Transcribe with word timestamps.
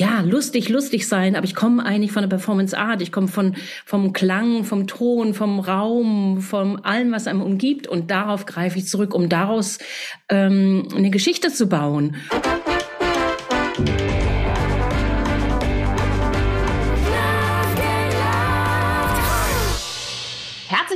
ja, 0.00 0.22
lustig, 0.22 0.70
lustig 0.70 1.06
sein, 1.06 1.36
aber 1.36 1.44
ich 1.44 1.54
komme 1.54 1.84
eigentlich 1.84 2.10
von 2.10 2.22
der 2.22 2.28
Performance 2.28 2.76
Art, 2.76 3.02
ich 3.02 3.12
komme 3.12 3.28
von, 3.28 3.54
vom 3.84 4.14
Klang, 4.14 4.64
vom 4.64 4.86
Ton, 4.86 5.34
vom 5.34 5.60
Raum, 5.60 6.40
von 6.40 6.82
allem, 6.86 7.12
was 7.12 7.26
einem 7.26 7.42
umgibt 7.42 7.86
und 7.86 8.10
darauf 8.10 8.46
greife 8.46 8.78
ich 8.78 8.86
zurück, 8.86 9.14
um 9.14 9.28
daraus 9.28 9.78
ähm, 10.30 10.88
eine 10.96 11.10
Geschichte 11.10 11.52
zu 11.52 11.68
bauen. 11.68 12.16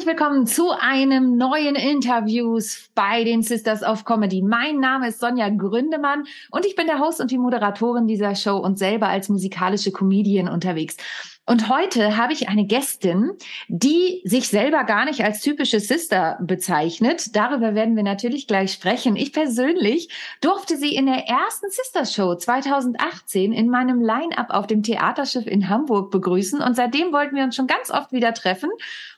Herzlich 0.05 0.21
willkommen 0.21 0.47
zu 0.47 0.71
einem 0.71 1.39
neuen 1.39 1.77
Interviews 1.77 2.91
bei 2.95 3.25
den 3.25 3.41
Sisters 3.41 3.83
of 3.83 4.05
Comedy. 4.05 4.43
Mein 4.43 4.79
Name 4.79 5.09
ist 5.09 5.19
Sonja 5.19 5.49
Gründemann 5.49 6.25
und 6.51 6.67
ich 6.67 6.77
bin 6.77 6.87
der 6.87 6.99
Host 6.99 7.23
und 7.23 7.31
die 7.31 7.39
Moderatorin 7.39 8.07
dieser 8.07 8.35
Show 8.35 8.59
und 8.59 8.79
selber 8.79 9.09
als 9.09 9.31
musikalische 9.31 9.93
Comedian 9.93 10.49
unterwegs. 10.49 10.99
Und 11.47 11.69
heute 11.69 12.17
habe 12.17 12.33
ich 12.33 12.49
eine 12.49 12.67
Gästin, 12.67 13.33
die 13.69 14.23
sich 14.25 14.49
selber 14.49 14.85
gar 14.85 15.05
nicht 15.05 15.23
als 15.23 15.41
typische 15.41 15.79
Sister 15.79 16.39
bezeichnet. 16.41 17.37
Darüber 17.37 17.75
werden 17.75 17.97
wir 17.97 18.03
natürlich 18.03 18.47
gleich 18.47 18.73
sprechen. 18.73 19.15
Ich 19.17 19.33
persönlich 19.33 20.09
durfte 20.41 20.79
sie 20.79 20.95
in 20.95 21.05
der 21.05 21.27
ersten 21.29 21.71
Sister 21.71 22.07
Show 22.07 22.35
2018 22.35 23.53
in 23.53 23.69
meinem 23.69 24.01
Line-up 24.03 24.51
auf 24.51 24.67
dem 24.67 24.83
Theaterschiff 24.83 25.47
in 25.47 25.69
Hamburg 25.69 26.11
begrüßen. 26.11 26.63
Und 26.63 26.77
seitdem 26.77 27.13
wollten 27.13 27.37
wir 27.37 27.45
uns 27.45 27.57
schon 27.57 27.67
ganz 27.67 27.91
oft 27.91 28.13
wieder 28.13 28.33
treffen 28.33 28.71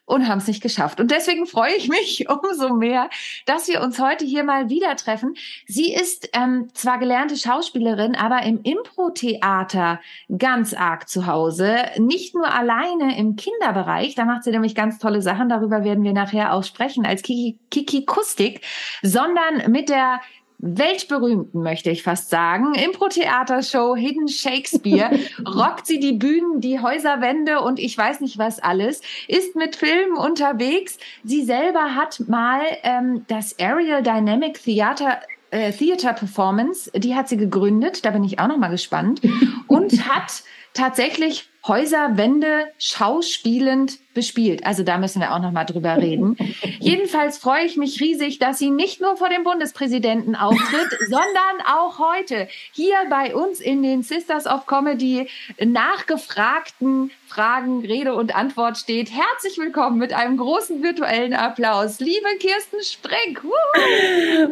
und 0.07 0.29
haben 0.29 0.39
es 0.39 0.47
nicht 0.47 0.63
geschafft. 0.63 1.01
Und 1.01 1.11
deswegen 1.11 1.47
freue 1.47 1.75
ich 1.75 1.89
mich 1.89 2.27
umso 2.31 2.75
mehr, 2.75 3.11
dass 3.45 3.69
wir 3.69 3.83
uns 3.83 3.99
heute 3.99 4.25
hier 4.25 4.45
mal 4.45 4.71
wieder 4.71 4.97
treffen. 4.97 5.35
Sie 5.67 5.93
ist 5.93 6.31
ähm, 6.33 6.69
zwar 6.73 6.99
gelernte 6.99 7.37
Schauspielerin, 7.37 8.15
aber 8.15 8.43
im 8.43 8.63
Impro-Theater 8.63 10.01
ganz 10.39 10.73
arg 10.73 11.09
zu 11.09 11.27
Hause. 11.27 11.77
Nicht 11.99 12.35
nur 12.35 12.53
alleine 12.53 13.19
im 13.19 13.37
Kinderbereich, 13.37 14.15
da 14.15 14.25
macht 14.25 14.45
sie 14.45 14.51
nämlich 14.51 14.75
ganz 14.75 14.99
tolle 14.99 15.21
Sachen, 15.21 15.49
darüber 15.49 15.85
werden 15.85 16.05
wir 16.05 16.13
nachher 16.13 16.55
auch 16.55 16.65
sprechen, 16.65 17.05
als 17.05 17.23
Kiki, 17.23 17.59
Kiki 17.71 18.07
Kustik, 18.07 18.61
sondern 19.03 19.71
mit 19.71 19.89
der 19.89 20.21
weltberühmten, 20.59 21.63
möchte 21.63 21.91
ich 21.91 22.03
fast 22.03 22.31
sagen, 22.31 22.75
Impro-Theatershow 22.75 23.95
Hidden 23.97 24.29
Shakespeare, 24.29 25.11
rockt 25.47 25.87
sie 25.87 26.01
die 26.01 26.15
Bühnen, 26.15 26.61
die 26.61 26.81
Häuserwände 26.81 27.61
und 27.61 27.79
ich 27.79 27.97
weiß 27.97 28.21
nicht 28.21 28.39
was 28.39 28.59
alles, 28.59 29.01
ist 29.29 29.57
mit 29.57 29.77
Filmen 29.77 30.17
unterwegs. 30.17 30.99
Sie 31.25 31.45
selber 31.45 31.95
hat 31.95 32.21
mal 32.29 32.63
ähm, 32.83 33.25
das 33.29 33.59
Aerial 33.59 34.03
Dynamic 34.03 34.63
Theater 34.63 35.21
äh, 35.51 35.73
Theater 35.73 36.13
Performance, 36.13 36.91
die 36.93 37.15
hat 37.15 37.29
sie 37.29 37.37
gegründet, 37.37 38.05
da 38.05 38.11
bin 38.11 38.25
ich 38.25 38.39
auch 38.39 38.49
noch 38.49 38.59
mal 38.59 38.69
gespannt 38.69 39.21
und 39.69 40.09
hat 40.09 40.43
tatsächlich 40.75 41.49
Häuser, 41.69 42.17
Wände 42.17 42.67
schauspielend 42.79 43.99
bespielt. 44.15 44.65
Also 44.65 44.85
da 44.85 44.99
müssen 44.99 45.21
wir 45.21 45.35
auch 45.35 45.41
noch 45.41 45.51
mal 45.51 45.65
drüber 45.65 45.97
reden. 45.97 46.37
Jedenfalls 46.81 47.39
freue 47.39 47.65
ich 47.65 47.77
mich 47.77 48.01
riesig, 48.01 48.39
dass 48.39 48.59
sie 48.59 48.71
nicht 48.71 49.01
nur 49.01 49.17
vor 49.17 49.29
dem 49.29 49.43
Bundespräsidenten 49.43 50.37
auftritt, 50.37 50.99
sondern 51.09 51.67
auch 51.67 51.99
heute 51.99 52.49
hier 52.73 52.97
bei 53.11 53.35
uns 53.35 53.61
in 53.61 53.83
den 53.83 54.03
Sisters 54.03 54.47
of 54.47 54.67
Comedy 54.67 55.29
nachgefragten 55.63 57.11
Fragen 57.27 57.85
Rede 57.85 58.15
und 58.15 58.35
Antwort 58.35 58.79
steht. 58.79 59.11
Herzlich 59.11 59.59
willkommen 59.59 59.99
mit 59.99 60.13
einem 60.13 60.37
großen 60.37 60.83
virtuellen 60.83 61.35
Applaus, 61.35 61.99
liebe 61.99 62.29
Kirsten 62.39 62.83
Spreck. 62.83 63.43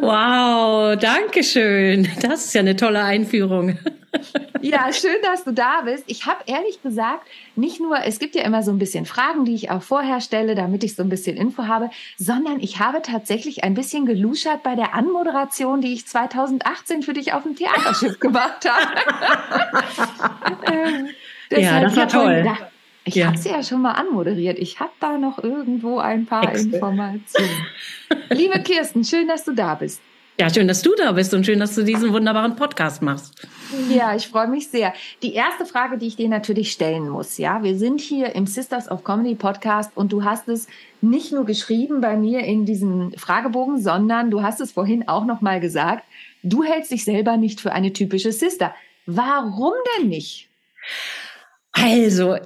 Wow, 0.01 0.97
danke 0.99 1.43
schön. 1.43 2.09
Das 2.21 2.45
ist 2.45 2.53
ja 2.53 2.59
eine 2.59 2.75
tolle 2.75 3.01
Einführung. 3.03 3.79
Ja, 4.61 4.91
schön, 4.91 5.17
dass 5.23 5.43
du 5.43 5.51
da 5.51 5.81
bist. 5.81 6.03
Ich 6.07 6.25
habe 6.25 6.39
ehrlich 6.47 6.81
gesagt 6.81 7.27
nicht 7.55 7.79
nur, 7.79 7.97
es 8.03 8.19
gibt 8.19 8.35
ja 8.35 8.43
immer 8.43 8.63
so 8.63 8.71
ein 8.71 8.79
bisschen 8.79 9.05
Fragen, 9.05 9.45
die 9.45 9.53
ich 9.53 9.69
auch 9.69 9.81
vorher 9.81 10.21
stelle, 10.21 10.55
damit 10.55 10.83
ich 10.83 10.95
so 10.95 11.03
ein 11.03 11.09
bisschen 11.09 11.37
Info 11.37 11.67
habe, 11.67 11.89
sondern 12.17 12.59
ich 12.59 12.79
habe 12.79 13.01
tatsächlich 13.01 13.63
ein 13.63 13.73
bisschen 13.73 14.05
geluschert 14.05 14.63
bei 14.63 14.75
der 14.75 14.93
Anmoderation, 14.93 15.81
die 15.81 15.93
ich 15.93 16.07
2018 16.07 17.03
für 17.03 17.13
dich 17.13 17.33
auf 17.33 17.43
dem 17.43 17.55
Theaterschiff 17.55 18.19
gemacht 18.19 18.67
habe. 18.67 18.95
ähm, 20.71 21.09
ja, 21.51 21.81
das 21.81 21.95
war 21.95 22.07
toll. 22.07 22.37
Gedacht, 22.37 22.65
ich 23.03 23.15
ja. 23.15 23.27
habe 23.27 23.37
sie 23.37 23.49
ja 23.49 23.61
schon 23.61 23.81
mal 23.81 23.91
anmoderiert. 23.91 24.57
Ich 24.57 24.79
habe 24.79 24.91
da 24.99 25.17
noch 25.17 25.37
irgendwo 25.43 25.99
ein 25.99 26.25
paar 26.25 26.49
Excel. 26.49 26.73
Informationen. 26.73 27.67
Liebe 28.29 28.59
Kirsten, 28.61 29.03
schön, 29.03 29.27
dass 29.27 29.43
du 29.43 29.53
da 29.53 29.75
bist. 29.75 30.01
Ja, 30.37 30.53
schön, 30.53 30.67
dass 30.67 30.81
du 30.81 30.93
da 30.97 31.13
bist 31.13 31.33
und 31.33 31.45
schön, 31.45 31.59
dass 31.59 31.75
du 31.75 31.83
diesen 31.83 32.11
wunderbaren 32.11 32.57
Podcast 32.57 33.01
machst. 33.01 33.47
Ja, 33.89 34.13
ich 34.13 34.27
freue 34.27 34.49
mich 34.49 34.67
sehr. 34.67 34.93
Die 35.23 35.33
erste 35.33 35.65
Frage, 35.65 35.97
die 35.97 36.07
ich 36.07 36.17
dir 36.17 36.27
natürlich 36.27 36.73
stellen 36.73 37.07
muss, 37.07 37.37
ja, 37.37 37.63
wir 37.63 37.77
sind 37.77 38.01
hier 38.01 38.35
im 38.35 38.45
Sisters 38.45 38.91
of 38.91 39.05
Comedy 39.05 39.35
Podcast 39.35 39.95
und 39.95 40.11
du 40.11 40.25
hast 40.25 40.49
es 40.49 40.67
nicht 40.99 41.31
nur 41.31 41.45
geschrieben 41.45 42.01
bei 42.01 42.17
mir 42.17 42.41
in 42.41 42.65
diesem 42.65 43.13
Fragebogen, 43.13 43.81
sondern 43.81 44.29
du 44.29 44.41
hast 44.41 44.59
es 44.59 44.73
vorhin 44.73 45.07
auch 45.07 45.23
noch 45.23 45.39
mal 45.39 45.61
gesagt, 45.61 46.03
du 46.43 46.63
hältst 46.65 46.91
dich 46.91 47.05
selber 47.05 47.37
nicht 47.37 47.61
für 47.61 47.71
eine 47.71 47.93
typische 47.93 48.33
Sister. 48.33 48.75
Warum 49.05 49.73
denn 49.97 50.09
nicht? 50.09 50.49
Also, 51.71 52.37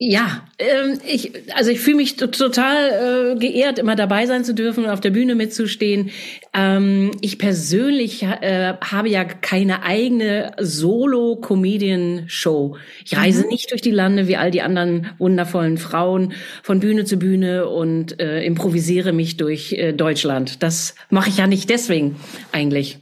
ja, 0.00 0.44
ähm, 0.60 1.00
ich, 1.04 1.32
also 1.56 1.72
ich 1.72 1.80
fühle 1.80 1.96
mich 1.96 2.14
total 2.14 3.34
äh, 3.34 3.38
geehrt, 3.38 3.80
immer 3.80 3.96
dabei 3.96 4.26
sein 4.26 4.44
zu 4.44 4.54
dürfen 4.54 4.84
und 4.84 4.90
auf 4.90 5.00
der 5.00 5.10
Bühne 5.10 5.34
mitzustehen. 5.34 6.10
Ähm, 6.54 7.10
ich 7.20 7.40
persönlich 7.40 8.22
äh, 8.22 8.74
habe 8.80 9.08
ja 9.08 9.24
keine 9.24 9.82
eigene 9.82 10.52
Solo-Comedian-Show. 10.60 12.76
Ich 13.04 13.16
reise 13.16 13.42
mhm. 13.42 13.48
nicht 13.48 13.72
durch 13.72 13.82
die 13.82 13.90
Lande 13.90 14.28
wie 14.28 14.36
all 14.36 14.52
die 14.52 14.62
anderen 14.62 15.10
wundervollen 15.18 15.78
Frauen 15.78 16.32
von 16.62 16.78
Bühne 16.78 17.04
zu 17.04 17.16
Bühne 17.16 17.68
und 17.68 18.20
äh, 18.20 18.44
improvisiere 18.44 19.12
mich 19.12 19.36
durch 19.36 19.72
äh, 19.72 19.92
Deutschland. 19.92 20.62
Das 20.62 20.94
mache 21.10 21.28
ich 21.28 21.38
ja 21.38 21.48
nicht 21.48 21.70
deswegen 21.70 22.14
eigentlich. 22.52 23.00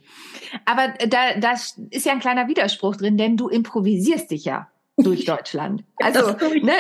Aber 0.65 0.95
da, 1.09 1.39
da 1.39 1.53
ist 1.91 2.07
ja 2.07 2.13
ein 2.13 2.21
kleiner 2.21 2.49
Widerspruch 2.49 2.97
drin, 2.97 3.19
denn 3.19 3.37
du 3.37 3.49
improvisierst 3.49 4.31
dich 4.31 4.47
ja 4.47 4.69
durch 4.97 5.25
Deutschland. 5.27 5.85
Also, 5.99 6.33
ne, 6.63 6.73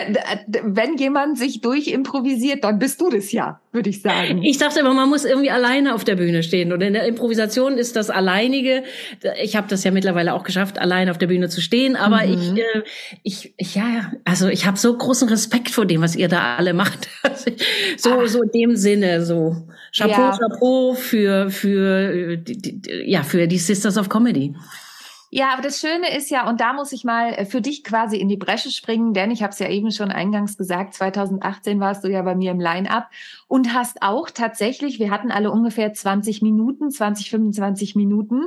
wenn 0.62 0.97
jemand 0.97 1.38
sich 1.38 1.60
durchimprovisiert, 1.60 2.65
dann 2.65 2.78
bist 2.78 3.00
du 3.00 3.10
das 3.10 3.32
ja, 3.32 3.60
würde 3.72 3.91
ich 3.91 4.03
sagen. 4.03 4.43
Ich 4.43 4.59
dachte 4.59 4.81
immer, 4.81 4.94
man 4.94 5.09
muss 5.09 5.25
irgendwie 5.25 5.50
alleine 5.50 5.94
auf 5.94 6.04
der 6.04 6.16
Bühne 6.16 6.43
stehen. 6.43 6.72
Und 6.72 6.81
in 6.82 6.94
der 6.94 7.06
Improvisation 7.06 7.78
ist 7.78 7.97
das 7.97 8.10
alleinige. 8.10 8.84
Ich 9.43 9.56
habe 9.56 9.69
das 9.69 9.84
ja 9.84 9.91
mittlerweile 9.91 10.34
auch 10.34 10.44
geschafft, 10.44 10.78
allein 10.78 11.09
auf 11.09 11.19
der 11.19 11.27
Bühne 11.27 11.49
zu 11.49 11.60
stehen. 11.60 11.97
Aber 11.97 12.25
mhm. 12.25 12.56
ich, 13.22 13.53
äh, 13.53 13.54
ich, 13.56 13.75
ja, 13.75 14.12
also 14.25 14.48
ich 14.48 14.66
habe 14.66 14.78
so 14.78 14.97
großen 14.97 15.28
Respekt 15.28 15.71
vor 15.71 15.87
dem, 15.87 16.00
was 16.00 16.16
ihr 16.16 16.28
da 16.28 16.56
alle 16.56 16.75
macht. 16.75 17.09
so, 17.97 18.21
Ach. 18.21 18.27
so 18.27 18.43
in 18.43 18.50
dem 18.50 18.77
Sinne, 18.77 19.25
so 19.25 19.56
Chapeau, 19.97 20.10
ja. 20.10 20.38
Chapeau 20.38 20.94
für 20.94 21.50
für 21.50 22.37
äh, 22.37 23.10
ja 23.10 23.22
für 23.22 23.47
die 23.47 23.59
Sisters 23.59 23.97
of 23.97 24.09
Comedy. 24.09 24.54
Ja, 25.38 25.52
aber 25.52 25.60
das 25.60 25.80
Schöne 25.80 26.16
ist 26.16 26.30
ja, 26.30 26.48
und 26.48 26.62
da 26.62 26.72
muss 26.72 26.92
ich 26.92 27.04
mal 27.04 27.34
äh, 27.34 27.44
für 27.44 27.60
dich 27.60 27.84
quasi 27.84 28.16
in 28.16 28.26
die 28.26 28.38
Bresche 28.38 28.70
springen, 28.70 29.12
denn 29.12 29.30
ich 29.30 29.42
habe 29.42 29.52
es 29.52 29.58
ja 29.58 29.69
eben 29.69 29.91
schon 29.91 30.10
eingangs 30.10 30.56
gesagt, 30.56 30.94
2018 30.94 31.78
warst 31.78 32.04
du 32.04 32.08
ja 32.08 32.22
bei 32.22 32.34
mir 32.34 32.52
im 32.52 32.58
Line-up 32.58 33.10
und 33.47 33.74
hast 33.74 34.00
auch 34.00 34.30
tatsächlich, 34.30 34.98
wir 34.98 35.10
hatten 35.10 35.30
alle 35.30 35.50
ungefähr 35.50 35.92
20 35.92 36.41
Minuten, 36.41 36.91
20, 36.91 37.28
25 37.28 37.97
Minuten 37.97 38.44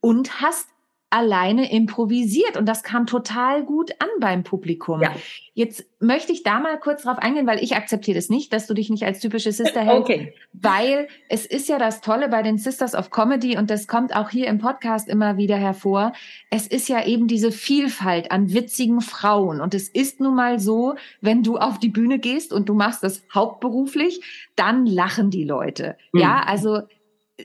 und 0.00 0.40
hast 0.40 0.66
alleine 1.10 1.70
improvisiert 1.72 2.56
und 2.56 2.66
das 2.66 2.84
kam 2.84 3.06
total 3.06 3.64
gut 3.64 3.90
an 3.98 4.08
beim 4.20 4.44
Publikum. 4.44 5.02
Ja. 5.02 5.12
Jetzt 5.54 5.84
möchte 5.98 6.32
ich 6.32 6.44
da 6.44 6.60
mal 6.60 6.78
kurz 6.78 7.02
drauf 7.02 7.18
eingehen, 7.18 7.46
weil 7.48 7.62
ich 7.62 7.74
akzeptiere 7.74 8.14
das 8.14 8.30
nicht, 8.30 8.52
dass 8.52 8.68
du 8.68 8.74
dich 8.74 8.88
nicht 8.88 9.04
als 9.04 9.18
typische 9.18 9.50
Sister 9.50 9.80
hältst, 9.80 10.02
okay. 10.08 10.32
weil 10.52 11.08
es 11.28 11.44
ist 11.46 11.68
ja 11.68 11.78
das 11.78 12.00
Tolle 12.00 12.28
bei 12.28 12.42
den 12.42 12.58
Sisters 12.58 12.94
of 12.94 13.10
Comedy 13.10 13.58
und 13.58 13.70
das 13.70 13.88
kommt 13.88 14.14
auch 14.14 14.30
hier 14.30 14.46
im 14.46 14.58
Podcast 14.58 15.08
immer 15.08 15.36
wieder 15.36 15.56
hervor. 15.56 16.12
Es 16.48 16.68
ist 16.68 16.88
ja 16.88 17.04
eben 17.04 17.26
diese 17.26 17.50
Vielfalt 17.50 18.30
an 18.30 18.54
witzigen 18.54 19.00
Frauen 19.00 19.60
und 19.60 19.74
es 19.74 19.88
ist 19.88 20.20
nun 20.20 20.36
mal 20.36 20.60
so, 20.60 20.94
wenn 21.20 21.42
du 21.42 21.58
auf 21.58 21.80
die 21.80 21.88
Bühne 21.88 22.20
gehst 22.20 22.52
und 22.52 22.68
du 22.68 22.74
machst 22.74 23.02
das 23.02 23.24
hauptberuflich, 23.34 24.22
dann 24.54 24.86
lachen 24.86 25.30
die 25.30 25.44
Leute. 25.44 25.96
Mhm. 26.12 26.20
Ja, 26.20 26.42
also 26.46 26.82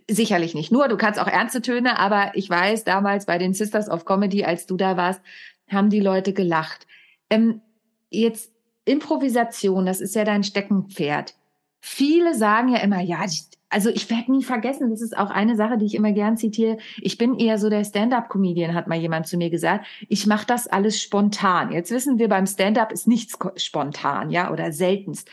sicherlich 0.09 0.55
nicht 0.55 0.71
nur, 0.71 0.87
du 0.87 0.97
kannst 0.97 1.19
auch 1.19 1.27
ernste 1.27 1.61
Töne, 1.61 1.99
aber 1.99 2.31
ich 2.35 2.49
weiß, 2.49 2.83
damals 2.83 3.25
bei 3.25 3.37
den 3.37 3.53
Sisters 3.53 3.89
of 3.89 4.05
Comedy, 4.05 4.43
als 4.43 4.65
du 4.65 4.77
da 4.77 4.97
warst, 4.97 5.21
haben 5.69 5.89
die 5.89 5.99
Leute 5.99 6.33
gelacht. 6.33 6.87
Ähm, 7.29 7.61
jetzt 8.09 8.51
Improvisation, 8.85 9.85
das 9.85 10.01
ist 10.01 10.15
ja 10.15 10.23
dein 10.23 10.43
Steckenpferd. 10.43 11.35
Viele 11.81 12.35
sagen 12.35 12.69
ja 12.69 12.79
immer, 12.79 13.01
ja, 13.01 13.25
also 13.69 13.89
ich 13.89 14.09
werde 14.09 14.31
nie 14.31 14.43
vergessen, 14.43 14.89
das 14.89 15.01
ist 15.01 15.17
auch 15.17 15.29
eine 15.29 15.55
Sache, 15.55 15.77
die 15.77 15.85
ich 15.85 15.95
immer 15.95 16.11
gern 16.11 16.37
zitiere. 16.37 16.77
Ich 17.01 17.17
bin 17.17 17.37
eher 17.37 17.57
so 17.57 17.69
der 17.69 17.83
Stand-up-Comedian, 17.83 18.73
hat 18.73 18.87
mal 18.87 18.97
jemand 18.97 19.27
zu 19.27 19.37
mir 19.37 19.49
gesagt. 19.49 19.85
Ich 20.07 20.27
mache 20.27 20.45
das 20.45 20.67
alles 20.67 21.01
spontan. 21.01 21.71
Jetzt 21.71 21.91
wissen 21.91 22.17
wir, 22.17 22.29
beim 22.29 22.47
Stand-up 22.47 22.91
ist 22.91 23.07
nichts 23.07 23.37
spontan, 23.57 24.29
ja, 24.29 24.51
oder 24.51 24.71
seltenst. 24.71 25.29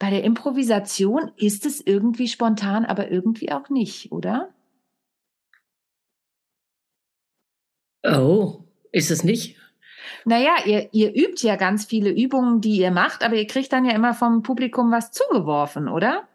Bei 0.00 0.08
der 0.08 0.24
Improvisation 0.24 1.30
ist 1.36 1.66
es 1.66 1.86
irgendwie 1.86 2.26
spontan, 2.26 2.86
aber 2.86 3.10
irgendwie 3.10 3.52
auch 3.52 3.68
nicht, 3.68 4.10
oder? 4.10 4.48
Oh, 8.02 8.64
ist 8.92 9.10
es 9.10 9.24
nicht? 9.24 9.58
Naja, 10.24 10.54
ihr, 10.64 10.88
ihr 10.92 11.14
übt 11.14 11.46
ja 11.46 11.56
ganz 11.56 11.84
viele 11.84 12.08
Übungen, 12.10 12.62
die 12.62 12.78
ihr 12.78 12.90
macht, 12.90 13.22
aber 13.22 13.36
ihr 13.36 13.46
kriegt 13.46 13.74
dann 13.74 13.84
ja 13.84 13.92
immer 13.92 14.14
vom 14.14 14.42
Publikum 14.42 14.90
was 14.90 15.12
zugeworfen, 15.12 15.86
oder? 15.86 16.26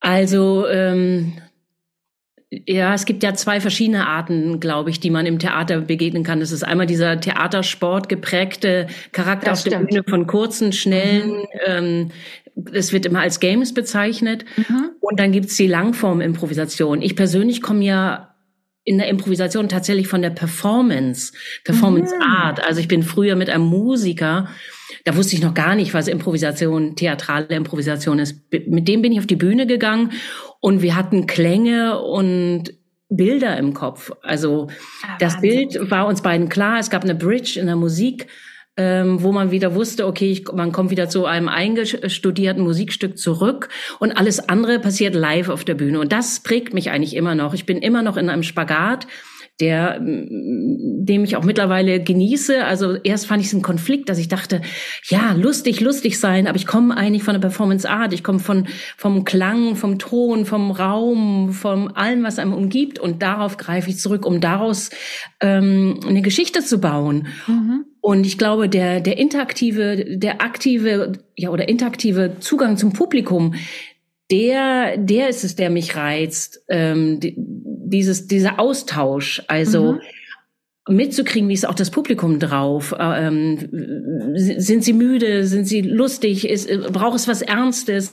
Also 0.00 0.66
ähm, 0.66 1.40
ja, 2.66 2.94
es 2.94 3.04
gibt 3.04 3.22
ja 3.22 3.34
zwei 3.34 3.60
verschiedene 3.60 4.06
Arten, 4.06 4.60
glaube 4.60 4.90
ich, 4.90 5.00
die 5.00 5.10
man 5.10 5.26
im 5.26 5.38
Theater 5.38 5.80
begegnen 5.80 6.24
kann. 6.24 6.40
Das 6.40 6.52
ist 6.52 6.62
einmal 6.62 6.86
dieser 6.86 7.20
Theatersport 7.20 8.08
geprägte 8.08 8.86
Charakter 9.12 9.50
das 9.50 9.60
auf 9.60 9.66
stimmt. 9.66 9.90
der 9.92 10.02
Bühne 10.02 10.04
von 10.08 10.26
kurzen, 10.26 10.72
schnellen, 10.72 11.30
mhm. 11.30 11.46
ähm, 11.66 12.10
es 12.72 12.92
wird 12.92 13.06
immer 13.06 13.20
als 13.20 13.40
Games 13.40 13.74
bezeichnet. 13.74 14.44
Mhm. 14.56 14.90
Und 15.00 15.18
dann 15.18 15.32
gibt's 15.32 15.56
die 15.56 15.66
Langform-Improvisation. 15.66 17.02
Ich 17.02 17.16
persönlich 17.16 17.62
komme 17.62 17.84
ja 17.84 18.34
in 18.84 18.98
der 18.98 19.08
Improvisation 19.08 19.68
tatsächlich 19.68 20.08
von 20.08 20.22
der 20.22 20.30
Performance, 20.30 21.32
Performance 21.64 22.14
mhm. 22.14 22.22
Art. 22.22 22.64
Also 22.66 22.80
ich 22.80 22.88
bin 22.88 23.02
früher 23.02 23.34
mit 23.34 23.48
einem 23.48 23.64
Musiker, 23.64 24.48
da 25.04 25.16
wusste 25.16 25.34
ich 25.36 25.42
noch 25.42 25.54
gar 25.54 25.74
nicht, 25.74 25.94
was 25.94 26.06
Improvisation, 26.06 26.94
theatrale 26.94 27.46
Improvisation 27.48 28.18
ist. 28.18 28.40
Mit 28.50 28.86
dem 28.86 29.02
bin 29.02 29.12
ich 29.12 29.18
auf 29.18 29.26
die 29.26 29.36
Bühne 29.36 29.66
gegangen 29.66 30.12
und 30.64 30.80
wir 30.80 30.96
hatten 30.96 31.26
Klänge 31.26 32.00
und 32.00 32.72
Bilder 33.10 33.58
im 33.58 33.74
Kopf. 33.74 34.12
Also 34.22 34.68
ah, 35.02 35.18
das 35.18 35.38
Bild 35.42 35.90
war 35.90 36.06
uns 36.06 36.22
beiden 36.22 36.48
klar. 36.48 36.78
Es 36.78 36.88
gab 36.88 37.02
eine 37.04 37.14
Bridge 37.14 37.60
in 37.60 37.66
der 37.66 37.76
Musik 37.76 38.28
ähm, 38.76 39.22
wo 39.22 39.30
man 39.30 39.50
wieder 39.50 39.74
wusste, 39.74 40.06
okay, 40.06 40.32
ich, 40.32 40.50
man 40.52 40.72
kommt 40.72 40.90
wieder 40.90 41.08
zu 41.08 41.26
einem 41.26 41.48
eingestudierten 41.48 42.62
Musikstück 42.62 43.18
zurück 43.18 43.68
und 44.00 44.12
alles 44.12 44.48
andere 44.48 44.80
passiert 44.80 45.14
live 45.14 45.48
auf 45.48 45.64
der 45.64 45.74
Bühne. 45.74 46.00
Und 46.00 46.12
das 46.12 46.40
prägt 46.40 46.74
mich 46.74 46.90
eigentlich 46.90 47.14
immer 47.14 47.36
noch. 47.36 47.54
Ich 47.54 47.66
bin 47.66 47.78
immer 47.78 48.02
noch 48.02 48.16
in 48.16 48.28
einem 48.28 48.42
Spagat 48.42 49.06
der, 49.60 50.00
dem 50.00 51.24
ich 51.24 51.36
auch 51.36 51.44
mittlerweile 51.44 52.02
genieße. 52.02 52.64
Also 52.64 52.94
erst 52.94 53.26
fand 53.26 53.40
ich 53.40 53.48
es 53.48 53.52
ein 53.52 53.62
Konflikt, 53.62 54.08
dass 54.08 54.18
ich 54.18 54.28
dachte, 54.28 54.62
ja, 55.08 55.32
lustig, 55.32 55.80
lustig 55.80 56.18
sein, 56.18 56.48
aber 56.48 56.56
ich 56.56 56.66
komme 56.66 56.96
eigentlich 56.96 57.22
von 57.22 57.34
der 57.34 57.40
Performance 57.40 57.88
Art, 57.88 58.12
ich 58.12 58.24
komme 58.24 58.40
von, 58.40 58.66
vom 58.96 59.24
Klang, 59.24 59.76
vom 59.76 59.98
Ton, 59.98 60.44
vom 60.44 60.72
Raum, 60.72 61.52
vom 61.52 61.88
allem, 61.88 62.24
was 62.24 62.40
einem 62.40 62.52
umgibt 62.52 62.98
und 62.98 63.22
darauf 63.22 63.56
greife 63.56 63.90
ich 63.90 63.98
zurück, 63.98 64.26
um 64.26 64.40
daraus 64.40 64.90
ähm, 65.40 66.00
eine 66.06 66.22
Geschichte 66.22 66.64
zu 66.64 66.80
bauen. 66.80 67.28
Mhm. 67.46 67.84
Und 68.00 68.26
ich 68.26 68.36
glaube, 68.36 68.68
der, 68.68 69.00
der 69.00 69.18
interaktive, 69.18 70.18
der 70.18 70.42
aktive, 70.42 71.12
ja, 71.36 71.50
oder 71.50 71.68
interaktive 71.68 72.36
Zugang 72.40 72.76
zum 72.76 72.92
Publikum, 72.92 73.54
der, 74.30 74.96
der 74.96 75.28
ist 75.28 75.44
es, 75.44 75.54
der 75.54 75.70
mich 75.70 75.96
reizt. 75.96 76.62
Ähm, 76.68 77.20
dieses, 77.84 78.26
dieser 78.26 78.58
Austausch. 78.58 79.42
Also, 79.48 79.92
mhm 79.94 80.00
mitzukriegen, 80.86 81.48
wie 81.48 81.54
ist 81.54 81.66
auch 81.66 81.74
das 81.74 81.90
Publikum 81.90 82.38
drauf? 82.38 82.94
Ähm, 82.98 83.58
sind 84.34 84.84
sie 84.84 84.92
müde? 84.92 85.44
Sind 85.44 85.66
sie 85.66 85.80
lustig? 85.80 86.46
Ist, 86.46 86.68
braucht 86.92 87.16
es 87.16 87.26
was 87.26 87.40
Ernstes? 87.40 88.12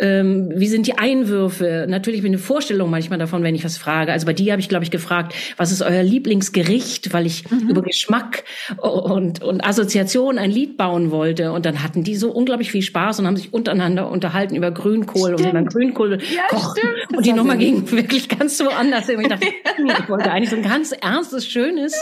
Ähm, 0.00 0.50
wie 0.52 0.66
sind 0.66 0.88
die 0.88 0.98
Einwürfe? 0.98 1.86
Natürlich 1.88 2.22
bin 2.22 2.32
eine 2.32 2.38
Vorstellung 2.38 2.90
manchmal 2.90 3.20
davon, 3.20 3.44
wenn 3.44 3.54
ich 3.54 3.64
was 3.64 3.78
frage. 3.78 4.10
Also 4.10 4.26
bei 4.26 4.32
dir 4.32 4.52
habe 4.52 4.60
ich, 4.60 4.68
glaube 4.68 4.84
ich, 4.84 4.90
gefragt, 4.90 5.34
was 5.56 5.70
ist 5.70 5.82
euer 5.82 6.02
Lieblingsgericht? 6.02 7.12
Weil 7.12 7.26
ich 7.26 7.48
mhm. 7.48 7.70
über 7.70 7.82
Geschmack 7.82 8.42
und, 8.78 9.40
und 9.44 9.64
Assoziation 9.64 10.38
ein 10.38 10.50
Lied 10.50 10.76
bauen 10.76 11.12
wollte. 11.12 11.52
Und 11.52 11.64
dann 11.64 11.80
hatten 11.84 12.02
die 12.02 12.16
so 12.16 12.32
unglaublich 12.32 12.72
viel 12.72 12.82
Spaß 12.82 13.20
und 13.20 13.28
haben 13.28 13.36
sich 13.36 13.52
untereinander 13.52 14.10
unterhalten 14.10 14.56
über 14.56 14.72
Grünkohl 14.72 15.34
stimmt. 15.34 15.46
und 15.46 15.54
dann 15.54 15.66
Grünkohl 15.66 16.18
ja, 16.34 16.42
kochen. 16.48 16.82
Und 17.16 17.24
die 17.24 17.32
Nummer 17.32 17.56
ging 17.56 17.88
wirklich 17.92 18.28
ganz 18.28 18.58
so 18.58 18.68
anders. 18.68 19.08
Ich 19.08 19.28
dachte, 19.28 19.46
ich 20.00 20.08
wollte 20.08 20.32
eigentlich 20.32 20.50
so 20.50 20.56
ein 20.56 20.62
ganz 20.62 20.90
ernstes, 20.90 21.46
schönes 21.46 21.99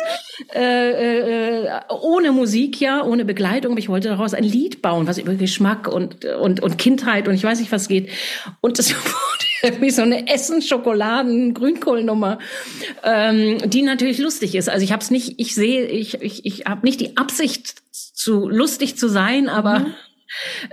äh, 0.55 1.65
äh, 1.65 1.81
ohne 1.89 2.33
Musik, 2.33 2.81
ja, 2.81 3.05
ohne 3.05 3.25
Begleitung. 3.25 3.77
Ich 3.79 3.89
wollte 3.89 4.09
daraus 4.09 4.35
ein 4.35 4.45
Lied 4.45 4.83
bauen, 4.83 5.07
was 5.07 5.19
über 5.19 5.35
Geschmack 5.35 5.89
und, 5.89 6.25
und, 6.25 6.61
und 6.61 6.79
Kindheit 6.79 7.29
und 7.29 7.35
ich 7.35 7.45
weiß 7.45 7.61
nicht, 7.61 7.73
was 7.73 7.89
geht. 7.89 8.11
Und 8.61 8.79
das 8.79 8.93
wurde 9.63 9.81
wie 9.81 9.91
so 9.91 10.03
eine 10.03 10.29
Essen, 10.29 10.63
Schokoladen, 10.63 11.55
Grünkohlnummer, 11.55 12.39
ähm, 13.03 13.59
die 13.65 13.83
natürlich 13.83 14.19
lustig 14.19 14.55
ist. 14.55 14.69
Also 14.69 14.85
ich 14.85 14.93
habe 14.93 15.03
es 15.03 15.11
nicht, 15.11 15.39
ich 15.39 15.55
sehe, 15.55 15.87
ich, 15.87 16.21
ich, 16.23 16.47
ich 16.47 16.67
habe 16.67 16.87
nicht 16.87 17.01
die 17.01 17.17
Absicht, 17.17 17.75
zu 18.19 18.49
lustig 18.49 18.97
zu 18.97 19.09
sein, 19.09 19.49
aber 19.49 19.79
mhm. 19.79 19.95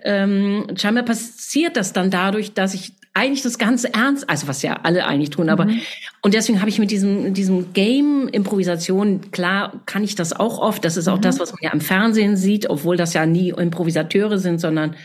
ähm, 0.04 0.68
scheinbar 0.76 1.04
passiert 1.04 1.78
das 1.78 1.94
dann 1.94 2.10
dadurch, 2.10 2.54
dass 2.54 2.74
ich 2.74 2.94
eigentlich 3.16 3.42
das 3.42 3.58
Ganze 3.58 3.94
ernst, 3.94 4.30
also 4.30 4.48
was 4.48 4.62
ja 4.62 4.82
alle 4.84 5.08
eigentlich 5.08 5.32
tun, 5.32 5.50
aber 5.50 5.66
mhm. 5.66 5.80
und 6.22 6.34
deswegen 6.34 6.60
habe 6.60 6.70
ich 6.70 6.78
mit 6.78 6.92
diesem 6.92 7.34
diesem 7.34 7.74
Game 7.74 8.28
Improvisation 8.28 9.32
klar 9.32 9.82
kann 9.86 10.04
ich 10.04 10.16
das 10.16 10.34
auch 10.34 10.60
oft. 10.60 10.86
Das 10.86 10.98
ist 10.98 11.08
auch 11.08 11.18
mhm. 11.18 11.22
das, 11.22 11.40
was 11.40 11.52
man 11.52 11.60
ja 11.62 11.72
im 11.72 11.82
Fernsehen 11.82 12.38
sieht, 12.38 12.70
obwohl 12.70 12.98
das 12.98 13.14
ja 13.14 13.26
nie 13.26 13.50
Improvisateure 13.50 14.38
sind, 14.38 14.60
sondern 14.60 14.96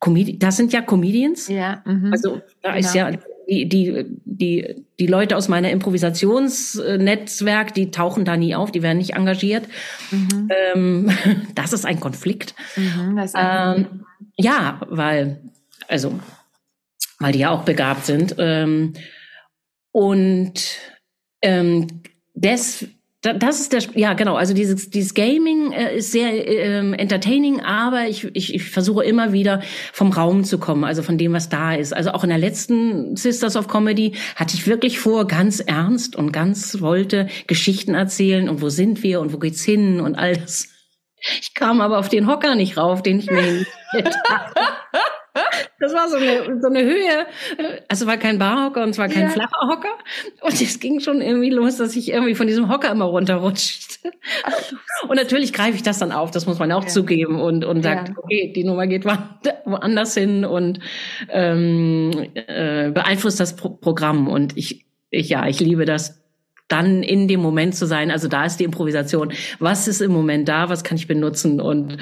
Comedi 0.00 0.38
das 0.38 0.56
sind 0.56 0.72
ja 0.72 0.82
Comedians. 0.82 1.48
Ja. 1.48 1.82
Mhm. 1.86 2.12
Also 2.12 2.42
da 2.62 2.74
genau. 2.74 2.86
ist 2.86 2.94
ja 2.94 3.10
die, 3.48 3.68
die, 3.68 4.06
die, 4.24 4.84
die 4.98 5.06
Leute 5.06 5.36
aus 5.36 5.48
meiner 5.48 5.70
Improvisationsnetzwerk, 5.70 7.74
die 7.74 7.90
tauchen 7.90 8.24
da 8.24 8.36
nie 8.36 8.54
auf, 8.54 8.72
die 8.72 8.82
werden 8.82 8.98
nicht 8.98 9.14
engagiert. 9.14 9.64
Mhm. 10.10 10.48
Ähm, 10.74 11.10
das 11.54 11.72
ist 11.72 11.86
ein 11.86 12.00
Konflikt. 12.00 12.54
Mhm, 12.76 13.18
ist 13.18 13.36
ein 13.36 13.76
ähm, 13.76 14.04
ja, 14.36 14.80
weil, 14.88 15.40
also 15.88 16.18
weil 17.22 17.32
die 17.32 17.40
ja 17.40 17.50
auch 17.50 17.64
begabt 17.64 18.06
sind. 18.06 18.34
Ähm, 18.38 18.94
und 19.92 20.78
ähm, 21.42 21.86
des, 22.34 22.86
das 23.20 23.60
ist 23.60 23.72
der, 23.72 23.82
ja 23.94 24.14
genau, 24.14 24.34
also 24.34 24.52
dieses, 24.52 24.90
dieses 24.90 25.14
Gaming 25.14 25.70
äh, 25.72 25.96
ist 25.96 26.10
sehr 26.10 26.46
ähm, 26.48 26.92
entertaining, 26.92 27.60
aber 27.60 28.08
ich, 28.08 28.24
ich, 28.34 28.54
ich 28.54 28.64
versuche 28.64 29.04
immer 29.04 29.32
wieder 29.32 29.62
vom 29.92 30.10
Raum 30.10 30.42
zu 30.42 30.58
kommen, 30.58 30.82
also 30.82 31.02
von 31.02 31.18
dem, 31.18 31.32
was 31.32 31.48
da 31.48 31.74
ist. 31.74 31.94
Also 31.94 32.10
auch 32.12 32.24
in 32.24 32.30
der 32.30 32.38
letzten 32.38 33.16
Sisters 33.16 33.54
of 33.54 33.68
Comedy 33.68 34.14
hatte 34.34 34.54
ich 34.54 34.66
wirklich 34.66 34.98
vor, 34.98 35.26
ganz 35.26 35.60
ernst 35.60 36.16
und 36.16 36.32
ganz 36.32 36.80
wollte 36.80 37.28
Geschichten 37.46 37.94
erzählen 37.94 38.48
und 38.48 38.60
wo 38.60 38.70
sind 38.70 39.02
wir 39.02 39.20
und 39.20 39.32
wo 39.32 39.38
geht's 39.38 39.62
hin 39.62 40.00
und 40.00 40.16
all 40.16 40.36
das. 40.36 40.68
Ich 41.40 41.54
kam 41.54 41.80
aber 41.80 41.98
auf 41.98 42.08
den 42.08 42.26
Hocker 42.26 42.56
nicht 42.56 42.76
rauf, 42.76 43.02
den 43.02 43.20
ich 43.20 43.30
mir 43.30 43.42
hingestellt 43.42 44.16
habe. 44.28 44.71
Das 45.82 45.92
war 45.94 46.08
so 46.08 46.16
eine, 46.16 46.60
so 46.60 46.68
eine 46.68 46.84
Höhe. 46.84 47.26
Also 47.88 48.06
war 48.06 48.16
kein 48.16 48.38
Barhocker 48.38 48.84
und 48.84 48.90
es 48.90 48.98
war 48.98 49.08
kein 49.08 49.24
ja. 49.24 49.28
flacher 49.30 49.68
Hocker. 49.68 49.98
Und 50.40 50.52
es 50.60 50.78
ging 50.78 51.00
schon 51.00 51.20
irgendwie 51.20 51.50
los, 51.50 51.76
dass 51.76 51.96
ich 51.96 52.12
irgendwie 52.12 52.36
von 52.36 52.46
diesem 52.46 52.68
Hocker 52.68 52.92
immer 52.92 53.06
runterrutscht. 53.06 53.98
Und 55.08 55.16
natürlich 55.16 55.52
greife 55.52 55.74
ich 55.74 55.82
das 55.82 55.98
dann 55.98 56.12
auf, 56.12 56.30
das 56.30 56.46
muss 56.46 56.60
man 56.60 56.70
auch 56.70 56.84
ja. 56.84 56.88
zugeben 56.88 57.40
und, 57.40 57.64
und 57.64 57.82
sagt, 57.82 58.10
ja. 58.10 58.14
okay, 58.16 58.52
die 58.54 58.62
Nummer 58.62 58.86
geht 58.86 59.04
woanders 59.04 60.14
hin 60.14 60.44
und 60.44 60.78
ähm, 61.28 62.28
äh, 62.34 62.92
beeinflusst 62.92 63.40
das 63.40 63.56
Pro 63.56 63.70
Programm. 63.70 64.28
Und 64.28 64.56
ich, 64.56 64.86
ich, 65.10 65.30
ja, 65.30 65.48
ich 65.48 65.58
liebe 65.58 65.84
das 65.84 66.21
dann 66.72 67.02
in 67.02 67.28
dem 67.28 67.40
Moment 67.40 67.74
zu 67.74 67.86
sein. 67.86 68.10
Also 68.10 68.28
da 68.28 68.46
ist 68.46 68.56
die 68.56 68.64
Improvisation. 68.64 69.32
Was 69.58 69.86
ist 69.86 70.00
im 70.00 70.12
Moment 70.12 70.48
da? 70.48 70.68
Was 70.70 70.82
kann 70.82 70.96
ich 70.96 71.06
benutzen? 71.06 71.60
Und 71.60 71.98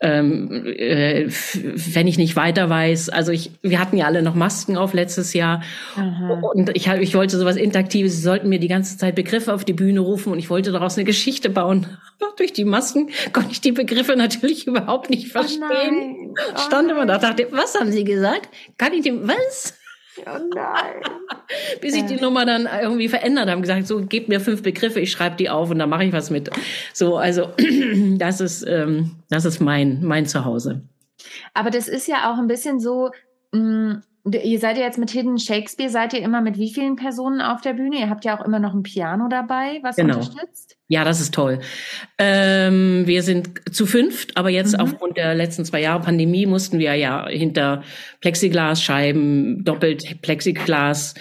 ähm, 0.00 0.64
äh, 0.66 1.26
wenn 1.28 2.06
ich 2.06 2.16
nicht 2.16 2.34
weiter 2.34 2.70
weiß, 2.70 3.10
also 3.10 3.32
ich, 3.32 3.50
wir 3.62 3.78
hatten 3.78 3.96
ja 3.96 4.06
alle 4.06 4.22
noch 4.22 4.34
Masken 4.34 4.76
auf 4.76 4.94
letztes 4.94 5.34
Jahr 5.34 5.62
Aha. 5.96 6.40
und 6.54 6.70
ich, 6.74 6.86
ich 6.88 7.14
wollte 7.14 7.36
sowas 7.36 7.56
Interaktives. 7.56 8.16
Sie 8.16 8.22
sollten 8.22 8.48
mir 8.48 8.58
die 8.58 8.68
ganze 8.68 8.96
Zeit 8.96 9.14
Begriffe 9.14 9.52
auf 9.52 9.64
die 9.64 9.74
Bühne 9.74 10.00
rufen 10.00 10.32
und 10.32 10.38
ich 10.38 10.50
wollte 10.50 10.72
daraus 10.72 10.96
eine 10.96 11.04
Geschichte 11.04 11.50
bauen. 11.50 11.86
Aber 12.20 12.32
durch 12.36 12.52
die 12.52 12.64
Masken 12.64 13.10
konnte 13.32 13.52
ich 13.52 13.60
die 13.60 13.72
Begriffe 13.72 14.16
natürlich 14.16 14.66
überhaupt 14.66 15.10
nicht 15.10 15.26
oh 15.28 15.40
verstehen. 15.40 16.16
Oh 16.30 16.52
oh 16.54 16.58
Stand 16.58 16.90
immer 16.90 17.06
da, 17.06 17.18
dachte, 17.18 17.48
was 17.50 17.74
haben 17.78 17.92
Sie 17.92 18.04
gesagt? 18.04 18.48
Kann 18.78 18.92
ich 18.94 19.02
dem 19.02 19.28
was? 19.28 19.74
Oh 20.18 20.38
nein. 20.54 21.02
Bis 21.80 21.94
ich 21.94 22.04
die 22.04 22.16
Nummer 22.16 22.46
dann 22.46 22.68
irgendwie 22.80 23.08
verändert 23.08 23.48
habe, 23.48 23.60
gesagt, 23.60 23.86
so 23.86 24.04
gebt 24.04 24.28
mir 24.28 24.40
fünf 24.40 24.62
Begriffe, 24.62 25.00
ich 25.00 25.10
schreibe 25.10 25.36
die 25.36 25.50
auf 25.50 25.70
und 25.70 25.78
dann 25.78 25.90
mache 25.90 26.04
ich 26.04 26.12
was 26.12 26.30
mit. 26.30 26.50
So, 26.92 27.16
also 27.16 27.52
das 28.16 28.40
ist 28.40 28.64
ähm, 28.66 29.16
das 29.28 29.44
ist 29.44 29.60
mein 29.60 30.04
mein 30.04 30.26
Zuhause. 30.26 30.82
Aber 31.52 31.70
das 31.70 31.88
ist 31.88 32.06
ja 32.06 32.32
auch 32.32 32.38
ein 32.38 32.46
bisschen 32.46 32.80
so. 32.80 33.10
Mh, 33.52 33.60
mm, 33.60 34.02
Ihr 34.26 34.58
seid 34.58 34.78
ja 34.78 34.84
jetzt 34.84 34.96
mit 34.96 35.10
Hidden 35.10 35.38
Shakespeare, 35.38 35.90
seid 35.90 36.14
ihr 36.14 36.22
immer 36.22 36.40
mit 36.40 36.56
wie 36.56 36.72
vielen 36.72 36.96
Personen 36.96 37.42
auf 37.42 37.60
der 37.60 37.74
Bühne? 37.74 37.98
Ihr 38.00 38.08
habt 38.08 38.24
ja 38.24 38.38
auch 38.38 38.42
immer 38.42 38.58
noch 38.58 38.72
ein 38.72 38.82
Piano 38.82 39.28
dabei, 39.28 39.80
was 39.82 39.96
genau. 39.96 40.14
unterstützt? 40.16 40.78
Ja, 40.88 41.04
das 41.04 41.20
ist 41.20 41.34
toll. 41.34 41.60
Ähm, 42.16 43.02
wir 43.06 43.22
sind 43.22 43.50
zu 43.70 43.84
fünft, 43.84 44.38
aber 44.38 44.48
jetzt 44.48 44.72
mhm. 44.72 44.80
aufgrund 44.80 45.18
der 45.18 45.34
letzten 45.34 45.66
zwei 45.66 45.82
Jahre 45.82 46.00
Pandemie 46.00 46.46
mussten 46.46 46.78
wir 46.78 46.94
ja 46.94 47.28
hinter 47.28 47.82
Plexiglasscheiben, 48.22 49.62
doppelt 49.62 50.22
Plexiglas, 50.22 51.14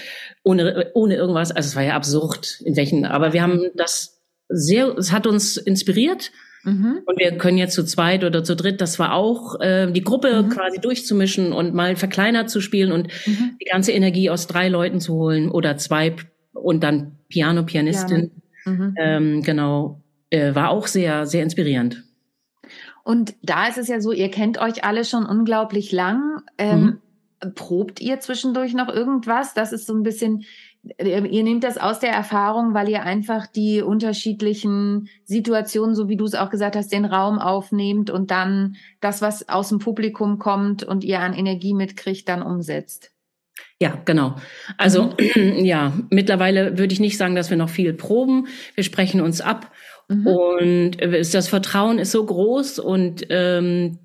ohne, 0.44 0.92
ohne 0.94 1.16
irgendwas. 1.16 1.52
Also 1.52 1.68
es 1.68 1.76
war 1.76 1.84
ja 1.84 1.96
absurd, 1.96 2.62
in 2.64 2.78
welchen, 2.78 3.06
aber 3.06 3.34
wir 3.34 3.42
haben 3.42 3.70
das 3.76 4.22
sehr, 4.48 4.98
es 4.98 5.12
hat 5.12 5.28
uns 5.28 5.58
inspiriert 5.58 6.32
Mhm. 6.64 7.02
Und 7.06 7.20
wir 7.20 7.38
können 7.38 7.58
jetzt 7.58 7.74
zu 7.74 7.84
zweit 7.84 8.24
oder 8.24 8.44
zu 8.44 8.56
dritt, 8.56 8.80
das 8.80 8.98
war 9.00 9.14
auch 9.14 9.60
äh, 9.60 9.92
die 9.92 10.04
Gruppe 10.04 10.44
mhm. 10.44 10.50
quasi 10.50 10.80
durchzumischen 10.80 11.52
und 11.52 11.74
mal 11.74 11.96
verkleinert 11.96 12.50
zu 12.50 12.62
spielen 12.62 12.92
und 12.92 13.08
mhm. 13.26 13.58
die 13.62 13.66
ganze 13.66 13.92
Energie 13.92 14.30
aus 14.30 14.48
drei 14.48 14.70
Leuten 14.70 15.00
zu 15.00 15.14
holen 15.14 15.50
oder 15.50 15.78
zwei 15.78 16.16
und 16.54 16.84
dann 16.84 17.18
Piano, 17.28 17.64
Pianistin. 17.64 18.32
Mhm. 18.66 18.96
Ähm, 18.98 19.42
genau. 19.42 20.02
äh, 20.30 20.56
war 20.56 20.70
auch 20.70 20.88
sehr, 20.88 21.26
sehr 21.26 21.44
inspirierend. 21.44 22.04
Und 23.04 23.36
da 23.42 23.68
ist 23.68 23.78
es 23.78 23.90
ja 23.90 24.00
so, 24.00 24.12
ihr 24.12 24.32
kennt 24.32 24.58
euch 24.58 24.84
alle 24.86 25.04
schon 25.04 25.26
unglaublich 25.26 25.92
lang. 25.92 26.42
Ähm, 26.58 27.00
mhm. 27.42 27.54
Probt 27.56 28.00
ihr 28.00 28.22
zwischendurch 28.22 28.74
noch 28.74 28.88
irgendwas? 28.88 29.54
Das 29.54 29.74
ist 29.74 29.86
so 29.86 29.94
ein 29.94 30.04
bisschen, 30.04 30.46
ihr 30.98 31.44
nehmt 31.44 31.64
das 31.64 31.78
aus 31.78 32.00
der 32.00 32.12
Erfahrung, 32.12 32.74
weil 32.74 32.90
ihr 32.90 33.04
einfach 33.04 33.48
die 33.48 33.82
unterschiedlichen 33.82 35.08
Situationen, 35.24 35.96
so 35.96 36.10
wie 36.10 36.18
du 36.18 36.26
es 36.26 36.36
auch 36.36 36.50
gesagt 36.50 36.76
hast, 36.76 36.92
den 36.92 37.06
Raum 37.06 37.40
aufnehmt 37.40 38.10
und 38.10 38.32
dann 38.32 38.76
das, 39.00 39.22
was 39.22 39.48
aus 39.48 39.70
dem 39.70 39.80
Publikum 39.80 40.40
kommt 40.40 40.84
und 40.84 41.04
ihr 41.04 41.22
an 41.22 41.34
Energie 41.34 41.74
mitkriegt, 41.74 42.28
dann 42.28 42.42
umsetzt. 42.42 43.12
Ja, 43.80 43.98
genau. 44.04 44.36
Also 44.78 45.14
mhm. 45.36 45.56
ja, 45.66 45.94
mittlerweile 46.10 46.78
würde 46.78 46.94
ich 46.94 47.00
nicht 47.00 47.18
sagen, 47.18 47.36
dass 47.36 47.50
wir 47.50 47.58
noch 47.58 47.70
viel 47.70 47.94
proben. 47.94 48.48
Wir 48.76 48.84
sprechen 48.84 49.22
uns 49.22 49.40
ab 49.40 49.72
mhm. 50.10 50.28
und 50.28 50.98
das 51.02 51.48
Vertrauen 51.48 51.98
ist 51.98 52.12
so 52.12 52.26
groß 52.26 52.80
und 52.80 53.26
ähm, 53.30 54.00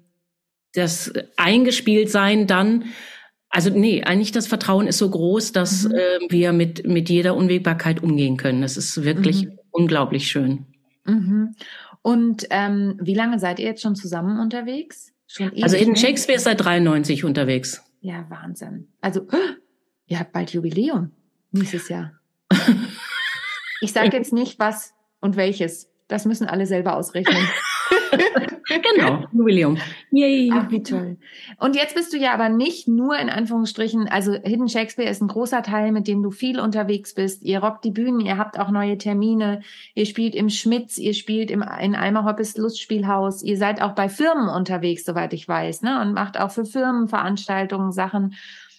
das 0.75 1.13
Eingespieltsein 1.37 2.47
dann 2.47 2.85
also 3.51 3.71
nee, 3.71 4.03
eigentlich 4.03 4.33
das 4.33 4.47
Vertrauen 4.47 4.87
ist 4.87 4.99
so 4.99 5.09
groß, 5.09 5.53
dass 5.53 5.85
mhm. 5.85 5.95
äh, 5.95 6.19
wir 6.29 6.53
mit, 6.53 6.87
mit 6.87 7.09
jeder 7.09 7.35
Unwägbarkeit 7.35 8.03
umgehen 8.03 8.37
können. 8.37 8.63
Das 8.63 8.77
ist 8.77 9.05
wirklich 9.05 9.47
mhm. 9.47 9.59
unglaublich 9.71 10.29
schön. 10.29 10.67
Mhm. 11.05 11.55
Und 12.03 12.47
ähm, 12.51 12.99
wie 13.01 13.15
lange 13.15 13.39
seid 13.39 13.59
ihr 13.59 13.67
jetzt 13.67 13.83
schon 13.83 13.97
zusammen 13.97 14.39
unterwegs? 14.39 15.13
Schon 15.27 15.53
also 15.63 15.77
in 15.77 15.97
Shakespeare 15.97 16.37
ist 16.37 16.45
seit 16.45 16.63
93 16.63 17.25
unterwegs. 17.25 17.83
Ja, 18.01 18.27
Wahnsinn. 18.31 18.89
Also, 19.01 19.27
ihr 20.07 20.19
habt 20.19 20.33
bald 20.33 20.53
Jubiläum 20.53 21.13
nächstes 21.51 21.89
Jahr. 21.89 22.13
ich 23.81 23.93
sage 23.93 24.17
jetzt 24.17 24.33
nicht 24.33 24.59
was 24.59 24.95
und 25.21 25.37
welches. 25.37 25.91
Das 26.07 26.25
müssen 26.25 26.47
alle 26.47 26.67
selber 26.67 26.97
ausrechnen. 26.97 27.47
genau, 28.83 29.25
Jubiläum. 29.33 29.79
Yay. 30.11 30.51
Ach, 30.53 30.71
wie 30.71 30.83
toll. 30.83 31.17
Und 31.59 31.77
jetzt 31.77 31.95
bist 31.95 32.13
du 32.13 32.17
ja 32.17 32.33
aber 32.33 32.49
nicht 32.49 32.89
nur 32.89 33.17
in 33.19 33.31
Anführungsstrichen, 33.31 34.09
also 34.09 34.33
Hidden 34.33 34.69
Shakespeare 34.69 35.09
ist 35.09 35.23
ein 35.23 35.29
großer 35.29 35.63
Teil, 35.63 35.93
mit 35.93 36.09
dem 36.09 36.23
du 36.23 36.31
viel 36.31 36.61
unterwegs 36.61 37.15
bist. 37.15 37.43
Ihr 37.43 37.61
rockt 37.61 37.85
die 37.85 37.91
Bühnen, 37.91 38.21
ihr 38.21 38.39
habt 38.39 38.59
auch 38.59 38.71
neue 38.71 38.99
Termine, 38.99 39.61
ihr 39.95 40.07
spielt 40.07 40.35
im 40.35 40.51
Schmitz, 40.51 40.99
ihr 40.99 41.15
spielt 41.15 41.51
im, 41.51 41.65
in 41.81 41.95
Eimer 41.95 42.25
Hoppes 42.25 42.57
Lustspielhaus, 42.57 43.43
ihr 43.43 43.57
seid 43.57 43.83
auch 43.83 43.93
bei 43.93 44.09
Firmen 44.09 44.49
unterwegs, 44.49 45.05
soweit 45.05 45.33
ich 45.33 45.47
weiß, 45.47 45.83
ne? 45.83 46.01
Und 46.01 46.13
macht 46.13 46.39
auch 46.39 46.51
für 46.51 46.65
Firmen 46.65 47.09
Veranstaltungen, 47.09 47.93
Sachen. 47.93 48.35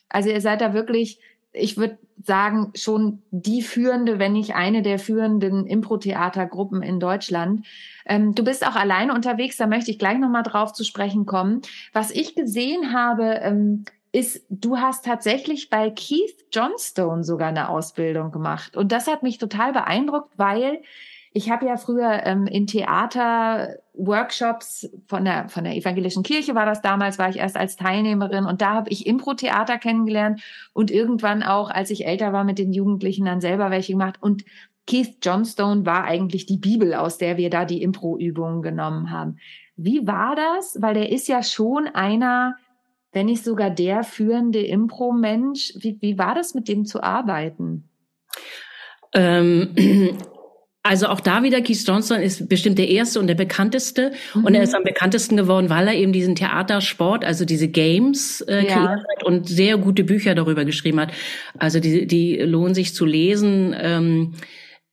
Also 0.09 0.29
ihr 0.29 0.41
seid 0.41 0.61
da 0.61 0.73
wirklich 0.73 1.19
ich 1.51 1.77
würde 1.77 1.97
sagen, 2.21 2.71
schon 2.75 3.23
die 3.31 3.61
führende, 3.61 4.19
wenn 4.19 4.33
nicht 4.33 4.55
eine 4.55 4.81
der 4.81 4.99
führenden 4.99 5.65
Impro-Theatergruppen 5.65 6.83
in 6.83 6.99
Deutschland. 6.99 7.65
Ähm, 8.05 8.35
du 8.35 8.43
bist 8.43 8.65
auch 8.65 8.75
alleine 8.75 9.13
unterwegs, 9.13 9.57
da 9.57 9.67
möchte 9.67 9.91
ich 9.91 9.99
gleich 9.99 10.19
nochmal 10.19 10.43
drauf 10.43 10.73
zu 10.73 10.83
sprechen 10.83 11.25
kommen. 11.25 11.61
Was 11.93 12.11
ich 12.11 12.35
gesehen 12.35 12.93
habe, 12.93 13.39
ähm, 13.41 13.85
ist, 14.11 14.45
du 14.49 14.77
hast 14.77 15.05
tatsächlich 15.05 15.69
bei 15.69 15.91
Keith 15.91 16.35
Johnstone 16.51 17.23
sogar 17.23 17.49
eine 17.49 17.69
Ausbildung 17.69 18.31
gemacht. 18.31 18.75
Und 18.75 18.91
das 18.91 19.07
hat 19.07 19.23
mich 19.23 19.37
total 19.37 19.71
beeindruckt, 19.71 20.33
weil 20.37 20.81
ich 21.39 21.49
habe 21.49 21.65
ja 21.65 21.77
früher 21.77 22.25
ähm, 22.25 22.47
in 22.47 22.67
Theater 22.67 23.77
Workshops 23.93 24.89
von 25.07 25.23
der 25.23 25.47
von 25.47 25.63
der 25.63 25.73
evangelischen 25.73 26.21
Kirche 26.21 26.53
war 26.53 26.65
das 26.65 26.81
damals, 26.81 27.17
war 27.17 27.29
ich 27.29 27.37
erst 27.37 27.55
als 27.55 27.77
Teilnehmerin 27.77 28.43
und 28.43 28.61
da 28.61 28.73
habe 28.73 28.89
ich 28.89 29.07
Impro-Theater 29.07 29.77
kennengelernt 29.77 30.41
und 30.73 30.91
irgendwann 30.91 31.41
auch, 31.41 31.69
als 31.69 31.91
ich 31.91 32.05
älter 32.05 32.33
war, 32.33 32.43
mit 32.43 32.59
den 32.59 32.73
Jugendlichen 32.73 33.23
dann 33.23 33.39
selber 33.39 33.71
welche 33.71 33.93
gemacht 33.93 34.17
und 34.19 34.43
Keith 34.85 35.15
Johnstone 35.23 35.85
war 35.85 36.03
eigentlich 36.03 36.45
die 36.45 36.57
Bibel, 36.57 36.93
aus 36.93 37.17
der 37.17 37.37
wir 37.37 37.49
da 37.49 37.63
die 37.63 37.83
Impro-Übungen 37.83 38.61
genommen 38.61 39.09
haben. 39.09 39.37
Wie 39.77 40.05
war 40.05 40.35
das? 40.35 40.77
Weil 40.81 40.95
der 40.95 41.09
ist 41.09 41.29
ja 41.29 41.41
schon 41.41 41.87
einer, 41.87 42.57
wenn 43.13 43.27
nicht 43.27 43.45
sogar 43.45 43.69
der 43.69 44.03
führende 44.03 44.59
Impro-Mensch. 44.59 45.71
Wie, 45.77 45.97
wie 46.01 46.17
war 46.17 46.35
das, 46.35 46.53
mit 46.53 46.67
dem 46.67 46.83
zu 46.83 47.01
arbeiten? 47.01 47.87
Ähm, 49.13 50.17
also 50.89 51.05
auch 51.05 51.19
da 51.19 51.43
wieder, 51.43 51.61
Keith 51.61 51.83
Johnston 51.85 52.19
ist 52.19 52.49
bestimmt 52.49 52.79
der 52.79 52.87
erste 52.87 53.19
und 53.19 53.27
der 53.27 53.35
bekannteste. 53.35 54.11
Mhm. 54.33 54.43
Und 54.43 54.55
er 54.55 54.63
ist 54.63 54.73
am 54.73 54.83
bekanntesten 54.83 55.37
geworden, 55.37 55.69
weil 55.69 55.87
er 55.87 55.93
eben 55.93 56.11
diesen 56.11 56.33
Theatersport, 56.33 57.23
also 57.23 57.45
diese 57.45 57.67
Games 57.67 58.41
äh, 58.41 58.65
ja. 58.65 58.73
kreiert 58.73 59.01
hat 59.15 59.23
und 59.23 59.47
sehr 59.47 59.77
gute 59.77 60.03
Bücher 60.03 60.33
darüber 60.33 60.65
geschrieben 60.65 60.99
hat. 60.99 61.11
Also 61.59 61.79
die, 61.79 62.07
die 62.07 62.37
lohnen 62.37 62.73
sich 62.73 62.95
zu 62.95 63.05
lesen. 63.05 63.75
Ähm, 63.79 64.33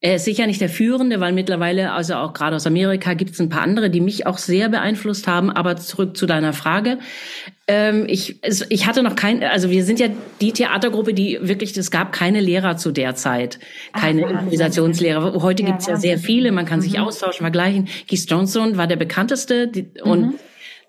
er 0.03 0.17
ist 0.17 0.27
sicher 0.27 0.47
nicht 0.47 0.61
der 0.61 0.69
Führende, 0.69 1.21
weil 1.21 1.33
mittlerweile, 1.33 1.93
also 1.93 2.17
auch 2.17 2.35
gerade 2.35 2.57
aus 2.57 2.67
Amerika, 2.67 3.15
gibt 3.15 3.33
es 3.33 3.41
ein 3.41 3.49
paar 3.49 3.63
andere, 3.63 3.89
die 3.89 4.03
mich 4.03 4.27
auch 4.27 4.37
sehr 4.37 4.69
beeinflusst 4.69 5.27
haben. 5.27 5.51
Aber 5.51 5.77
zurück 5.77 6.17
zu 6.19 6.27
deiner 6.27 6.53
Frage. 6.53 6.99
Ähm, 7.67 8.05
ich, 8.07 8.39
ich 8.69 8.87
hatte 8.87 9.03
noch 9.03 9.17
kein, 9.17 9.43
also 9.43 9.71
wir 9.71 9.85
sind 9.85 9.99
ja 9.99 10.09
die 10.41 10.53
Theatergruppe, 10.53 11.15
die 11.15 11.39
wirklich, 11.41 11.77
es 11.77 11.91
gab 11.91 12.13
keine 12.13 12.41
Lehrer 12.41 12.77
zu 12.77 12.93
der 12.93 13.15
Zeit, 13.15 13.59
keine 13.93 14.27
Ach, 14.27 14.31
Improvisationslehrer. 14.31 15.43
Heute 15.43 15.63
ja, 15.63 15.71
gibt 15.71 15.81
es 15.81 15.87
ja 15.87 15.97
sehr 15.97 16.19
viele, 16.19 16.53
man 16.53 16.67
kann 16.67 16.81
mhm. 16.81 16.85
sich 16.85 16.99
austauschen, 17.01 17.43
vergleichen. 17.43 17.89
Keith 18.07 18.27
Johnson 18.29 18.77
war 18.77 18.87
der 18.87 18.97
bekannteste 18.97 19.67
die, 19.67 19.89
mhm. 20.05 20.35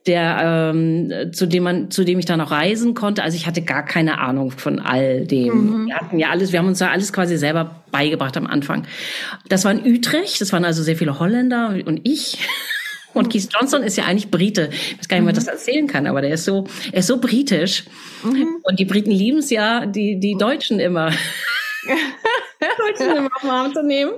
Der 0.08 0.72
ähm, 0.74 1.34
zu 1.34 1.46
dem 1.46 1.64
man 1.64 1.92
zu 1.92 2.04
dem 2.04 2.20
ich 2.20 2.26
dann 2.26 2.42
auch 2.42 2.52
reisen 2.52 2.94
konnte. 2.94 3.24
Also 3.24 3.36
ich 3.36 3.46
hatte 3.46 3.62
gar 3.62 3.84
keine 3.84 4.20
Ahnung 4.20 4.52
von 4.52 4.80
all 4.80 5.26
dem. 5.26 5.84
Mhm. 5.84 5.88
Wir 5.88 5.96
hatten 5.96 6.20
ja 6.20 6.30
alles, 6.30 6.52
wir 6.52 6.60
haben 6.60 6.68
uns 6.68 6.80
ja 6.80 6.90
alles 6.90 7.14
quasi 7.14 7.38
selber 7.38 7.84
beigebracht 7.92 8.38
am 8.38 8.48
Anfang. 8.48 8.88
Das 9.50 9.66
war 9.66 9.72
in 9.72 9.86
Utrecht, 9.86 10.42
das 10.42 10.54
waren 10.54 10.66
also 10.66 10.82
sehr 10.84 10.96
viele 10.96 11.20
Holländer 11.20 11.76
und 11.86 12.02
ich. 12.04 12.40
Und 13.14 13.32
Keith 13.32 13.50
Johnson 13.52 13.82
ist 13.82 13.98
ja 13.98 14.04
eigentlich 14.04 14.30
Brite. 14.30 14.70
Ich 14.72 15.00
weiß 15.00 15.08
gar 15.08 15.18
nicht, 15.18 15.24
ob 15.24 15.26
man 15.26 15.34
das 15.34 15.48
erzählen 15.48 15.88
kann, 15.88 16.06
aber 16.06 16.22
der 16.22 16.36
ist 16.36 16.46
so, 16.46 16.66
er 16.92 17.00
ist 17.00 17.08
so 17.08 17.20
britisch. 17.20 17.86
Mhm. 18.24 18.58
Und 18.62 18.78
die 18.78 18.86
Briten 18.86 19.10
lieben 19.10 19.40
es 19.40 19.50
ja, 19.50 19.88
die, 19.88 20.20
die 20.20 20.36
Deutschen 20.38 20.80
immer. 20.80 21.10
Deutschen 22.78 23.18
immer 23.18 23.30
auf 23.36 23.42
den 23.42 23.50
Arm 23.50 23.74
zu 23.74 23.82
nehmen. 23.82 24.12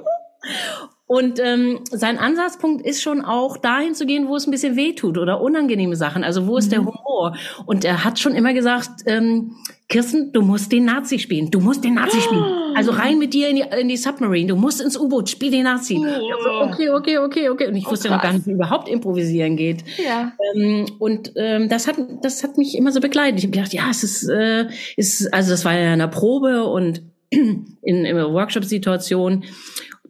Und 1.12 1.40
ähm, 1.40 1.80
sein 1.90 2.20
Ansatzpunkt 2.20 2.86
ist 2.86 3.02
schon 3.02 3.26
auch 3.26 3.58
dahin 3.58 3.96
zu 3.96 4.06
gehen, 4.06 4.28
wo 4.28 4.36
es 4.36 4.46
ein 4.46 4.52
bisschen 4.52 4.76
weh 4.76 4.94
tut 4.94 5.18
oder 5.18 5.42
unangenehme 5.42 5.96
Sachen. 5.96 6.24
Also 6.24 6.46
wo 6.46 6.56
ist 6.56 6.68
mhm. 6.68 6.70
der 6.70 6.80
Humor? 6.82 7.36
Und 7.66 7.84
er 7.84 8.04
hat 8.04 8.20
schon 8.20 8.36
immer 8.36 8.54
gesagt, 8.54 8.92
ähm, 9.08 9.56
Kirsten, 9.88 10.32
du 10.34 10.44
musst 10.44 10.72
den 10.72 10.86
Nazi 10.86 11.18
spielen. 11.18 11.50
Du 11.50 11.62
musst 11.62 11.84
den 11.84 11.96
Nazi 11.96 12.22
spielen. 12.22 12.46
Also 12.76 12.92
rein 12.92 13.18
mit 13.18 13.34
dir 13.34 13.50
in 13.50 13.56
die, 13.56 13.64
in 13.82 13.88
die 13.88 13.98
Submarine. 13.98 14.50
Du 14.50 14.56
musst 14.56 14.82
ins 14.82 15.00
U-Boot, 15.00 15.32
spiel 15.32 15.50
den 15.50 15.64
Nazi. 15.64 15.98
Oh. 15.98 16.66
Okay, 16.66 16.92
okay, 16.92 17.18
okay, 17.18 17.50
okay. 17.50 17.68
Und 17.70 17.76
ich 17.76 17.88
oh, 17.88 17.92
wusste 17.92 18.12
noch 18.12 18.22
gar 18.22 18.32
nicht, 18.32 18.46
wie 18.46 18.52
überhaupt 18.52 18.88
improvisieren 18.88 19.58
geht. 19.58 19.84
Ja. 19.98 20.34
Ähm, 20.54 20.86
und 21.00 21.32
ähm, 21.38 21.70
das 21.70 21.88
hat 21.88 21.96
das 22.22 22.44
hat 22.44 22.56
mich 22.60 22.78
immer 22.78 22.92
so 22.92 23.00
begleitet. 23.00 23.40
Ich 23.40 23.46
habe 23.46 23.54
gedacht, 23.54 23.74
ja, 23.74 23.90
es 23.90 24.04
ist, 24.04 24.30
äh, 24.30 24.68
ist 24.96 25.34
also 25.34 25.50
das 25.50 25.66
war 25.66 25.74
ja 25.74 25.88
in 25.88 25.88
einer 25.88 26.08
Probe 26.08 26.66
und 26.66 27.02
in, 27.32 27.66
in 27.82 28.16
Workshop-Situation 28.16 29.44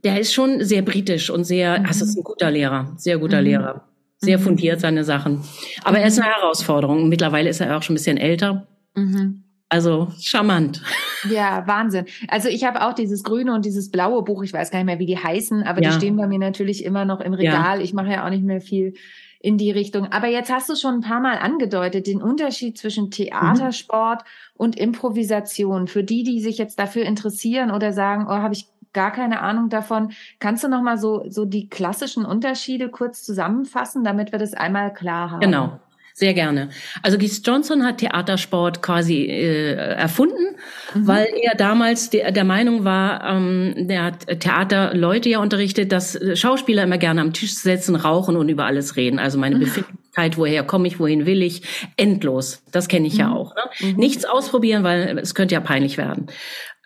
der 0.03 0.19
ist 0.19 0.33
schon 0.33 0.63
sehr 0.63 0.81
britisch 0.81 1.29
und 1.29 1.43
sehr, 1.43 1.79
mhm. 1.79 1.85
also 1.85 2.05
ist 2.05 2.17
ein 2.17 2.23
guter 2.23 2.51
Lehrer, 2.51 2.93
sehr 2.97 3.17
guter 3.17 3.39
mhm. 3.39 3.47
Lehrer. 3.47 3.83
Sehr 4.21 4.37
mhm. 4.37 4.43
fundiert 4.43 4.81
seine 4.81 5.05
Sachen. 5.05 5.41
Aber 5.83 5.97
mhm. 5.97 6.03
er 6.03 6.07
ist 6.07 6.19
eine 6.19 6.29
Herausforderung. 6.29 7.07
Mittlerweile 7.07 7.49
ist 7.49 7.61
er 7.61 7.77
auch 7.77 7.83
schon 7.83 7.93
ein 7.93 7.97
bisschen 7.97 8.17
älter. 8.17 8.67
Mhm. 8.95 9.43
Also 9.69 10.11
charmant. 10.19 10.81
Ja, 11.29 11.65
Wahnsinn. 11.67 12.05
Also 12.27 12.49
ich 12.49 12.63
habe 12.63 12.81
auch 12.85 12.93
dieses 12.93 13.23
grüne 13.23 13.53
und 13.53 13.65
dieses 13.65 13.91
blaue 13.91 14.23
Buch, 14.23 14.43
ich 14.43 14.51
weiß 14.51 14.71
gar 14.71 14.79
nicht 14.79 14.87
mehr, 14.87 14.99
wie 14.99 15.05
die 15.05 15.17
heißen, 15.17 15.63
aber 15.63 15.81
ja. 15.81 15.89
die 15.89 15.95
stehen 15.95 16.17
bei 16.17 16.27
mir 16.27 16.39
natürlich 16.39 16.83
immer 16.83 17.05
noch 17.05 17.21
im 17.21 17.33
Regal. 17.33 17.77
Ja. 17.77 17.83
Ich 17.83 17.93
mache 17.93 18.11
ja 18.11 18.25
auch 18.25 18.29
nicht 18.29 18.43
mehr 18.43 18.61
viel 18.61 18.93
in 19.39 19.57
die 19.57 19.71
Richtung. 19.71 20.11
Aber 20.11 20.27
jetzt 20.27 20.51
hast 20.51 20.69
du 20.69 20.75
schon 20.75 20.95
ein 20.95 21.01
paar 21.01 21.21
Mal 21.21 21.37
angedeutet, 21.37 22.07
den 22.07 22.21
Unterschied 22.21 22.77
zwischen 22.77 23.09
Theatersport 23.11 24.23
mhm. 24.23 24.25
und 24.55 24.77
Improvisation. 24.77 25.87
Für 25.87 26.03
die, 26.03 26.23
die 26.23 26.41
sich 26.41 26.57
jetzt 26.57 26.77
dafür 26.77 27.03
interessieren 27.03 27.71
oder 27.71 27.93
sagen, 27.93 28.25
oh, 28.27 28.31
habe 28.31 28.53
ich 28.53 28.67
gar 28.93 29.11
keine 29.11 29.41
Ahnung 29.41 29.69
davon. 29.69 30.11
Kannst 30.39 30.63
du 30.63 30.67
noch 30.67 30.81
mal 30.81 30.97
so, 30.97 31.25
so 31.29 31.45
die 31.45 31.69
klassischen 31.69 32.25
Unterschiede 32.25 32.89
kurz 32.89 33.23
zusammenfassen, 33.23 34.03
damit 34.03 34.31
wir 34.31 34.39
das 34.39 34.53
einmal 34.53 34.93
klar 34.93 35.31
haben? 35.31 35.41
Genau. 35.41 35.79
Sehr 36.19 36.33
gerne. 36.33 36.67
Also 37.01 37.17
Keith 37.17 37.39
Johnson 37.45 37.85
hat 37.85 37.99
Theatersport 37.99 38.81
quasi 38.81 39.23
äh, 39.23 39.75
erfunden, 39.75 40.57
mhm. 40.93 41.07
weil 41.07 41.27
er 41.41 41.55
damals 41.55 42.09
der, 42.09 42.33
der 42.33 42.43
Meinung 42.43 42.83
war, 42.83 43.23
ähm, 43.23 43.87
der 43.87 44.03
hat 44.03 44.27
Theaterleute 44.41 45.29
ja 45.29 45.39
unterrichtet, 45.39 45.93
dass 45.93 46.19
Schauspieler 46.33 46.83
immer 46.83 46.97
gerne 46.97 47.21
am 47.21 47.31
Tisch 47.31 47.55
sitzen, 47.55 47.95
rauchen 47.95 48.35
und 48.35 48.49
über 48.49 48.65
alles 48.65 48.97
reden. 48.97 49.17
Also 49.17 49.37
meine 49.37 49.55
mhm. 49.55 49.59
Befindlichkeit, 49.61 50.37
woher 50.37 50.63
komme 50.63 50.89
ich, 50.89 50.99
wohin 50.99 51.25
will 51.25 51.41
ich, 51.41 51.61
endlos. 51.95 52.63
Das 52.73 52.89
kenne 52.89 53.07
ich 53.07 53.13
mhm. 53.13 53.19
ja 53.19 53.31
auch. 53.31 53.55
Ne? 53.55 53.91
Mhm. 53.91 53.95
Nichts 53.95 54.25
ausprobieren, 54.25 54.83
weil 54.83 55.17
es 55.19 55.35
könnte 55.35 55.55
ja 55.55 55.61
peinlich 55.61 55.97
werden 55.97 56.27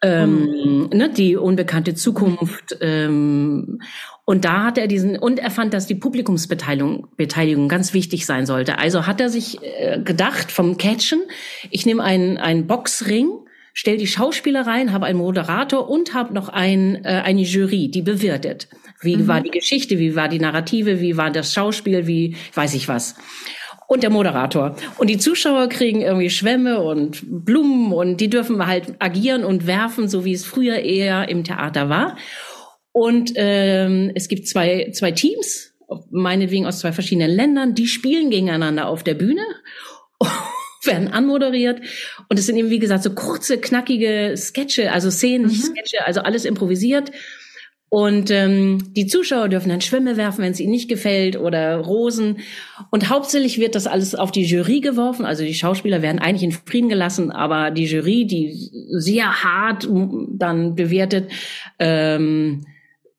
ähm, 0.03 0.89
mhm. 0.89 0.89
ne, 0.93 1.09
die 1.09 1.35
unbekannte 1.37 1.95
Zukunft. 1.95 2.77
Ähm, 2.81 3.79
und 4.25 4.45
da 4.45 4.65
hat 4.65 4.77
er 4.77 4.87
diesen, 4.87 5.17
und 5.17 5.39
er 5.39 5.49
fand, 5.49 5.73
dass 5.73 5.87
die 5.87 5.95
Publikumsbeteiligung 5.95 7.07
Beteiligung 7.17 7.69
ganz 7.69 7.93
wichtig 7.93 8.25
sein 8.25 8.45
sollte. 8.45 8.77
Also 8.77 9.07
hat 9.07 9.21
er 9.21 9.29
sich 9.29 9.59
äh, 9.63 9.99
gedacht 10.03 10.51
vom 10.51 10.77
Catchen, 10.77 11.21
ich 11.71 11.85
nehme 11.85 12.03
einen, 12.03 12.37
einen 12.37 12.67
Boxring, 12.67 13.29
stell 13.73 13.97
die 13.97 14.07
Schauspieler 14.07 14.67
rein, 14.67 14.91
habe 14.91 15.05
einen 15.05 15.17
Moderator 15.17 15.89
und 15.89 16.13
habe 16.13 16.33
noch 16.33 16.49
ein, 16.49 17.03
äh, 17.05 17.21
eine 17.23 17.41
Jury, 17.41 17.89
die 17.89 18.01
bewirtet. 18.01 18.67
Wie 19.01 19.17
mhm. 19.17 19.27
war 19.27 19.41
die 19.41 19.51
Geschichte? 19.51 19.99
Wie 19.99 20.15
war 20.15 20.29
die 20.29 20.39
Narrative? 20.39 20.99
Wie 20.99 21.17
war 21.17 21.31
das 21.31 21.53
Schauspiel? 21.53 22.07
Wie 22.07 22.35
weiß 22.53 22.73
ich 22.73 22.87
was? 22.87 23.15
Und 23.87 24.03
der 24.03 24.09
Moderator. 24.09 24.75
Und 24.97 25.09
die 25.09 25.17
Zuschauer 25.17 25.69
kriegen 25.69 26.01
irgendwie 26.01 26.29
Schwämme 26.29 26.81
und 26.81 27.21
Blumen 27.45 27.93
und 27.93 28.17
die 28.17 28.29
dürfen 28.29 28.65
halt 28.65 28.95
agieren 28.99 29.43
und 29.43 29.67
werfen, 29.67 30.07
so 30.07 30.25
wie 30.25 30.33
es 30.33 30.45
früher 30.45 30.77
eher 30.77 31.29
im 31.29 31.43
Theater 31.43 31.89
war. 31.89 32.17
Und 32.91 33.33
ähm, 33.35 34.11
es 34.15 34.27
gibt 34.27 34.47
zwei, 34.47 34.91
zwei 34.93 35.11
Teams, 35.11 35.73
meinetwegen 36.11 36.65
aus 36.65 36.79
zwei 36.79 36.91
verschiedenen 36.91 37.31
Ländern, 37.31 37.75
die 37.75 37.87
spielen 37.87 38.29
gegeneinander 38.29 38.87
auf 38.87 39.03
der 39.03 39.15
Bühne. 39.15 39.43
werden 40.85 41.07
anmoderiert 41.07 41.79
und 42.27 42.37
es 42.37 42.45
sind 42.45 42.57
eben 42.57 42.69
wie 42.69 42.79
gesagt 42.79 43.03
so 43.03 43.11
kurze 43.11 43.57
knackige 43.57 44.35
Sketche, 44.35 44.91
also 44.91 45.09
Szenen, 45.09 45.47
mhm. 45.47 45.51
Sketche, 45.51 46.05
also 46.05 46.19
alles 46.19 46.43
improvisiert 46.43 47.11
und 47.93 48.31
ähm, 48.31 48.91
die 48.95 49.05
Zuschauer 49.05 49.49
dürfen 49.49 49.69
dann 49.69 49.79
Schwämme 49.79 50.17
werfen, 50.17 50.43
wenn 50.43 50.51
es 50.51 50.59
ihnen 50.59 50.71
nicht 50.71 50.89
gefällt 50.89 51.39
oder 51.39 51.77
Rosen. 51.77 52.39
Und 52.89 53.11
hauptsächlich 53.11 53.59
wird 53.59 53.75
das 53.75 53.85
alles 53.85 54.15
auf 54.15 54.31
die 54.31 54.45
Jury 54.45 54.79
geworfen. 54.79 55.25
Also 55.25 55.43
die 55.43 55.53
Schauspieler 55.53 56.01
werden 56.01 56.17
eigentlich 56.17 56.41
in 56.41 56.59
Frieden 56.65 56.89
gelassen, 56.89 57.29
aber 57.29 57.69
die 57.69 57.85
Jury, 57.85 58.25
die 58.25 58.71
sehr 58.93 59.43
hart 59.43 59.87
dann 60.31 60.73
bewertet, 60.73 61.29
ähm, 61.77 62.65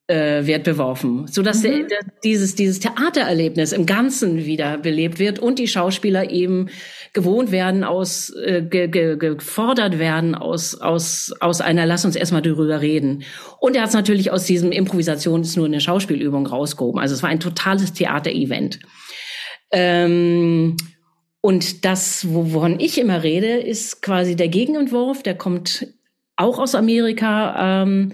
äh, 0.07 0.45
wird 0.45 0.65
beworfen, 0.65 1.27
so 1.29 1.43
dass 1.43 1.63
mhm. 1.63 1.89
der, 1.89 2.01
dieses 2.23 2.55
dieses 2.55 2.79
Theatererlebnis 2.81 3.73
im 3.73 3.87
Ganzen 3.87 4.45
wieder 4.45 4.77
belebt 4.77 5.19
wird 5.19 5.39
und 5.39 5.59
die 5.59 5.67
Schauspieler 5.67 6.31
eben 6.31 6.69
gewohnt 7.15 7.51
werden 7.53 7.85
aus 7.85 8.29
äh, 8.31 8.63
ge, 8.63 8.89
ge, 8.89 9.17
gefordert 9.17 9.99
werden 9.99 10.35
aus 10.35 10.75
aus 10.75 11.33
aus 11.41 11.63
einer 11.63 11.87
lass 11.87 12.05
uns 12.05 12.17
erstmal 12.17 12.43
darüber 12.43 12.83
reden. 12.83 13.25
Und 13.61 13.77
er 13.77 13.83
hat 13.83 13.89
es 13.89 13.95
natürlich 13.95 14.31
aus 14.31 14.45
diesem 14.45 14.73
Improvisation 14.73 15.41
ist 15.41 15.57
nur 15.57 15.67
eine 15.67 15.81
Schauspielübung 15.81 16.47
rausgehoben. 16.47 17.01
Also 17.01 17.15
es 17.15 17.23
war 17.23 17.31
ein 17.31 17.41
totales 17.41 17.95
Theaterevent. 17.95 18.81
Ähm, 19.73 20.77
und 21.41 21.87
das 21.87 22.31
wovon 22.31 22.79
ich 22.79 22.99
immer 22.99 23.23
rede 23.23 23.57
ist 23.57 24.03
quasi 24.03 24.37
der 24.37 24.49
Gegenentwurf 24.49 25.23
der 25.23 25.35
kommt 25.35 25.87
auch 26.37 26.59
aus 26.59 26.75
Amerika 26.75 27.83
ähm, 27.83 28.13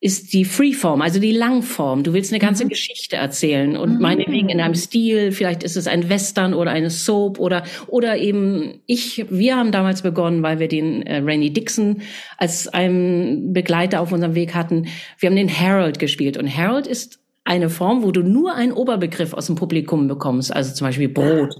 ist 0.00 0.34
die 0.34 0.44
Freeform, 0.44 1.00
also 1.00 1.18
die 1.18 1.32
Langform. 1.32 2.02
Du 2.02 2.12
willst 2.12 2.30
eine 2.30 2.38
ganze 2.38 2.64
mhm. 2.64 2.68
Geschichte 2.68 3.16
erzählen 3.16 3.76
und 3.76 3.94
mhm. 3.94 4.00
meinetwegen 4.00 4.50
in 4.50 4.60
einem 4.60 4.74
Stil, 4.74 5.32
vielleicht 5.32 5.62
ist 5.62 5.76
es 5.76 5.86
ein 5.86 6.08
Western 6.08 6.52
oder 6.52 6.70
eine 6.70 6.90
Soap 6.90 7.40
oder 7.40 7.64
oder 7.86 8.18
eben 8.18 8.80
ich, 8.86 9.24
wir 9.30 9.56
haben 9.56 9.72
damals 9.72 10.02
begonnen, 10.02 10.42
weil 10.42 10.58
wir 10.58 10.68
den 10.68 11.02
äh, 11.02 11.22
Rainy 11.24 11.52
Dixon 11.52 12.02
als 12.36 12.68
einen 12.68 13.54
Begleiter 13.54 14.00
auf 14.00 14.12
unserem 14.12 14.34
Weg 14.34 14.54
hatten. 14.54 14.86
Wir 15.18 15.30
haben 15.30 15.36
den 15.36 15.50
Harold 15.50 15.98
gespielt 15.98 16.36
und 16.36 16.54
Harold 16.54 16.86
ist 16.86 17.18
eine 17.44 17.70
Form, 17.70 18.02
wo 18.02 18.12
du 18.12 18.22
nur 18.22 18.54
einen 18.54 18.72
Oberbegriff 18.72 19.32
aus 19.32 19.46
dem 19.46 19.56
Publikum 19.56 20.08
bekommst, 20.08 20.54
also 20.54 20.74
zum 20.74 20.88
Beispiel 20.88 21.08
Brot. 21.08 21.54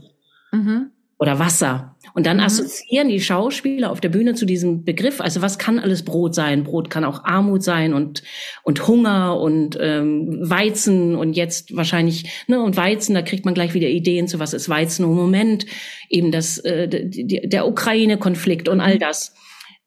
Mhm 0.52 0.90
oder 1.18 1.38
Wasser. 1.38 1.95
Und 2.14 2.26
dann 2.26 2.38
mhm. 2.38 2.44
assoziieren 2.44 3.08
die 3.08 3.20
Schauspieler 3.20 3.90
auf 3.90 4.00
der 4.00 4.08
Bühne 4.08 4.34
zu 4.34 4.46
diesem 4.46 4.84
Begriff. 4.84 5.20
Also 5.20 5.42
was 5.42 5.58
kann 5.58 5.78
alles 5.78 6.04
Brot 6.04 6.34
sein? 6.34 6.64
Brot 6.64 6.90
kann 6.90 7.04
auch 7.04 7.24
Armut 7.24 7.62
sein 7.62 7.94
und 7.94 8.22
und 8.62 8.86
Hunger 8.86 9.38
und 9.38 9.78
ähm, 9.80 10.38
Weizen 10.42 11.14
und 11.14 11.34
jetzt 11.34 11.76
wahrscheinlich 11.76 12.44
ne 12.46 12.60
und 12.60 12.76
Weizen. 12.76 13.14
Da 13.14 13.22
kriegt 13.22 13.44
man 13.44 13.54
gleich 13.54 13.74
wieder 13.74 13.88
Ideen 13.88 14.28
zu 14.28 14.38
was 14.38 14.54
ist 14.54 14.68
Weizen 14.68 15.04
im 15.04 15.14
Moment 15.14 15.66
eben 16.08 16.32
das 16.32 16.58
äh, 16.58 16.88
der 16.88 17.66
Ukraine-Konflikt 17.66 18.68
und 18.68 18.80
all 18.80 18.96
mhm. 18.96 19.00
das. 19.00 19.34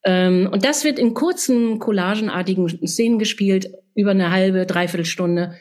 Ähm, 0.03 0.49
und 0.51 0.65
das 0.65 0.83
wird 0.83 0.99
in 0.99 1.13
kurzen 1.13 1.79
collagenartigen 1.79 2.88
Szenen 2.88 3.19
gespielt 3.19 3.69
über 3.95 4.11
eine 4.11 4.31
halbe 4.31 4.65
dreiviertel 4.65 5.05
Stunde 5.05 5.55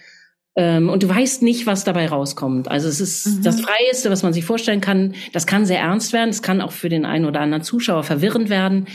ähm, 0.58 0.88
und 0.88 1.04
du 1.04 1.08
weißt 1.08 1.42
nicht, 1.42 1.66
was 1.66 1.84
dabei 1.84 2.08
rauskommt. 2.08 2.68
Also 2.68 2.88
es 2.88 3.00
ist 3.00 3.26
mhm. 3.28 3.42
das 3.44 3.60
Freieste, 3.60 4.10
was 4.10 4.24
man 4.24 4.32
sich 4.32 4.44
vorstellen 4.44 4.80
kann. 4.80 5.14
Das 5.32 5.46
kann 5.46 5.66
sehr 5.66 5.78
ernst 5.78 6.12
werden. 6.12 6.30
Es 6.30 6.42
kann 6.42 6.60
auch 6.60 6.73
für 6.73 6.88
den 6.88 7.04
einen 7.04 7.26
oder 7.26 7.40
anderen 7.40 7.62
Zuschauer 7.62 8.02
verwirrend 8.02 8.50
werden. 8.50 8.88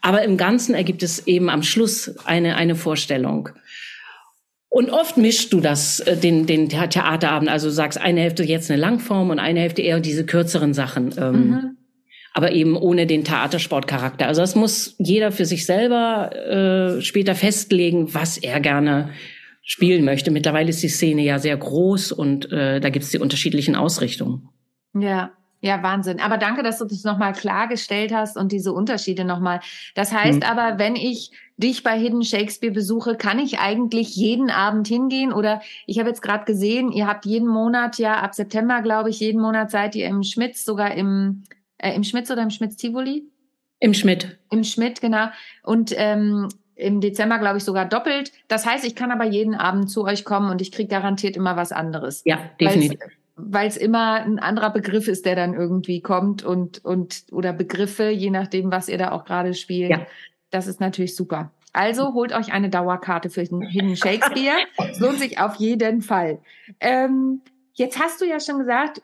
Aber 0.00 0.22
im 0.22 0.38
Ganzen 0.38 0.74
ergibt 0.74 1.02
es 1.02 1.26
eben 1.26 1.50
am 1.50 1.62
Schluss 1.62 2.16
eine, 2.24 2.56
eine 2.56 2.74
Vorstellung. 2.74 3.50
Und 4.70 4.88
oft 4.88 5.18
mischst 5.18 5.52
du 5.52 5.60
das, 5.60 6.00
äh, 6.00 6.16
den, 6.16 6.46
den 6.46 6.70
Theaterabend, 6.70 7.50
also 7.50 7.68
sagst 7.68 8.00
eine 8.00 8.22
Hälfte 8.22 8.42
jetzt 8.42 8.70
eine 8.70 8.80
Langform 8.80 9.28
und 9.28 9.38
eine 9.38 9.60
Hälfte 9.60 9.82
eher 9.82 10.00
diese 10.00 10.24
kürzeren 10.24 10.72
Sachen. 10.72 11.14
Ähm, 11.18 11.34
mhm. 11.34 11.76
Aber 12.32 12.52
eben 12.52 12.78
ohne 12.78 13.06
den 13.06 13.24
Theatersportcharakter. 13.24 14.26
Also 14.26 14.40
das 14.40 14.54
muss 14.54 14.94
jeder 14.98 15.32
für 15.32 15.44
sich 15.44 15.66
selber 15.66 16.96
äh, 16.96 17.02
später 17.02 17.34
festlegen, 17.34 18.14
was 18.14 18.38
er 18.38 18.60
gerne 18.60 19.10
spielen 19.62 20.04
möchte. 20.04 20.30
Mittlerweile 20.30 20.70
ist 20.70 20.82
die 20.82 20.88
Szene 20.88 21.22
ja 21.22 21.38
sehr 21.38 21.56
groß 21.56 22.12
und 22.12 22.50
äh, 22.52 22.80
da 22.80 22.88
gibt 22.90 23.04
es 23.04 23.10
die 23.10 23.18
unterschiedlichen 23.18 23.76
Ausrichtungen. 23.76 24.48
Ja, 24.94 25.32
ja, 25.62 25.82
Wahnsinn. 25.82 26.20
Aber 26.20 26.38
danke, 26.38 26.62
dass 26.62 26.78
du 26.78 26.86
das 26.86 27.04
nochmal 27.04 27.34
klargestellt 27.34 28.14
hast 28.14 28.36
und 28.38 28.50
diese 28.50 28.72
Unterschiede 28.72 29.24
nochmal. 29.24 29.60
Das 29.94 30.10
heißt 30.10 30.42
hm. 30.42 30.50
aber, 30.50 30.78
wenn 30.78 30.96
ich 30.96 31.32
dich 31.58 31.82
bei 31.82 31.98
Hidden 31.98 32.24
Shakespeare 32.24 32.72
besuche, 32.72 33.16
kann 33.16 33.38
ich 33.38 33.58
eigentlich 33.58 34.16
jeden 34.16 34.50
Abend 34.50 34.88
hingehen? 34.88 35.32
Oder 35.32 35.60
ich 35.86 35.98
habe 35.98 36.08
jetzt 36.08 36.22
gerade 36.22 36.46
gesehen, 36.46 36.90
ihr 36.90 37.06
habt 37.06 37.26
jeden 37.26 37.48
Monat, 37.48 37.98
ja, 37.98 38.20
ab 38.20 38.34
September, 38.34 38.80
glaube 38.80 39.10
ich, 39.10 39.20
jeden 39.20 39.42
Monat 39.42 39.70
seid 39.70 39.94
ihr 39.94 40.06
im 40.06 40.22
Schmitz, 40.22 40.64
sogar 40.64 40.94
im, 40.94 41.44
äh, 41.76 41.94
im 41.94 42.04
Schmitz 42.04 42.30
oder 42.30 42.42
im 42.42 42.50
Schmitz-Tivoli? 42.50 43.24
Im 43.80 43.92
Schmidt. 43.92 44.38
Im 44.50 44.64
Schmidt, 44.64 45.02
genau. 45.02 45.26
Und 45.62 45.92
ähm, 45.96 46.48
im 46.80 47.00
Dezember, 47.00 47.38
glaube 47.38 47.58
ich, 47.58 47.64
sogar 47.64 47.84
doppelt. 47.84 48.32
Das 48.48 48.66
heißt, 48.66 48.84
ich 48.84 48.94
kann 48.94 49.10
aber 49.10 49.24
jeden 49.24 49.54
Abend 49.54 49.90
zu 49.90 50.04
euch 50.04 50.24
kommen 50.24 50.50
und 50.50 50.60
ich 50.60 50.72
kriege 50.72 50.88
garantiert 50.88 51.36
immer 51.36 51.56
was 51.56 51.72
anderes. 51.72 52.22
Ja, 52.24 52.38
definitiv. 52.60 52.98
Weil 53.36 53.68
es 53.68 53.76
immer 53.76 54.14
ein 54.14 54.38
anderer 54.38 54.70
Begriff 54.70 55.08
ist, 55.08 55.24
der 55.24 55.34
dann 55.34 55.54
irgendwie 55.54 56.02
kommt 56.02 56.42
und, 56.44 56.84
und 56.84 57.24
oder 57.32 57.52
Begriffe, 57.52 58.10
je 58.10 58.30
nachdem, 58.30 58.70
was 58.70 58.88
ihr 58.88 58.98
da 58.98 59.12
auch 59.12 59.24
gerade 59.24 59.54
spielt. 59.54 59.90
Ja. 59.90 60.06
Das 60.50 60.66
ist 60.66 60.80
natürlich 60.80 61.16
super. 61.16 61.50
Also 61.72 62.14
holt 62.14 62.32
euch 62.32 62.52
eine 62.52 62.68
Dauerkarte 62.68 63.30
für 63.30 63.42
Hidden 63.42 63.96
Shakespeare. 63.96 64.56
Es 64.90 64.98
lohnt 64.98 65.18
sich 65.18 65.38
auf 65.38 65.54
jeden 65.56 66.02
Fall. 66.02 66.40
Ähm, 66.80 67.42
jetzt 67.74 68.00
hast 68.00 68.20
du 68.20 68.26
ja 68.26 68.40
schon 68.40 68.58
gesagt, 68.58 69.02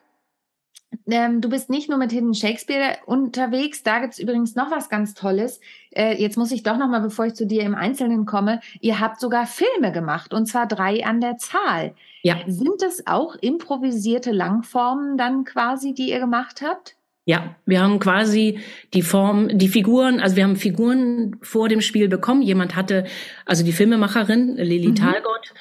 ähm, 1.08 1.40
du 1.40 1.48
bist 1.48 1.70
nicht 1.70 1.88
nur 1.88 1.98
mit 1.98 2.12
Hidden 2.12 2.34
Shakespeare 2.34 2.96
unterwegs, 3.06 3.82
da 3.82 4.00
gibt's 4.00 4.18
übrigens 4.18 4.54
noch 4.54 4.70
was 4.70 4.88
ganz 4.88 5.14
Tolles. 5.14 5.60
Äh, 5.90 6.20
jetzt 6.20 6.36
muss 6.36 6.52
ich 6.52 6.62
doch 6.62 6.76
noch 6.76 6.88
mal, 6.88 7.00
bevor 7.00 7.26
ich 7.26 7.34
zu 7.34 7.46
dir 7.46 7.62
im 7.62 7.74
Einzelnen 7.74 8.26
komme, 8.26 8.60
ihr 8.80 9.00
habt 9.00 9.20
sogar 9.20 9.46
Filme 9.46 9.92
gemacht 9.92 10.34
und 10.34 10.46
zwar 10.46 10.66
drei 10.66 11.04
an 11.04 11.20
der 11.20 11.36
Zahl. 11.38 11.94
Ja. 12.22 12.38
Sind 12.46 12.82
das 12.82 13.06
auch 13.06 13.36
improvisierte 13.36 14.32
Langformen 14.32 15.16
dann 15.16 15.44
quasi, 15.44 15.94
die 15.94 16.10
ihr 16.10 16.18
gemacht 16.18 16.62
habt? 16.62 16.96
Ja, 17.28 17.56
wir 17.66 17.82
haben 17.82 17.98
quasi 17.98 18.60
die 18.94 19.02
Form, 19.02 19.58
die 19.58 19.66
Figuren, 19.66 20.20
also 20.20 20.36
wir 20.36 20.44
haben 20.44 20.54
Figuren 20.54 21.36
vor 21.42 21.68
dem 21.68 21.80
Spiel 21.80 22.08
bekommen. 22.08 22.40
Jemand 22.40 22.76
hatte, 22.76 23.04
also 23.44 23.64
die 23.64 23.72
Filmemacherin 23.72 24.56
Lili 24.56 24.88
mhm. 24.88 24.94
Talgott, 24.94 25.52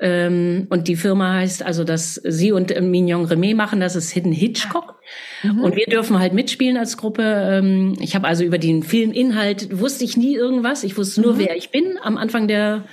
ähm, 0.00 0.66
und 0.68 0.88
die 0.88 0.96
Firma 0.96 1.34
heißt 1.34 1.62
also, 1.62 1.84
dass 1.84 2.14
sie 2.14 2.52
und 2.52 2.68
Mignon 2.80 3.26
Remé 3.26 3.54
machen, 3.54 3.80
das 3.80 3.96
ist 3.96 4.10
Hidden 4.10 4.32
Hitchcock. 4.32 5.00
Mhm. 5.42 5.60
Und 5.60 5.76
wir 5.76 5.86
dürfen 5.86 6.18
halt 6.18 6.34
mitspielen 6.34 6.76
als 6.76 6.96
Gruppe. 6.96 7.22
Ähm, 7.22 7.96
ich 8.00 8.14
habe 8.14 8.26
also 8.26 8.44
über 8.44 8.58
den 8.58 8.82
Filminhalt 8.82 9.78
wusste 9.78 10.04
ich 10.04 10.16
nie 10.16 10.34
irgendwas. 10.34 10.84
Ich 10.84 10.98
wusste 10.98 11.22
nur, 11.22 11.34
mhm. 11.34 11.38
wer 11.38 11.56
ich 11.56 11.70
bin 11.70 11.98
am 12.02 12.18
Anfang 12.18 12.46
der 12.48 12.84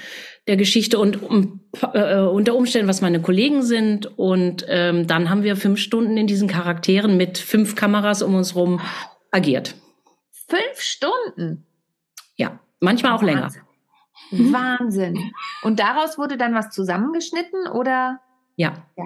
der 0.48 0.58
Geschichte 0.58 1.00
und 1.00 1.24
um, 1.24 1.62
äh, 1.94 2.20
unter 2.20 2.56
Umständen, 2.56 2.90
was 2.90 3.02
meine 3.02 3.22
Kollegen 3.22 3.64
sind. 3.64 4.18
Und 4.18 4.66
ähm, 4.68 5.08
dann 5.08 5.30
haben 5.30 5.44
wir 5.44 5.56
fünf 5.56 5.80
Stunden 5.80 6.18
in 6.18 6.28
diesen 6.28 6.48
Charakteren 6.48 7.16
mit 7.18 7.38
fünf 7.38 7.76
Kameras 7.76 8.22
um 8.22 8.36
uns 8.36 8.56
rum 8.56 8.82
agiert. 9.32 9.76
Fünf 10.48 10.80
Stunden? 10.80 11.66
Ja, 12.36 12.60
manchmal 12.80 13.14
auch 13.14 13.24
Wahnsinn. 13.24 13.62
Mhm. 14.38 14.54
Wahnsinn. 14.54 15.32
Und 15.62 15.80
daraus 15.80 16.18
wurde 16.18 16.38
dann 16.38 16.54
was 16.54 16.70
zusammengeschnitten 16.70 17.68
oder? 17.68 18.20
Ja. 18.56 18.74
ja. 18.98 19.06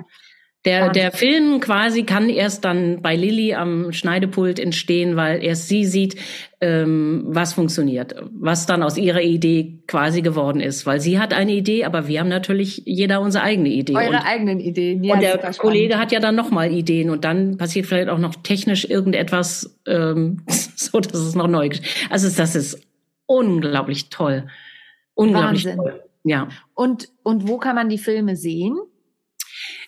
Der, 0.67 0.89
der 0.89 1.13
Film 1.13 1.61
quasi 1.61 2.03
kann 2.03 2.27
erst 2.27 2.65
dann 2.65 3.01
bei 3.01 3.15
Lilly 3.15 3.53
am 3.53 3.93
Schneidepult 3.93 4.59
entstehen, 4.59 5.15
weil 5.15 5.41
erst 5.41 5.69
sie 5.69 5.85
sieht, 5.85 6.17
ähm, 6.59 7.23
was 7.27 7.53
funktioniert, 7.53 8.15
was 8.31 8.65
dann 8.65 8.83
aus 8.83 8.97
ihrer 8.97 9.21
Idee 9.21 9.79
quasi 9.87 10.21
geworden 10.21 10.59
ist. 10.59 10.85
Weil 10.85 10.99
sie 10.99 11.19
hat 11.19 11.33
eine 11.33 11.53
Idee, 11.53 11.85
aber 11.85 12.09
wir 12.09 12.19
haben 12.19 12.27
natürlich 12.27 12.81
jeder 12.85 13.21
unsere 13.21 13.45
eigene 13.45 13.69
Idee. 13.69 13.95
Eure 13.95 14.09
und, 14.09 14.15
eigenen 14.15 14.59
Ideen, 14.59 15.05
ja. 15.05 15.13
Und 15.13 15.21
der 15.21 15.37
Kollege 15.57 15.97
hat 15.97 16.11
ja 16.11 16.19
dann 16.19 16.35
nochmal 16.35 16.69
Ideen 16.73 17.11
und 17.11 17.23
dann 17.23 17.57
passiert 17.57 17.85
vielleicht 17.85 18.09
auch 18.09 18.19
noch 18.19 18.35
technisch 18.35 18.83
irgendetwas, 18.83 19.79
ähm, 19.87 20.41
so 20.47 20.99
dass 20.99 21.21
es 21.21 21.35
noch 21.35 21.47
neu. 21.47 21.69
Also 22.09 22.29
das 22.35 22.55
ist 22.55 22.81
unglaublich 23.25 24.09
toll. 24.09 24.47
Unglaublich 25.17 25.65
Wahnsinn. 25.65 25.77
toll. 25.77 26.03
Ja. 26.23 26.47
Und, 26.73 27.09
und 27.23 27.47
wo 27.47 27.57
kann 27.57 27.75
man 27.75 27.89
die 27.89 27.97
Filme 27.97 28.35
sehen? 28.35 28.77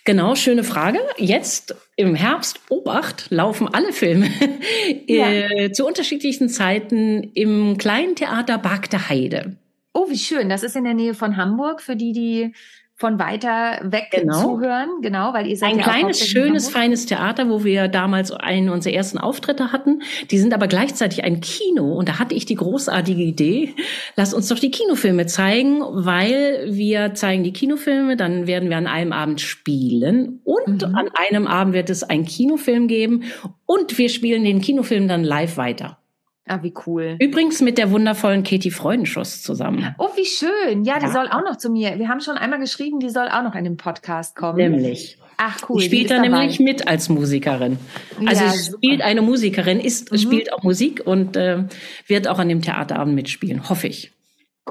Genau, 0.06 0.36
schöne 0.36 0.64
Frage. 0.64 1.00
Jetzt 1.18 1.76
im 1.96 2.16
Herbst, 2.16 2.62
Obacht, 2.70 3.28
laufen 3.30 3.68
alle 3.68 3.92
Filme 3.92 4.30
ja. 5.08 5.30
äh, 5.30 5.72
zu 5.72 5.86
unterschiedlichen 5.86 6.50
Zeiten 6.50 7.32
im 7.34 7.78
kleinen 7.78 8.16
Theater 8.16 8.58
Barkte 8.58 9.10
Heide. 9.10 9.58
Oh, 9.94 10.10
wie 10.10 10.18
schön. 10.18 10.50
Das 10.50 10.64
ist 10.64 10.76
in 10.76 10.86
der 10.86 10.94
Nähe 10.94 11.14
von 11.14 11.38
Hamburg, 11.38 11.82
für 11.82 11.96
die, 11.96 12.14
die 12.14 12.54
von 13.00 13.18
weiter 13.18 13.80
weg 13.82 14.10
Genau. 14.12 14.42
zuhören, 14.42 14.90
genau, 15.02 15.34
weil 15.34 15.48
ihr 15.48 15.56
seid 15.56 15.70
Ein 15.72 15.78
ja 15.78 15.84
kleines, 15.84 16.20
schönes, 16.28 16.68
feines 16.70 17.06
Theater, 17.06 17.50
wo 17.50 17.64
wir 17.64 17.88
damals 17.88 18.30
einen 18.32 18.68
unserer 18.68 18.94
ersten 18.94 19.18
Auftritte 19.18 19.72
hatten. 19.72 20.02
Die 20.32 20.38
sind 20.38 20.54
aber 20.54 20.68
gleichzeitig 20.68 21.24
ein 21.24 21.40
Kino. 21.40 21.94
Und 21.94 22.10
da 22.10 22.20
hatte 22.20 22.36
ich 22.36 22.46
die 22.46 22.56
großartige 22.56 23.24
Idee, 23.24 23.74
lass 24.18 24.34
uns 24.34 24.50
doch 24.50 24.60
die 24.60 24.70
Kinofilme 24.70 25.28
zeigen, 25.28 25.80
weil 25.82 26.66
wir 26.68 27.14
zeigen 27.14 27.44
die 27.46 27.54
Kinofilme, 27.54 28.18
dann 28.18 28.48
werden 28.48 28.70
wir 28.70 28.76
an 28.76 28.88
einem 28.88 29.14
Abend 29.14 29.40
spielen 29.40 30.42
und 30.44 30.86
Mhm. 30.86 30.96
an 30.96 31.10
einem 31.14 31.48
Abend 31.48 31.74
wird 31.74 31.90
es 31.90 32.04
einen 32.04 32.26
Kinofilm 32.26 32.90
geben 32.90 33.24
und 33.66 33.98
wir 33.98 34.10
spielen 34.10 34.44
den 34.44 34.60
Kinofilm 34.60 35.08
dann 35.08 35.24
live 35.24 35.56
weiter. 35.56 35.99
Ah, 36.52 36.64
wie 36.64 36.74
cool. 36.88 37.16
Übrigens 37.20 37.62
mit 37.62 37.78
der 37.78 37.92
wundervollen 37.92 38.44
Katie 38.44 38.72
Freudenschuss 38.72 39.44
zusammen. 39.44 39.94
Oh, 40.00 40.08
wie 40.16 40.26
schön. 40.26 40.84
Ja, 40.84 40.98
die 40.98 41.06
Ja. 41.06 41.12
soll 41.12 41.28
auch 41.28 41.44
noch 41.44 41.58
zu 41.58 41.70
mir. 41.70 42.00
Wir 42.00 42.08
haben 42.10 42.22
schon 42.22 42.38
einmal 42.38 42.60
geschrieben, 42.60 43.00
die 43.00 43.10
soll 43.10 43.28
auch 43.28 43.44
noch 43.44 43.54
in 43.54 43.64
den 43.66 43.78
Podcast 43.78 44.36
kommen. 44.36 44.58
Nämlich. 44.58 45.20
Ach, 45.38 45.60
cool. 45.70 45.80
Die 45.80 45.86
spielt 45.86 46.06
ist 46.06 46.10
da 46.12 46.16
dabei. 46.16 46.28
nämlich 46.40 46.60
mit 46.60 46.88
als 46.88 47.08
Musikerin. 47.08 47.78
Also 48.26 48.44
Ja, 48.44 48.50
super. 48.52 48.78
spielt 48.78 49.02
eine 49.04 49.22
Musikerin, 49.22 49.80
ist, 49.80 50.12
Mhm. 50.12 50.18
spielt 50.18 50.52
auch 50.52 50.64
Musik 50.64 51.04
und 51.06 51.38
äh, 51.38 51.66
wird 52.08 52.28
auch 52.28 52.40
an 52.40 52.50
dem 52.50 52.62
Theaterabend 52.64 53.14
mitspielen, 53.14 53.70
hoffe 53.70 53.88
ich. 53.88 54.12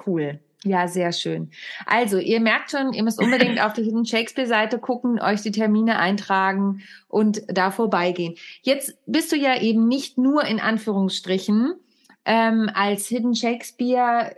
Cool. 0.05 0.41
Ja, 0.65 0.89
sehr 0.89 1.13
schön. 1.13 1.51
Also, 1.87 2.19
ihr 2.19 2.41
merkt 2.41 2.73
schon, 2.73 2.93
ihr 2.93 3.05
müsst 3.05 3.21
unbedingt 3.21 3.61
auf 3.65 3.75
die 3.75 3.85
Hidden 3.85 4.05
Shakespeare-Seite 4.05 4.79
gucken, 4.79 5.21
euch 5.21 5.43
die 5.43 5.53
Termine 5.53 5.99
eintragen 5.99 6.83
und 7.07 7.43
da 7.47 7.71
vorbeigehen. 7.71 8.35
Jetzt 8.63 8.99
bist 9.07 9.31
du 9.31 9.37
ja 9.37 9.61
eben 9.61 9.87
nicht 9.87 10.19
nur 10.19 10.45
in 10.45 10.59
Anführungsstrichen 10.59 11.75
ähm, 12.25 12.71
als 12.75 13.07
Hidden 13.07 13.35
Shakespeare 13.35 14.35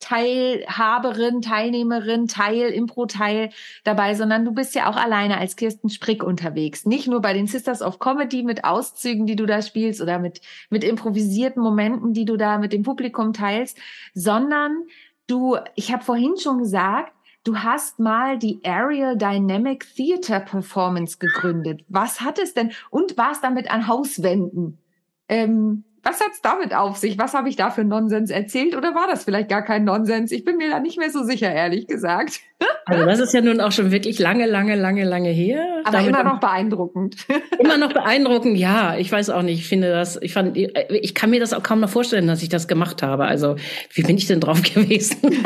Teilhaberin, 0.00 1.42
Teilnehmerin, 1.42 2.26
Teil, 2.26 2.70
Impro-Teil 2.70 3.50
dabei, 3.84 4.14
sondern 4.14 4.46
du 4.46 4.52
bist 4.52 4.74
ja 4.74 4.90
auch 4.90 4.96
alleine 4.96 5.36
als 5.36 5.56
Kirsten 5.56 5.90
Sprick 5.90 6.24
unterwegs. 6.24 6.86
Nicht 6.86 7.06
nur 7.06 7.20
bei 7.20 7.34
den 7.34 7.46
Sisters 7.46 7.82
of 7.82 7.98
Comedy 7.98 8.42
mit 8.42 8.64
Auszügen, 8.64 9.26
die 9.26 9.36
du 9.36 9.44
da 9.44 9.60
spielst 9.60 10.00
oder 10.00 10.18
mit, 10.18 10.40
mit 10.70 10.84
improvisierten 10.84 11.62
Momenten, 11.62 12.14
die 12.14 12.24
du 12.24 12.38
da 12.38 12.56
mit 12.56 12.72
dem 12.72 12.82
Publikum 12.82 13.34
teilst, 13.34 13.78
sondern 14.14 14.84
du, 15.30 15.56
ich 15.76 15.92
habe 15.92 16.04
vorhin 16.04 16.36
schon 16.36 16.58
gesagt, 16.58 17.12
du 17.44 17.58
hast 17.58 17.98
mal 17.98 18.38
die 18.38 18.60
Aerial 18.64 19.16
Dynamic 19.16 19.86
Theater 19.94 20.40
Performance 20.40 21.18
gegründet. 21.18 21.84
Was 21.88 22.20
hat 22.20 22.38
es 22.38 22.54
denn? 22.54 22.72
Und 22.90 23.16
warst 23.16 23.44
damit 23.44 23.70
an 23.70 23.86
Hauswänden. 23.86 24.78
Ähm, 25.28 25.84
was 26.02 26.20
hat's 26.20 26.40
damit 26.40 26.74
auf 26.74 26.96
sich? 26.96 27.18
Was 27.18 27.34
habe 27.34 27.48
ich 27.48 27.56
da 27.56 27.70
für 27.70 27.84
Nonsens 27.84 28.30
erzählt? 28.30 28.74
Oder 28.74 28.94
war 28.94 29.06
das 29.06 29.24
vielleicht 29.24 29.48
gar 29.48 29.62
kein 29.62 29.84
Nonsens? 29.84 30.32
Ich 30.32 30.44
bin 30.44 30.56
mir 30.56 30.70
da 30.70 30.80
nicht 30.80 30.98
mehr 30.98 31.10
so 31.10 31.22
sicher, 31.22 31.52
ehrlich 31.52 31.86
gesagt. 31.86 32.40
Also 32.86 33.06
das 33.06 33.20
ist 33.20 33.32
ja 33.32 33.40
nun 33.40 33.60
auch 33.60 33.70
schon 33.70 33.92
wirklich 33.92 34.18
lange, 34.18 34.46
lange, 34.46 34.74
lange, 34.74 35.04
lange 35.04 35.28
her. 35.28 35.64
Aber 35.84 35.98
Damit 35.98 36.08
immer 36.08 36.24
noch 36.24 36.40
beeindruckend. 36.40 37.16
immer 37.58 37.78
noch 37.78 37.92
beeindruckend. 37.92 38.58
Ja, 38.58 38.98
ich 38.98 39.10
weiß 39.10 39.30
auch 39.30 39.42
nicht. 39.42 39.60
Ich 39.60 39.68
finde 39.68 39.90
das, 39.90 40.20
ich 40.20 40.32
fand, 40.32 40.56
ich 40.56 41.14
kann 41.14 41.30
mir 41.30 41.38
das 41.38 41.52
auch 41.52 41.62
kaum 41.62 41.80
noch 41.80 41.88
vorstellen, 41.88 42.26
dass 42.26 42.42
ich 42.42 42.48
das 42.48 42.66
gemacht 42.68 43.02
habe. 43.02 43.26
Also 43.26 43.56
wie 43.94 44.02
bin 44.02 44.18
ich 44.18 44.26
denn 44.26 44.40
drauf 44.40 44.62
gewesen? 44.74 45.42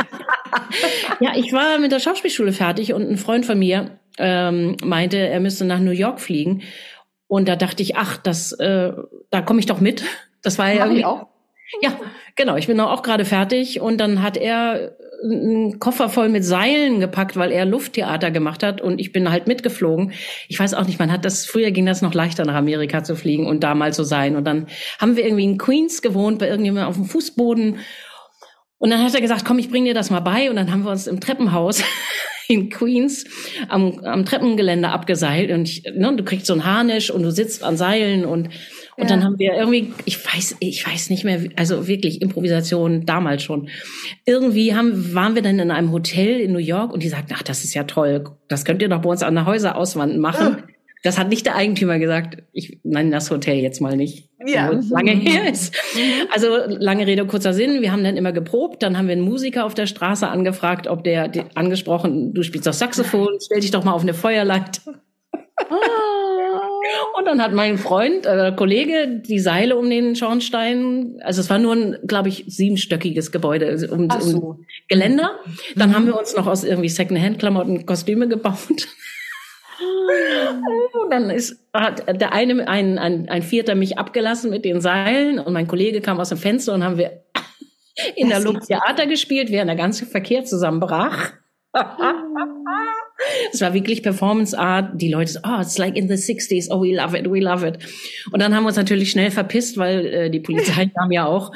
ja, 1.21 1.33
ich 1.37 1.53
war 1.53 1.79
mit 1.79 1.93
der 1.93 2.01
Schauspielschule 2.01 2.53
fertig 2.53 2.95
und 2.95 3.09
ein 3.09 3.19
Freund 3.19 3.45
von 3.45 3.59
mir 3.59 3.99
ähm, 4.19 4.77
meinte, 4.83 5.19
er 5.19 5.41
müsste 5.41 5.67
nach 5.67 5.81
New 5.81 5.91
York 5.91 6.21
fliegen. 6.21 6.63
Und 7.27 7.49
da 7.49 7.57
dachte 7.57 7.83
ich, 7.83 7.97
ach, 7.97 8.17
das, 8.17 8.53
äh, 8.53 8.93
da 9.31 9.43
komme 9.43 9.61
ich 9.61 9.67
doch 9.67 9.81
mit. 9.81 10.05
Das 10.45 10.59
war 10.59 10.73
ja 10.73 10.85
irgendwie, 10.85 11.05
auch. 11.05 11.27
ja, 11.83 11.99
genau. 12.37 12.57
Ich 12.57 12.67
bin 12.67 12.79
auch 12.81 13.03
gerade 13.03 13.25
fertig 13.25 13.81
und 13.81 13.99
dann 13.99 14.23
hat 14.23 14.37
er 14.37 14.97
einen 15.25 15.79
Koffer 15.79 16.09
voll 16.09 16.29
mit 16.29 16.45
Seilen 16.45 17.01
gepackt, 17.01 17.37
weil 17.37 17.51
er 17.51 17.65
Lufttheater 17.65 18.31
gemacht 18.31 18.63
hat 18.63 18.81
und 18.81 19.01
ich 19.01 19.13
bin 19.13 19.31
halt 19.31 19.47
mitgeflogen. 19.47 20.13
Ich 20.49 20.59
weiß 20.59 20.75
auch 20.75 20.87
nicht, 20.87 20.99
man 20.99 21.11
hat 21.11 21.25
das 21.25 21.47
früher 21.47 21.71
ging 21.71 21.87
das 21.87 22.03
noch 22.03 22.15
leichter 22.15 22.45
nach 22.45 22.55
Amerika 22.55 23.03
zu 23.03 23.17
fliegen 23.17 23.47
und 23.47 23.65
da 23.65 23.75
mal 23.75 23.93
zu 23.93 24.05
sein 24.05 24.37
und 24.37 24.45
dann 24.45 24.67
haben 24.99 25.17
wir 25.17 25.25
irgendwie 25.25 25.45
in 25.45 25.59
Queens 25.59 26.03
gewohnt 26.03 26.39
bei 26.39 26.49
irgendjemandem 26.49 26.89
auf 26.89 26.97
dem 26.97 27.07
Fußboden 27.07 27.79
und 28.79 28.91
dann 28.91 29.03
hat 29.03 29.15
er 29.15 29.21
gesagt, 29.23 29.45
komm, 29.47 29.59
ich 29.59 29.71
bring 29.71 29.85
dir 29.85 29.95
das 29.95 30.11
mal 30.11 30.21
bei 30.21 30.51
und 30.51 30.57
dann 30.57 30.71
haben 30.71 30.85
wir 30.85 30.91
uns 30.91 31.07
im 31.07 31.21
Treppenhaus 31.21 31.83
in 32.49 32.69
Queens 32.69 33.25
am, 33.69 34.01
am 34.05 34.27
Treppengeländer 34.27 34.93
abgeseilt 34.93 35.51
und 35.51 35.69
ich, 35.69 35.85
ne, 35.95 36.15
du 36.15 36.25
kriegst 36.25 36.47
so 36.47 36.53
ein 36.53 36.67
Harnisch 36.67 37.11
und 37.11 37.23
du 37.23 37.31
sitzt 37.31 37.65
an 37.65 37.79
Seilen 37.79 38.27
und 38.27 38.51
und 38.97 39.05
Ja. 39.05 39.09
dann 39.09 39.25
haben 39.25 39.39
wir 39.39 39.55
irgendwie, 39.55 39.93
ich 40.05 40.25
weiß, 40.25 40.57
ich 40.61 40.87
weiß 40.87 41.11
nicht 41.11 41.25
mehr, 41.25 41.41
also 41.57 41.87
wirklich 41.89 42.23
Improvisation 42.23 43.05
damals 43.07 43.43
schon. 43.43 43.69
Irgendwie 44.27 44.75
haben, 44.75 45.15
waren 45.15 45.35
wir 45.35 45.43
dann 45.43 45.59
in 45.59 45.71
einem 45.71 45.93
Hotel 45.93 46.41
in 46.41 46.53
New 46.53 46.59
York 46.59 46.93
und 46.93 47.03
die 47.03 47.09
sagten, 47.09 47.35
ach, 47.37 47.43
das 47.43 47.65
ist 47.65 47.75
ja 47.75 47.85
toll, 47.85 48.25
das 48.49 48.65
könnt 48.65 48.83
ihr 48.83 48.89
doch 48.89 49.01
bei 49.03 49.11
uns 49.11 49.23
an 49.23 49.35
der 49.35 49.47
Häuserauswand 49.47 50.19
machen. 50.19 50.65
Das 51.03 51.19
hat 51.19 51.29
nicht 51.29 51.45
der 51.45 51.55
Eigentümer 51.55 51.99
gesagt. 51.99 52.45
Ich 52.55 52.79
nenne 52.83 53.11
das 53.11 53.31
Hotel 53.31 53.57
jetzt 53.59 53.83
mal 53.83 53.95
nicht. 53.95 54.31
Ja. 54.47 54.71
lange 54.91 55.11
her 55.11 55.51
ist. 55.53 55.75
Also 56.33 56.49
lange 56.67 57.07
Rede, 57.07 57.27
kurzer 57.27 57.53
Sinn. 57.53 57.83
Wir 57.83 57.93
haben 57.93 58.03
dann 58.05 58.17
immer 58.17 58.33
geprobt. 58.33 58.83
Dann 58.83 58.97
haben 58.97 59.09
wir 59.09 59.13
einen 59.13 59.21
Musiker 59.21 59.67
auf 59.67 59.75
der 59.75 59.87
Straße 59.87 60.27
angefragt, 60.27 60.87
ob 60.87 61.05
der, 61.05 61.31
angesprochen, 61.55 62.33
du 62.33 62.43
spielst 62.43 62.67
doch 62.67 62.73
Saxophon, 62.73 63.29
stell 63.45 63.61
dich 63.61 63.71
doch 63.71 63.85
mal 63.85 63.93
auf 63.93 64.01
eine 64.01 64.15
Feuerleiter. 64.15 64.81
Und 67.17 67.27
dann 67.27 67.43
hat 67.43 67.53
mein 67.53 67.79
Freund, 67.79 68.27
äh, 68.27 68.53
Kollege, 68.57 69.09
die 69.09 69.39
Seile 69.39 69.77
um 69.77 69.89
den 69.89 70.17
Schornstein, 70.17 71.21
also 71.23 71.41
es 71.41 71.49
war 71.49 71.59
nur 71.59 71.75
ein, 71.75 71.99
glaube 72.07 72.29
ich, 72.29 72.45
siebenstöckiges 72.47 73.33
Gebäude, 73.33 73.67
also 73.67 73.93
um, 73.93 74.09
Ach 74.11 74.21
um 74.21 74.31
so. 74.31 74.59
Geländer. 74.89 75.39
Dann 75.77 75.95
haben 75.95 76.07
wir 76.07 76.19
uns 76.19 76.37
noch 76.37 76.47
aus 76.47 76.65
irgendwie 76.65 76.89
Secondhand-Klamotten 76.89 77.87
Kostüme 77.87 78.29
gebaut. 78.29 78.59
Und 79.79 81.11
dann 81.11 81.31
ist, 81.31 81.59
hat 81.73 82.21
der 82.21 82.33
eine, 82.33 82.69
ein, 82.69 82.99
ein, 82.99 83.29
ein 83.29 83.43
Vierter 83.43 83.75
mich 83.75 83.99
abgelassen 83.99 84.51
mit 84.51 84.65
den 84.65 84.81
Seilen 84.81 85.39
und 85.39 85.53
mein 85.53 85.67
Kollege 85.67 86.01
kam 86.01 86.21
aus 86.21 86.29
dem 86.29 86.39
Fenster 86.39 86.73
und 86.75 86.85
haben 86.85 86.97
wir 86.97 87.25
in 88.17 88.31
Das 88.31 88.43
der 88.43 88.53
Luft 88.53 88.67
Theater 88.67 89.07
gespielt, 89.07 89.51
während 89.51 89.69
der 89.69 89.77
ganze 89.77 90.07
Verkehr 90.07 90.45
zusammenbrach. 90.45 91.33
Es 93.53 93.61
war 93.61 93.73
wirklich 93.75 94.03
Performance 94.03 94.59
Art. 94.59 95.01
Die 95.01 95.11
Leute 95.11 95.33
so, 95.33 95.41
oh, 95.45 95.61
it's 95.61 95.79
like 95.79 95.97
in 95.97 96.09
the 96.09 96.15
60s. 96.15 96.69
Oh, 96.71 96.83
we 96.83 96.95
love 96.95 97.17
it, 97.17 97.31
we 97.31 97.41
love 97.41 97.67
it. 97.67 97.79
Und 98.33 98.41
dann 98.41 98.55
haben 98.55 98.65
wir 98.65 98.69
uns 98.69 98.77
natürlich 98.77 99.11
schnell 99.11 99.31
verpisst, 99.31 99.79
weil 99.79 100.07
äh, 100.07 100.31
die 100.31 100.41
Polizei 100.41 100.87
kam 100.99 101.11
ja 101.13 101.27
auch 101.27 101.53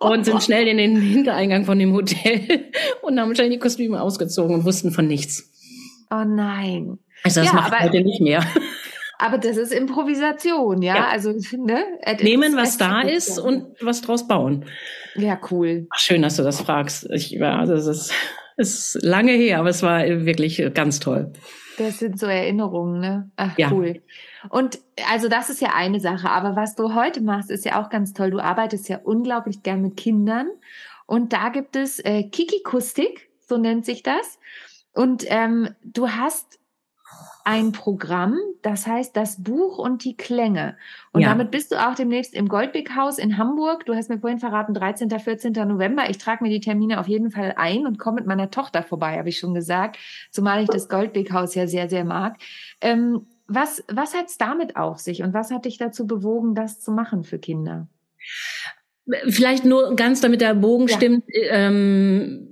und 0.00 0.24
sind 0.24 0.42
schnell 0.42 0.66
in 0.68 0.78
den 0.78 1.00
Hintereingang 1.00 1.64
von 1.64 1.78
dem 1.78 1.92
Hotel 1.92 2.70
und 3.02 3.18
haben 3.20 3.34
schnell 3.34 3.50
die 3.50 3.58
Kostüme 3.58 4.00
ausgezogen 4.00 4.54
und 4.54 4.64
wussten 4.64 4.90
von 4.90 5.06
nichts. 5.06 5.50
Oh 6.10 6.24
nein. 6.24 6.98
Also 7.22 7.40
das 7.40 7.48
Ja, 7.50 7.54
macht 7.54 7.80
heute 7.80 8.00
nicht 8.02 8.20
mehr. 8.20 8.44
Aber 9.18 9.38
das 9.38 9.56
ist 9.56 9.72
Improvisation, 9.72 10.82
ja? 10.82 10.96
Ja. 10.96 11.08
Also, 11.08 11.32
ne? 11.56 11.84
Nehmen, 12.20 12.56
was 12.56 12.76
da 12.76 13.02
ist- 13.02 13.38
und 13.38 13.66
was 13.80 14.02
draus 14.02 14.26
bauen. 14.26 14.64
Ja, 15.14 15.38
cool. 15.50 15.86
Ach, 15.90 15.98
schön, 15.98 16.20
dass 16.22 16.36
du 16.36 16.42
das 16.42 16.60
fragst. 16.60 17.08
Ich, 17.12 17.30
ja, 17.30 17.62
es 17.62 17.86
ist, 17.86 18.12
ist 18.56 18.98
lange 19.02 19.32
her, 19.32 19.58
aber 19.60 19.68
es 19.70 19.82
war 19.82 20.04
wirklich 20.06 20.62
ganz 20.74 21.00
toll. 21.00 21.32
Das 21.78 21.98
sind 21.98 22.18
so 22.18 22.26
Erinnerungen, 22.26 23.00
ne? 23.00 23.30
Ach, 23.36 23.58
Ja. 23.58 23.70
cool. 23.72 24.00
Und 24.48 24.78
also 25.10 25.28
das 25.28 25.50
ist 25.50 25.60
ja 25.60 25.70
eine 25.74 25.98
Sache, 26.00 26.30
aber 26.30 26.54
was 26.54 26.74
du 26.76 26.94
heute 26.94 27.20
machst, 27.20 27.50
ist 27.50 27.64
ja 27.64 27.82
auch 27.82 27.90
ganz 27.90 28.12
toll. 28.12 28.30
Du 28.30 28.38
arbeitest 28.38 28.88
ja 28.88 28.98
unglaublich 29.02 29.62
gern 29.62 29.82
mit 29.82 29.96
Kindern 29.96 30.48
und 31.06 31.32
da 31.32 31.48
gibt 31.48 31.74
es 31.76 31.98
äh, 31.98 32.24
Kikikustik, 32.24 33.28
so 33.40 33.56
nennt 33.56 33.84
sich 33.84 34.02
das. 34.02 34.38
Und 34.92 35.24
ähm, 35.28 35.70
du 35.82 36.10
hast 36.10 36.60
ein 37.46 37.72
Programm, 37.72 38.38
das 38.62 38.86
heißt 38.86 39.14
das 39.14 39.42
Buch 39.42 39.78
und 39.78 40.02
die 40.04 40.16
Klänge. 40.16 40.76
Und 41.12 41.20
Ja. 41.20 41.28
damit 41.28 41.50
bist 41.50 41.72
du 41.72 41.76
auch 41.76 41.94
demnächst 41.94 42.34
im 42.34 42.48
Goldbeck-Haus 42.48 43.18
in 43.18 43.36
Hamburg. 43.36 43.84
Du 43.84 43.94
hast 43.94 44.08
mir 44.08 44.18
vorhin 44.18 44.38
verraten, 44.38 44.72
13., 44.72 45.10
14. 45.20 45.52
November. 45.66 46.08
Ich 46.08 46.16
trage 46.18 46.42
mir 46.42 46.50
die 46.50 46.60
Termine 46.60 46.98
auf 46.98 47.06
jeden 47.06 47.30
Fall 47.30 47.52
ein 47.56 47.86
und 47.86 47.98
komme 47.98 48.16
mit 48.16 48.26
meiner 48.26 48.50
Tochter 48.50 48.82
vorbei, 48.82 49.18
habe 49.18 49.28
ich 49.28 49.38
schon 49.38 49.52
gesagt. 49.54 49.98
Zumal 50.30 50.62
ich 50.62 50.70
das 50.70 50.88
Goldbeck-Haus 50.88 51.54
ja 51.54 51.66
sehr, 51.66 51.88
sehr 51.90 52.04
mag. 52.04 52.36
Ähm, 52.80 53.26
was 53.46 53.84
was 53.92 54.14
hat 54.14 54.28
es 54.28 54.38
damit 54.38 54.76
auf 54.76 54.98
sich 55.00 55.22
und 55.22 55.34
was 55.34 55.50
hat 55.50 55.66
dich 55.66 55.76
dazu 55.76 56.06
bewogen, 56.06 56.54
das 56.54 56.80
zu 56.80 56.92
machen 56.92 57.24
für 57.24 57.38
Kinder? 57.38 57.88
Vielleicht 59.28 59.66
nur 59.66 59.96
ganz, 59.96 60.22
damit 60.22 60.40
der 60.40 60.54
Bogen 60.54 60.88
Ja. 60.88 60.96
stimmt. 60.96 61.24
Ähm, 61.50 62.48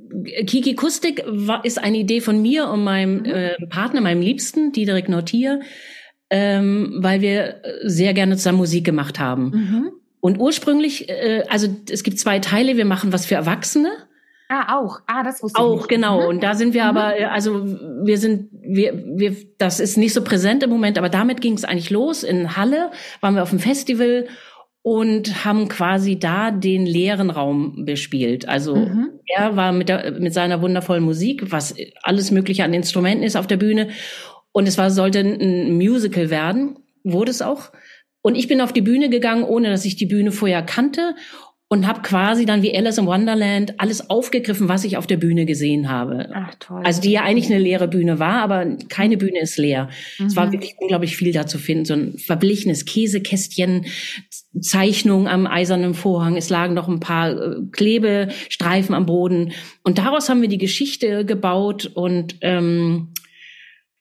Kiki 0.47 0.75
Kustik 0.75 1.23
war, 1.27 1.65
ist 1.65 1.83
eine 1.83 1.99
Idee 1.99 2.21
von 2.21 2.41
mir 2.41 2.69
und 2.69 2.85
meinem 2.85 3.19
Mhm. 3.21 3.25
äh, 3.27 3.67
Partner, 3.69 4.01
meinem 4.01 4.21
Liebsten, 4.23 4.73
Diederik 4.73 5.09
Nortier, 5.09 5.61
ähm, 6.31 6.99
weil 6.99 7.21
wir 7.21 7.63
sehr 7.83 8.15
gerne 8.15 8.37
zusammen 8.37 8.59
Musik 8.59 8.85
gemacht 8.85 9.19
haben. 9.19 9.45
Mhm. 9.51 9.91
Und 10.21 10.39
ursprünglich, 10.39 11.09
äh, 11.09 11.45
also 11.49 11.69
es 11.91 12.03
gibt 12.03 12.19
zwei 12.19 12.39
Teile. 12.39 12.77
Wir 12.77 12.85
machen 12.85 13.13
was 13.13 13.27
für 13.27 13.35
Erwachsene. 13.35 13.91
Ah, 14.49 14.79
auch. 14.79 15.01
Ah, 15.07 15.23
das 15.23 15.43
wusste 15.43 15.59
ich 15.61 15.65
Auch 15.65 15.89
genau. 15.89 16.21
Mhm. 16.21 16.27
Und 16.29 16.43
da 16.43 16.55
sind 16.55 16.75
wir 16.75 16.85
Mhm. 16.85 16.89
aber, 16.97 17.19
äh, 17.19 17.25
also 17.25 17.65
wir 18.05 18.19
sind, 18.19 18.51
wir, 18.53 18.93
wir, 19.17 19.35
das 19.59 19.81
ist 19.81 19.97
nicht 19.97 20.13
so 20.13 20.23
präsent 20.23 20.63
im 20.63 20.69
Moment, 20.71 20.99
aber 20.99 21.09
damit 21.09 21.41
ging 21.41 21.55
es 21.55 21.65
eigentlich 21.65 21.91
los. 21.91 22.23
In 22.23 22.55
Halle 22.57 22.91
waren 23.21 23.35
wir 23.35 23.43
auf 23.43 23.51
dem 23.51 23.59
Festival 23.61 24.27
und 24.83 25.45
haben 25.45 25.69
quasi 25.69 26.19
da 26.19 26.51
den 26.51 26.85
leeren 26.87 27.31
Raum 27.31 27.85
bespielt. 27.85 28.49
Also 28.49 28.75
mhm. 28.77 29.11
er 29.27 29.57
war 29.57 29.73
mit, 29.73 29.89
der, 29.89 30.13
mit 30.13 30.35
seiner 30.35 30.61
wundervollen 30.61 31.05
Musik, 31.05 31.53
was 31.53 31.75
alles 32.03 32.33
Mögliche 32.33 32.65
an 32.65 32.75
Instrumenten 32.75 33.25
ist 33.25 33.37
auf 33.37 33.47
der 33.47 33.57
Bühne. 33.57 33.91
Und 34.51 34.67
es 34.67 34.79
war, 34.79 34.91
sollte 34.91 35.21
ein 35.21 35.77
Musical 35.77 36.31
werden, 36.31 36.77
wurde 37.05 37.31
es 37.31 37.43
auch. 37.43 37.71
Und 38.23 38.35
ich 38.35 38.49
bin 38.49 38.61
auf 38.61 38.73
die 38.73 38.83
Bühne 38.83 39.09
gegangen, 39.09 39.45
ohne 39.45 39.71
dass 39.71 39.85
ich 39.85 39.97
die 39.97 40.07
Bühne 40.07 40.33
vorher 40.33 40.63
kannte 40.63 41.15
und 41.73 41.87
habe 41.87 42.03
quasi 42.03 42.45
dann 42.45 42.61
wie 42.61 42.77
Alice 42.77 42.99
in 42.99 43.07
Wonderland 43.07 43.81
alles 43.81 44.11
aufgegriffen, 44.11 44.69
was 44.69 44.85
ich 44.85 44.99
auf 44.99 45.07
der 45.07 45.17
Bühne 45.17 45.47
gesehen 45.47 45.89
habe. 45.89 46.29
Ach 46.35 46.55
toll. 46.59 46.83
Also 46.85 47.01
die 47.01 47.13
ja 47.13 47.23
eigentlich 47.23 47.47
eine 47.47 47.59
leere 47.59 47.89
Bühne 47.89 48.19
war, 48.19 48.43
aber 48.43 48.77
keine 48.91 49.17
Bühne 49.17 49.41
ist 49.41 49.57
leer. 49.57 49.89
Mhm. 50.19 50.27
Es 50.27 50.37
war 50.37 50.49
mhm. 50.49 50.53
wirklich 50.53 50.75
unglaublich 50.77 51.17
viel 51.17 51.33
da 51.33 51.47
zu 51.47 51.57
finden, 51.57 51.87
so 51.87 51.95
ein 51.95 52.19
verblichenes 52.19 52.85
Käsekästchen, 52.85 53.87
Zeichnung 54.61 55.29
am 55.29 55.47
eisernen 55.47 55.95
Vorhang, 55.95 56.37
es 56.37 56.51
lagen 56.51 56.75
noch 56.75 56.89
ein 56.89 57.01
paar 57.01 57.31
äh, 57.31 57.57
Klebestreifen 57.73 58.95
am 58.95 59.07
Boden 59.07 59.53
und 59.83 59.97
daraus 59.97 60.29
haben 60.29 60.43
wir 60.43 60.51
die 60.51 60.59
Geschichte 60.59 61.25
gebaut 61.25 61.91
und 61.95 62.37
ähm, 62.43 63.15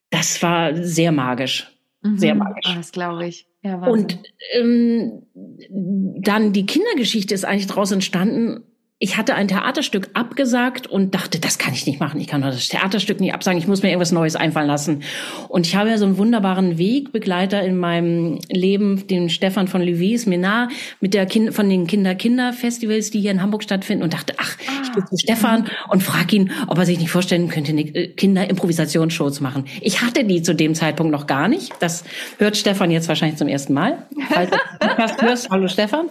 das 0.10 0.43
war 0.43 0.75
sehr 0.75 1.13
magisch, 1.13 1.70
mhm. 2.01 2.17
sehr 2.17 2.35
magisch. 2.35 2.65
Ah, 2.65 2.75
das 2.75 2.91
glaube 2.91 3.27
ich. 3.27 3.47
Ja, 3.63 3.75
und 3.85 4.17
ähm, 4.53 5.23
dann 5.69 6.51
die 6.51 6.65
Kindergeschichte 6.65 7.33
ist 7.33 7.45
eigentlich 7.45 7.67
daraus 7.67 7.91
entstanden, 7.91 8.63
ich 9.03 9.17
hatte 9.17 9.33
ein 9.33 9.47
Theaterstück 9.47 10.11
abgesagt 10.13 10.85
und 10.85 11.15
dachte, 11.15 11.39
das 11.39 11.57
kann 11.57 11.73
ich 11.73 11.87
nicht 11.87 11.99
machen. 11.99 12.21
Ich 12.21 12.27
kann 12.27 12.43
das 12.43 12.67
Theaterstück 12.67 13.19
nicht 13.19 13.33
absagen. 13.33 13.57
Ich 13.57 13.67
muss 13.67 13.81
mir 13.81 13.89
irgendwas 13.89 14.11
Neues 14.11 14.35
einfallen 14.35 14.67
lassen. 14.67 15.01
Und 15.47 15.65
ich 15.65 15.75
habe 15.75 15.89
ja 15.89 15.97
so 15.97 16.05
einen 16.05 16.19
wunderbaren 16.19 16.77
Wegbegleiter 16.77 17.63
in 17.63 17.77
meinem 17.77 18.37
Leben, 18.47 19.07
den 19.07 19.31
Stefan 19.31 19.67
von 19.67 19.81
Levis 19.81 20.27
Minar, 20.27 20.69
mit 20.99 21.15
der 21.15 21.25
kind 21.25 21.51
von 21.51 21.67
den 21.67 21.87
Kinder-Kinder-Festivals, 21.87 23.09
die 23.09 23.21
hier 23.21 23.31
in 23.31 23.41
Hamburg 23.41 23.63
stattfinden 23.63 24.03
und 24.03 24.13
dachte, 24.13 24.35
ach, 24.37 24.55
ah. 24.67 24.81
ich 24.83 24.91
gehe 24.91 25.05
zu 25.05 25.17
Stefan 25.17 25.67
und 25.89 26.03
frage 26.03 26.35
ihn, 26.35 26.51
ob 26.67 26.77
er 26.77 26.85
sich 26.85 26.99
nicht 26.99 27.09
vorstellen 27.09 27.49
könnte, 27.49 27.71
äh, 27.71 28.09
Kinder-Improvisationsshow 28.09 29.31
zu 29.31 29.41
machen. 29.41 29.65
Ich 29.81 30.03
hatte 30.03 30.25
die 30.25 30.43
zu 30.43 30.53
dem 30.53 30.75
Zeitpunkt 30.75 31.11
noch 31.11 31.25
gar 31.25 31.47
nicht. 31.47 31.73
Das 31.79 32.03
hört 32.37 32.55
Stefan 32.55 32.91
jetzt 32.91 33.07
wahrscheinlich 33.07 33.39
zum 33.39 33.47
ersten 33.47 33.73
Mal. 33.73 34.05
Falls 34.29 34.51
du 35.17 35.25
hörst, 35.25 35.49
hallo 35.49 35.67
Stefan. 35.67 36.05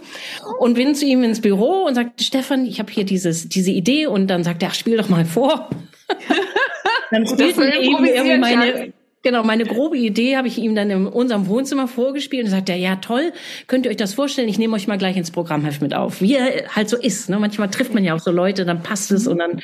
Und 0.58 0.74
bin 0.74 0.96
zu 0.96 1.06
ihm 1.06 1.22
ins 1.22 1.40
Büro 1.40 1.84
und 1.86 1.94
sagte, 1.94 2.24
Stefan, 2.24 2.66
ich 2.66 2.79
habe 2.80 2.92
hier 2.92 3.04
dieses, 3.04 3.48
diese 3.48 3.70
Idee 3.70 4.06
und 4.06 4.26
dann 4.26 4.42
sagt 4.42 4.64
er, 4.64 4.70
ach, 4.70 4.74
spiel 4.74 4.96
doch 4.96 5.08
mal 5.08 5.24
vor. 5.24 5.70
dann 7.12 7.24
spielt 7.24 7.56
er 7.56 7.80
eben 7.80 8.04
irgendwie 8.04 8.38
meine, 8.38 8.92
genau, 9.22 9.44
meine 9.44 9.64
grobe 9.64 9.96
Idee 9.96 10.36
habe 10.36 10.48
ich 10.48 10.58
ihm 10.58 10.74
dann 10.74 10.90
in 10.90 11.06
unserem 11.06 11.46
Wohnzimmer 11.46 11.86
vorgespielt 11.86 12.44
und 12.44 12.50
sagt 12.50 12.68
er, 12.68 12.76
ja 12.76 12.96
toll, 12.96 13.32
könnt 13.68 13.86
ihr 13.86 13.90
euch 13.90 13.96
das 13.96 14.14
vorstellen? 14.14 14.48
Ich 14.48 14.58
nehme 14.58 14.74
euch 14.74 14.88
mal 14.88 14.98
gleich 14.98 15.16
ins 15.16 15.30
Programmheft 15.30 15.82
mit 15.82 15.94
auf. 15.94 16.20
Wie 16.20 16.34
er 16.34 16.68
halt 16.74 16.88
so 16.88 16.96
ist. 16.96 17.30
Ne? 17.30 17.38
Manchmal 17.38 17.70
trifft 17.70 17.94
man 17.94 18.04
ja 18.04 18.14
auch 18.14 18.20
so 18.20 18.32
Leute, 18.32 18.64
dann 18.64 18.82
passt 18.82 19.12
es 19.12 19.28
und 19.28 19.38
dann 19.38 19.60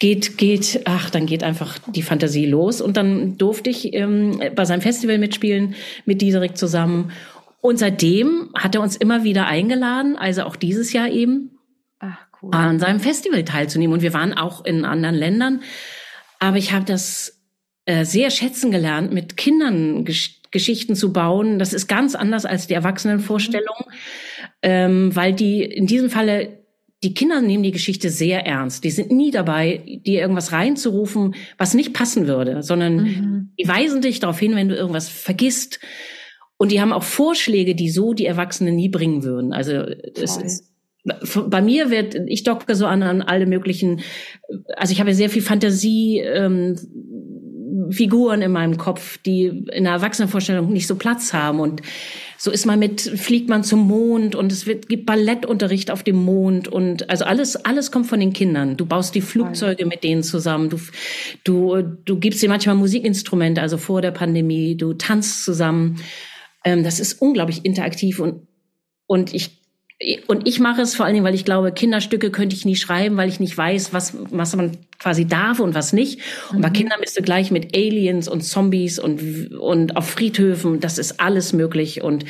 geht, 0.00 0.38
geht, 0.38 0.82
ach, 0.84 1.10
dann 1.10 1.26
geht 1.26 1.42
einfach 1.42 1.78
die 1.86 2.02
Fantasie 2.02 2.46
los. 2.46 2.80
Und 2.80 2.96
dann 2.96 3.36
durfte 3.36 3.70
ich 3.70 3.94
ähm, 3.94 4.40
bei 4.54 4.64
seinem 4.64 4.80
Festival 4.80 5.18
mitspielen 5.18 5.74
mit 6.04 6.22
Diederik 6.22 6.56
zusammen. 6.56 7.12
Und 7.60 7.78
seitdem 7.78 8.50
hat 8.54 8.74
er 8.76 8.82
uns 8.82 8.96
immer 8.96 9.24
wieder 9.24 9.46
eingeladen, 9.46 10.16
also 10.16 10.44
auch 10.44 10.56
dieses 10.56 10.92
Jahr 10.92 11.08
eben 11.08 11.57
cool. 12.42 12.50
an 12.52 12.78
seinem 12.78 13.00
Festival 13.00 13.44
teilzunehmen. 13.44 13.94
Und 13.94 14.02
wir 14.02 14.12
waren 14.12 14.34
auch 14.34 14.64
in 14.64 14.84
anderen 14.84 15.14
Ländern. 15.14 15.62
Aber 16.38 16.56
ich 16.56 16.72
habe 16.72 16.84
das 16.84 17.40
äh, 17.84 18.04
sehr 18.04 18.30
schätzen 18.30 18.70
gelernt, 18.70 19.12
mit 19.12 19.36
Kindern 19.36 20.04
Gesch 20.04 20.36
Geschichten 20.50 20.94
zu 20.94 21.12
bauen. 21.12 21.58
Das 21.58 21.74
ist 21.74 21.88
ganz 21.88 22.14
anders 22.14 22.46
als 22.46 22.66
die 22.66 22.72
Erwachsenenvorstellung, 22.72 23.84
ähm, 24.62 25.14
weil 25.14 25.34
die 25.34 25.62
in 25.62 25.86
diesem 25.86 26.08
Falle 26.08 26.58
die 27.02 27.14
Kinder 27.14 27.40
nehmen 27.40 27.62
die 27.62 27.70
Geschichte 27.70 28.10
sehr 28.10 28.44
ernst. 28.44 28.82
Die 28.82 28.90
sind 28.90 29.12
nie 29.12 29.30
dabei, 29.30 29.82
dir 30.04 30.20
irgendwas 30.20 30.52
reinzurufen, 30.52 31.36
was 31.56 31.74
nicht 31.74 31.92
passen 31.92 32.26
würde, 32.26 32.62
sondern 32.62 32.96
mhm. 32.96 33.52
die 33.58 33.68
weisen 33.68 34.00
dich 34.00 34.18
darauf 34.20 34.38
hin, 34.38 34.56
wenn 34.56 34.68
du 34.68 34.74
irgendwas 34.74 35.08
vergisst. 35.08 35.78
Und 36.56 36.72
die 36.72 36.80
haben 36.80 36.92
auch 36.92 37.04
Vorschläge, 37.04 37.76
die 37.76 37.90
so 37.90 38.14
die 38.14 38.26
Erwachsenen 38.26 38.74
nie 38.74 38.88
bringen 38.88 39.22
würden. 39.22 39.52
Also 39.52 39.74
es 39.74 40.36
ist 40.38 40.72
bei 41.04 41.62
mir 41.62 41.90
wird, 41.90 42.16
ich 42.26 42.42
docke 42.42 42.74
so 42.74 42.86
an, 42.86 43.02
an 43.02 43.22
alle 43.22 43.46
möglichen, 43.46 44.00
also 44.76 44.92
ich 44.92 45.00
habe 45.00 45.14
sehr 45.14 45.30
viel 45.30 45.42
Fantasie, 45.42 46.18
ähm, 46.20 46.76
Figuren 47.90 48.42
in 48.42 48.52
meinem 48.52 48.76
Kopf, 48.76 49.18
die 49.18 49.46
in 49.46 49.84
der 49.84 49.94
Erwachsenenvorstellung 49.94 50.72
nicht 50.72 50.86
so 50.86 50.96
Platz 50.96 51.32
haben 51.32 51.60
und 51.60 51.82
so 52.36 52.50
ist 52.50 52.66
man 52.66 52.78
mit, 52.78 53.00
fliegt 53.00 53.48
man 53.48 53.64
zum 53.64 53.80
Mond 53.80 54.34
und 54.34 54.52
es 54.52 54.66
wird, 54.66 54.88
gibt 54.88 55.06
Ballettunterricht 55.06 55.90
auf 55.90 56.02
dem 56.02 56.16
Mond 56.16 56.68
und 56.68 57.10
also 57.10 57.24
alles, 57.24 57.56
alles 57.56 57.90
kommt 57.90 58.06
von 58.06 58.20
den 58.20 58.32
Kindern. 58.32 58.76
Du 58.76 58.86
baust 58.86 59.14
die 59.14 59.20
Flugzeuge 59.20 59.86
mit 59.86 60.04
denen 60.04 60.22
zusammen. 60.22 60.70
Du, 60.70 60.78
du, 61.44 61.82
du 61.82 62.18
gibst 62.18 62.42
dir 62.42 62.48
manchmal 62.48 62.76
Musikinstrumente, 62.76 63.60
also 63.60 63.76
vor 63.76 64.02
der 64.02 64.12
Pandemie. 64.12 64.76
Du 64.76 64.94
tanzt 64.94 65.44
zusammen. 65.44 66.00
Ähm, 66.64 66.84
das 66.84 67.00
ist 67.00 67.20
unglaublich 67.20 67.64
interaktiv 67.64 68.20
und, 68.20 68.46
und 69.06 69.34
ich 69.34 69.58
und 70.28 70.46
ich 70.46 70.60
mache 70.60 70.82
es 70.82 70.94
vor 70.94 71.06
allen 71.06 71.14
Dingen, 71.14 71.26
weil 71.26 71.34
ich 71.34 71.44
glaube, 71.44 71.72
Kinderstücke 71.72 72.30
könnte 72.30 72.54
ich 72.54 72.64
nie 72.64 72.76
schreiben, 72.76 73.16
weil 73.16 73.28
ich 73.28 73.40
nicht 73.40 73.58
weiß, 73.58 73.92
was, 73.92 74.16
was 74.30 74.54
man 74.54 74.76
quasi 75.00 75.26
darf 75.26 75.58
und 75.58 75.74
was 75.74 75.92
nicht. 75.92 76.20
Und 76.50 76.58
mhm. 76.58 76.62
bei 76.62 76.70
Kindern 76.70 77.00
bist 77.00 77.18
du 77.18 77.22
gleich 77.22 77.50
mit 77.50 77.76
Aliens 77.76 78.28
und 78.28 78.42
Zombies 78.42 79.00
und, 79.00 79.56
und 79.58 79.96
auf 79.96 80.08
Friedhöfen. 80.08 80.78
Das 80.78 80.98
ist 80.98 81.20
alles 81.20 81.52
möglich. 81.52 82.02
Und 82.02 82.24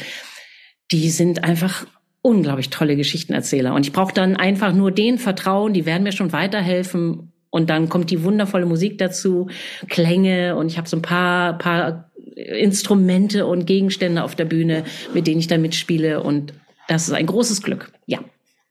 die 0.91 1.11
sind 1.11 1.45
einfach 1.45 1.87
unglaublich 2.23 2.71
tolle 2.71 2.97
Geschichtenerzähler. 2.97 3.75
Und 3.75 3.87
ich 3.87 3.93
brauche 3.93 4.15
dann 4.15 4.37
einfach 4.37 4.73
nur 4.73 4.91
den 4.91 5.19
Vertrauen, 5.19 5.75
die 5.75 5.85
werden 5.85 6.05
mir 6.05 6.13
schon 6.13 6.33
weiterhelfen. 6.33 7.33
Und 7.51 7.69
dann 7.69 7.91
kommt 7.91 8.11
die 8.11 8.25
wundervolle 8.25 8.67
Musik 8.67 8.97
dazu, 8.97 9.49
Klänge 9.89 10.57
und 10.57 10.67
ich 10.67 10.77
habe 10.77 10.89
so 10.89 10.97
ein 10.97 11.03
paar, 11.03 11.57
paar 11.57 12.11
Instrumente 12.35 13.47
und 13.47 13.67
Gegenstände 13.67 14.23
auf 14.23 14.37
der 14.37 14.45
Bühne, 14.45 14.85
mit 15.15 15.27
denen 15.27 15.41
ich 15.41 15.47
da 15.47 15.57
mitspiele 15.57 16.23
und 16.23 16.53
das 16.89 17.07
ist 17.07 17.15
ein 17.15 17.27
großes 17.27 17.63
Glück, 17.63 17.93
ja. 18.07 18.19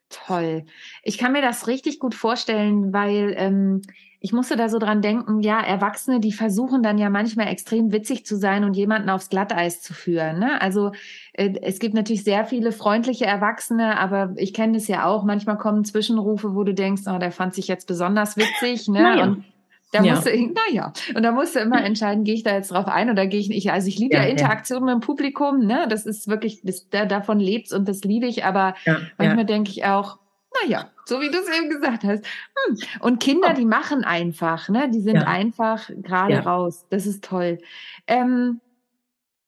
Toll. 0.10 0.66
Ich 1.04 1.18
kann 1.18 1.34
mir 1.34 1.42
das 1.42 1.68
richtig 1.68 2.00
gut 2.00 2.16
vorstellen, 2.16 2.94
weil 2.94 3.34
ähm, 3.38 3.82
ich 4.20 4.34
musste 4.34 4.56
da 4.56 4.68
so 4.68 4.80
dran 4.80 5.02
denken, 5.02 5.42
ja, 5.42 5.60
Erwachsene, 5.60 6.20
die 6.20 6.32
versuchen 6.32 6.82
dann 6.82 6.98
ja 6.98 7.10
manchmal 7.10 7.48
extrem 7.48 7.92
witzig 7.92 8.26
zu 8.26 8.36
sein 8.36 8.64
und 8.64 8.76
jemanden 8.76 9.10
aufs 9.10 9.30
Glatteis 9.30 9.82
zu 9.82 9.94
führen. 9.94 10.40
Ne? 10.40 10.60
Also 10.62 10.92
äh, 11.34 11.54
es 11.62 11.80
gibt 11.80 11.94
natürlich 11.94 12.24
sehr 12.24 12.46
viele 12.46 12.72
freundliche 12.72 13.26
Erwachsene, 13.26 14.00
aber 14.00 14.34
ich 14.38 14.54
kenne 14.54 14.78
es 14.78 14.88
ja 14.88 15.06
auch. 15.06 15.24
Manchmal 15.24 15.58
kommen 15.58 15.86
Zwischenrufe, 15.86 16.56
wo 16.56 16.64
du 16.64 16.74
denkst, 16.74 17.04
oh, 17.06 17.20
der 17.20 17.32
fand 17.32 17.54
sich 17.54 17.68
jetzt 17.68 17.88
besonders 17.88 18.38
witzig. 18.38 18.88
Ne? 18.98 19.00
Ja. 19.00 19.24
Und 19.24 19.44
da 19.92 20.04
ja. 20.04 20.16
musste 20.16 20.32
ich, 20.32 20.50
naja, 20.54 20.92
und 21.16 21.24
da 21.24 21.32
musste 21.32 21.60
immer 21.60 21.84
entscheiden, 21.84 22.24
gehe 22.24 22.36
ich 22.36 22.44
da 22.44 22.54
jetzt 22.54 22.72
drauf 22.72 22.88
ein 22.88 23.10
oder 23.10 23.26
gehe 23.26 23.40
ich 23.40 23.48
nicht. 23.48 23.72
Also 23.72 23.88
ich 23.88 23.98
liebe 23.98 24.16
ja, 24.16 24.24
ja 24.24 24.30
Interaktion 24.30 24.80
ja. 24.88 24.94
mit 24.94 25.04
dem 25.04 25.06
Publikum, 25.06 25.60
ne? 25.60 25.88
Das 25.90 26.06
ist 26.06 26.28
wirklich, 26.28 26.62
das, 26.64 26.90
da, 26.90 27.06
davon 27.06 27.40
lebt's 27.40 27.72
und 27.72 27.88
das 27.88 28.02
liebe 28.02 28.28
ich, 28.28 28.44
aber 28.44 28.76
manchmal 29.18 29.46
denke 29.46 29.72
ich 29.72 29.86
auch, 29.86 30.20
naja, 30.64 30.90
so 31.06 31.22
wie 31.22 31.30
du 31.30 31.38
es 31.38 31.58
eben 31.58 31.70
gesagt 31.70 32.04
hast. 32.04 32.26
Hm. 32.26 32.78
Und 33.00 33.20
Kinder, 33.22 33.54
die 33.54 33.66
machen 33.66 34.04
einfach, 34.04 34.68
ne? 34.70 34.90
Die 34.90 35.02
sind 35.02 35.18
einfach 35.18 35.90
gerade 36.02 36.40
raus. 36.40 36.86
Das 36.90 37.06
ist 37.06 37.24
toll. 37.24 37.60
Ähm, 38.08 38.60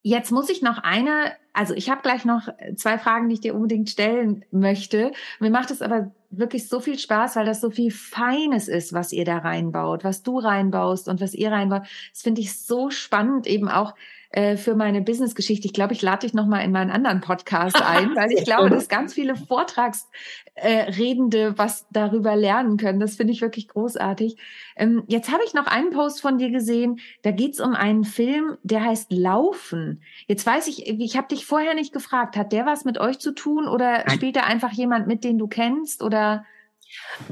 Jetzt 0.01 0.31
muss 0.31 0.49
ich 0.49 0.61
noch 0.61 0.77
eine, 0.77 1.33
also 1.51 1.73
ich 1.73 1.89
habe 1.89 2.01
gleich 2.01 2.23
noch 2.23 2.47
zwei 2.75 2.97
Fragen, 2.97 3.27
die 3.27 3.33
ich 3.33 3.41
dir 3.41 3.53
unbedingt 3.53 3.89
stellen 3.89 4.45
möchte. 4.49 5.11
Mir 5.39 5.49
macht 5.49 5.71
es 5.71 5.81
aber 5.81 6.11
wirklich 6.29 6.69
so 6.69 6.79
viel 6.79 6.97
Spaß, 6.97 7.35
weil 7.35 7.45
das 7.45 7.59
so 7.59 7.69
viel 7.69 7.91
Feines 7.91 8.67
ist, 8.69 8.93
was 8.93 9.11
ihr 9.11 9.25
da 9.25 9.39
reinbaut, 9.39 10.03
was 10.03 10.23
du 10.23 10.39
reinbaust 10.39 11.09
und 11.09 11.19
was 11.19 11.33
ihr 11.33 11.51
reinbaut. 11.51 11.83
Das 12.13 12.21
finde 12.21 12.41
ich 12.41 12.57
so 12.57 12.89
spannend, 12.91 13.45
eben 13.45 13.67
auch 13.67 13.93
äh, 14.31 14.57
für 14.57 14.75
meine 14.75 15.01
Business-Geschichte. 15.01 15.65
Ich 15.65 15.73
glaube, 15.73 15.93
ich 15.93 16.03
lade 16.03 16.19
dich 16.19 16.35
nochmal 16.35 16.63
in 16.63 16.71
meinen 16.71 16.91
anderen 16.91 17.19
Podcast 17.19 17.81
ein, 17.81 18.15
weil 18.15 18.31
ich 18.31 18.43
glaube, 18.43 18.69
dass 18.69 18.87
ganz 18.87 19.15
viele 19.15 19.35
Vortragsredende 19.35 21.39
äh, 21.39 21.57
was 21.57 21.87
darüber 21.89 22.35
lernen 22.35 22.77
können. 22.77 22.99
Das 22.99 23.15
finde 23.15 23.33
ich 23.33 23.41
wirklich 23.41 23.69
großartig. 23.69 24.37
Ähm, 24.75 25.01
jetzt 25.07 25.31
habe 25.31 25.41
ich 25.45 25.55
noch 25.55 25.65
einen 25.65 25.89
Post 25.89 26.21
von 26.21 26.37
dir 26.37 26.51
gesehen. 26.51 26.99
Da 27.23 27.31
geht 27.31 27.53
es 27.53 27.59
um 27.59 27.73
einen 27.73 28.03
Film, 28.03 28.59
der 28.61 28.83
heißt 28.83 29.11
Laufen. 29.11 30.03
Jetzt 30.27 30.45
weiß 30.45 30.67
ich, 30.67 30.87
ich 30.87 31.17
habe 31.17 31.27
dich 31.27 31.47
vorher 31.47 31.73
nicht 31.73 31.91
gefragt, 31.91 32.37
hat 32.37 32.51
der 32.51 32.67
was 32.67 32.85
mit 32.85 32.99
euch 32.99 33.17
zu 33.17 33.33
tun 33.33 33.67
oder 33.67 34.03
Nein. 34.05 34.11
spielt 34.11 34.35
da 34.35 34.41
einfach 34.41 34.73
jemand 34.73 35.07
mit, 35.07 35.23
den 35.23 35.39
du 35.39 35.47
kennst 35.47 36.03
oder? 36.03 36.45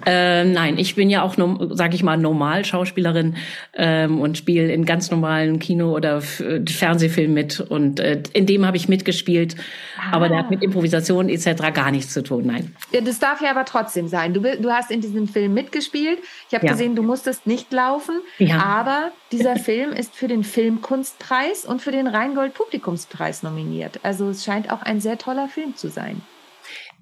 Äh, 0.06 0.43
nein, 0.46 0.78
ich 0.78 0.96
bin 0.96 1.10
ja 1.10 1.24
auch, 1.24 1.36
sage 1.72 1.96
ich 1.96 2.04
mal, 2.04 2.17
normal 2.17 2.65
Schauspielerin 2.65 3.36
ähm, 3.74 4.20
und 4.20 4.38
spiele 4.38 4.72
in 4.72 4.86
ganz 4.86 5.10
normalen 5.12 5.60
Kino- 5.60 5.96
oder 5.96 6.17
äh, 6.17 6.62
Fernsehfilmen 6.70 7.34
mit. 7.34 7.60
Und 7.60 8.00
äh, 8.00 8.22
in 8.34 8.46
dem 8.46 8.65
habe 8.65 8.78
ich 8.78 8.89
mitgespielt. 8.89 9.56
Ah. 9.98 10.15
Aber 10.15 10.30
der 10.30 10.39
hat 10.39 10.50
mit 10.50 10.62
Improvisation 10.62 11.30
etc. 11.30 11.74
gar 11.74 11.91
nichts 11.91 12.13
zu 12.13 12.22
tun, 12.22 12.46
nein. 12.46 12.76
Ja, 12.91 13.02
das 13.02 13.20
darf 13.20 13.41
ja 13.41 13.50
aber 13.50 13.65
trotzdem 13.65 14.08
sein. 14.08 14.34
Du, 14.34 14.41
du 14.41 14.72
hast 14.72 14.91
in 14.91 15.02
diesem 15.02 15.28
Film 15.28 15.54
mitgespielt. 15.54 16.20
Ich 16.50 16.56
habe 16.56 16.65
ja. 16.65 16.74
gesehen, 16.74 16.96
du 16.96 17.02
musstest 17.02 17.48
nicht 17.48 17.72
laufen. 17.72 18.20
Ja. 18.38 18.60
Aber 18.63 19.12
dieser 19.32 19.56
Film 19.58 19.91
ist 19.91 20.15
für 20.15 20.28
den 20.28 20.43
Filmkunstpreis 20.43 21.65
und 21.65 21.82
für 21.82 21.91
den 21.91 22.08
Rheingold 22.08 22.54
Publikumspreis 22.54 23.41
nominiert. 23.41 24.00
Also 24.04 24.30
es 24.30 24.43
scheint 24.43 24.72
auch 24.72 24.82
ein 24.82 25.00
sehr 25.00 25.17
toller 25.17 25.48
Film 25.48 25.76
zu 25.76 25.89
sein. 25.89 26.22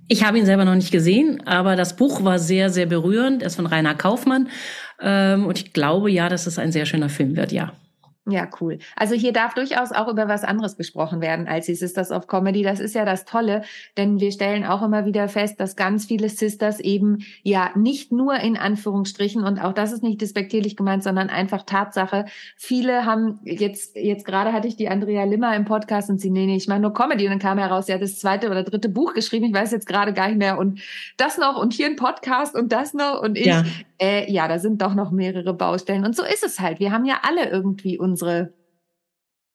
Ich 0.08 0.24
habe 0.24 0.38
ihn 0.38 0.46
selber 0.46 0.66
noch 0.66 0.76
nicht 0.76 0.92
gesehen, 0.92 1.42
aber 1.48 1.76
das 1.76 1.96
Buch 1.96 2.24
war 2.24 2.38
sehr, 2.38 2.70
sehr 2.70 2.86
berührend. 2.86 3.42
Er 3.42 3.48
ist 3.48 3.56
von 3.56 3.66
Rainer 3.66 3.96
Kaufmann. 3.96 4.50
Ähm, 5.02 5.46
und 5.46 5.58
ich 5.58 5.74
glaube 5.74 6.12
ja, 6.12 6.30
dass 6.30 6.46
es 6.46 6.60
ein 6.60 6.72
sehr 6.72 6.86
schöner 6.86 7.10
Film 7.10 7.36
wird, 7.36 7.52
ja. 7.52 7.74
Ja, 8.28 8.48
cool. 8.60 8.80
Also 8.96 9.14
hier 9.14 9.34
darf 9.34 9.54
durchaus 9.54 9.92
auch 9.92 10.08
über 10.08 10.28
was 10.28 10.44
anderes 10.44 10.78
gesprochen 10.78 11.22
werden 11.22 11.48
als 11.48 11.68
die 11.68 11.76
Sisters 11.76 12.10
of 12.10 12.26
Comedy. 12.26 12.64
Das 12.64 12.80
ist 12.80 12.96
ja 12.96 13.06
das 13.06 13.24
Tolle, 13.24 13.62
denn 13.98 14.20
wir 14.20 14.32
stellen 14.32 14.66
auch 14.66 14.82
immer 14.82 15.06
wieder 15.06 15.30
fest, 15.30 15.60
dass 15.60 15.76
ganz 15.76 16.06
viele 16.06 16.28
Sisters 16.30 16.80
eben 16.80 17.24
ja 17.44 17.70
nicht 17.76 18.12
nur 18.12 18.34
in 18.38 18.58
Anführungsstrichen 18.58 19.44
und 19.44 19.60
auch 19.60 19.74
das 19.74 19.92
ist 19.92 20.02
nicht 20.02 20.22
despektierlich 20.22 20.76
gemeint, 20.76 21.04
sondern 21.04 21.30
einfach 21.30 21.62
Tatsache. 21.68 22.26
Viele 22.58 23.06
haben 23.06 23.42
jetzt 23.44 23.96
jetzt 23.96 24.26
gerade 24.26 24.54
hatte 24.54 24.68
ich 24.68 24.76
die 24.76 24.90
Andrea 24.90 25.24
Limmer 25.26 25.56
im 25.56 25.66
Podcast 25.66 26.10
und 26.10 26.20
sie 26.20 26.32
nee, 26.32 26.48
nee, 26.48 26.56
ich 26.56 26.68
meine 26.68 26.82
nur 26.82 26.96
Comedy 26.96 27.26
und 27.26 27.30
dann 27.30 27.40
kam 27.40 27.60
heraus, 27.60 27.86
sie 27.86 27.94
hat 27.94 28.02
das 28.02 28.18
zweite 28.18 28.50
oder 28.50 28.64
dritte 28.64 28.90
Buch 28.90 29.14
geschrieben, 29.14 29.46
ich 29.46 29.54
weiß 29.54 29.72
jetzt 29.72 29.86
gerade 29.86 30.14
gar 30.14 30.30
nicht 30.30 30.40
mehr 30.40 30.58
und 30.58 30.82
das 31.18 31.38
noch 31.38 31.62
und 31.62 31.74
hier 31.74 31.86
ein 31.86 31.96
Podcast 31.96 32.56
und 32.56 32.72
das 32.72 32.96
noch 32.96 33.22
und 33.22 33.38
ich 33.38 33.46
ja, 33.46 33.64
äh, 34.00 34.32
ja 34.32 34.48
da 34.48 34.60
sind 34.60 34.82
doch 34.82 34.96
noch 34.96 35.12
mehrere 35.12 35.54
Baustellen 35.54 36.06
und 36.06 36.16
so 36.16 36.24
ist 36.24 36.44
es 36.44 36.60
halt. 36.60 36.80
Wir 36.80 36.92
haben 36.92 37.06
ja 37.06 37.22
alle 37.24 37.50
irgendwie 37.50 37.98
unsere, 37.98 38.54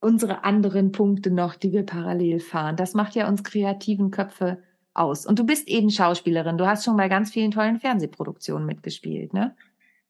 unsere 0.00 0.44
anderen 0.44 0.92
Punkte 0.92 1.30
noch, 1.30 1.56
die 1.56 1.72
wir 1.72 1.84
parallel 1.84 2.40
fahren. 2.40 2.76
Das 2.76 2.94
macht 2.94 3.14
ja 3.14 3.28
uns 3.28 3.44
kreativen 3.44 4.10
Köpfe 4.10 4.58
aus. 4.94 5.26
Und 5.26 5.38
du 5.38 5.44
bist 5.44 5.68
eben 5.68 5.90
Schauspielerin. 5.90 6.58
Du 6.58 6.66
hast 6.66 6.84
schon 6.84 6.96
bei 6.96 7.08
ganz 7.08 7.30
vielen 7.30 7.50
tollen 7.50 7.78
Fernsehproduktionen 7.78 8.66
mitgespielt, 8.66 9.32
ne? 9.32 9.54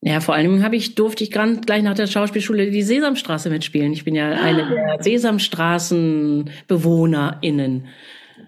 Ja, 0.02 0.20
vor 0.20 0.34
allem 0.34 0.62
habe 0.62 0.76
ich, 0.76 0.94
durfte 0.94 1.24
ich 1.24 1.30
ganz 1.30 1.60
gleich 1.66 1.82
nach 1.82 1.94
der 1.94 2.06
Schauspielschule 2.06 2.70
die 2.70 2.82
Sesamstraße 2.82 3.50
mitspielen. 3.50 3.92
Ich 3.92 4.04
bin 4.04 4.14
ja 4.14 4.30
ah. 4.30 4.42
eine 4.42 4.70
der 4.70 5.02
SesamstraßenbewohnerInnen. 5.02 7.86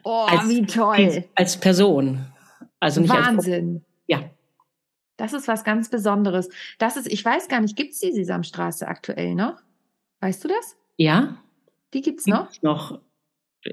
Oh, 0.02 0.24
als, 0.28 0.48
wie 0.48 0.64
toll. 0.64 1.24
Als 1.34 1.58
Person. 1.58 2.20
Also 2.80 3.02
nicht 3.02 3.12
Wahnsinn. 3.12 3.84
Das 5.22 5.32
ist 5.34 5.46
was 5.46 5.62
ganz 5.62 5.88
Besonderes. 5.88 6.48
Das 6.78 6.96
ist, 6.96 7.06
ich 7.06 7.24
weiß 7.24 7.46
gar 7.46 7.60
nicht, 7.60 7.76
gibt 7.76 7.92
es 7.92 8.00
die 8.00 8.10
Sesamstraße 8.10 8.88
aktuell 8.88 9.36
noch? 9.36 9.54
Weißt 10.18 10.42
du 10.42 10.48
das? 10.48 10.76
Ja. 10.96 11.36
Die 11.94 12.00
gibt's 12.00 12.26
noch? 12.26 12.50
Gibt's 12.50 12.62
noch. 12.64 12.98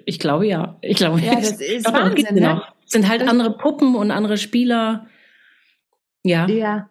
Ich 0.06 0.20
glaube 0.20 0.46
ja. 0.46 0.78
Ich 0.82 0.98
glaube 0.98 1.20
ja. 1.22 1.34
Das 1.34 1.60
ist 1.60 1.86
glaube, 1.86 2.12
Wahnsinn, 2.12 2.36
ne? 2.36 2.42
noch. 2.42 2.76
Es 2.86 2.92
sind 2.92 3.10
halt 3.10 3.22
das 3.22 3.30
andere 3.30 3.58
Puppen 3.58 3.96
und 3.96 4.12
andere 4.12 4.38
Spieler. 4.38 5.08
Ja. 6.22 6.48
Ja. 6.48 6.88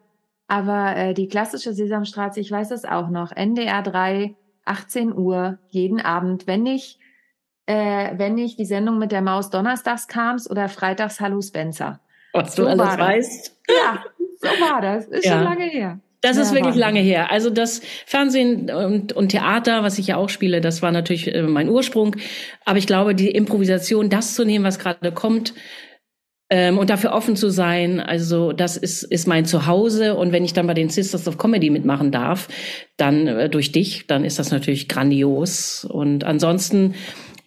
Aber 0.48 0.96
äh, 0.96 1.14
die 1.14 1.28
klassische 1.28 1.72
Sesamstraße, 1.72 2.40
ich 2.40 2.50
weiß 2.50 2.70
das 2.70 2.84
auch 2.84 3.10
noch. 3.10 3.30
NDR 3.30 3.82
3, 3.82 4.34
18 4.64 5.16
Uhr, 5.16 5.60
jeden 5.68 6.00
Abend, 6.00 6.48
wenn 6.48 6.66
ich, 6.66 6.98
äh, 7.66 8.18
wenn 8.18 8.36
ich 8.36 8.56
die 8.56 8.66
Sendung 8.66 8.98
mit 8.98 9.12
der 9.12 9.22
Maus 9.22 9.50
donnerstags 9.50 10.08
kam's 10.08 10.50
oder 10.50 10.68
freitags 10.68 11.20
Hallo 11.20 11.40
Spencer. 11.40 12.00
Was 12.32 12.56
so 12.56 12.64
du 12.64 12.70
alles 12.70 12.98
weißt. 12.98 13.56
Ja, 13.68 14.04
so 14.40 14.48
war 14.48 14.80
das. 14.80 15.06
Ist 15.06 15.24
ja. 15.24 15.32
schon 15.32 15.44
lange 15.44 15.64
her. 15.64 16.00
Das 16.20 16.36
ja, 16.36 16.42
ist 16.42 16.48
wirklich 16.50 16.66
Wahnsinn. 16.66 16.80
lange 16.80 17.00
her. 17.00 17.30
Also 17.30 17.48
das 17.48 17.80
Fernsehen 18.06 18.70
und, 18.70 19.12
und 19.12 19.28
Theater, 19.28 19.84
was 19.84 19.98
ich 19.98 20.08
ja 20.08 20.16
auch 20.16 20.28
spiele, 20.28 20.60
das 20.60 20.82
war 20.82 20.90
natürlich 20.90 21.32
äh, 21.32 21.42
mein 21.42 21.68
Ursprung. 21.68 22.16
Aber 22.64 22.78
ich 22.78 22.88
glaube, 22.88 23.14
die 23.14 23.30
Improvisation, 23.30 24.10
das 24.10 24.34
zu 24.34 24.44
nehmen, 24.44 24.64
was 24.64 24.80
gerade 24.80 25.12
kommt, 25.12 25.54
ähm, 26.50 26.78
und 26.78 26.88
dafür 26.88 27.12
offen 27.12 27.36
zu 27.36 27.50
sein, 27.50 28.00
also 28.00 28.52
das 28.52 28.78
ist, 28.78 29.02
ist 29.02 29.28
mein 29.28 29.44
Zuhause. 29.44 30.14
Und 30.14 30.32
wenn 30.32 30.44
ich 30.44 30.54
dann 30.54 30.66
bei 30.66 30.74
den 30.74 30.88
Sisters 30.88 31.28
of 31.28 31.36
Comedy 31.36 31.68
mitmachen 31.68 32.10
darf, 32.10 32.48
dann 32.96 33.26
äh, 33.26 33.50
durch 33.50 33.70
dich, 33.70 34.06
dann 34.06 34.24
ist 34.24 34.38
das 34.38 34.50
natürlich 34.50 34.88
grandios. 34.88 35.84
Und 35.84 36.24
ansonsten 36.24 36.94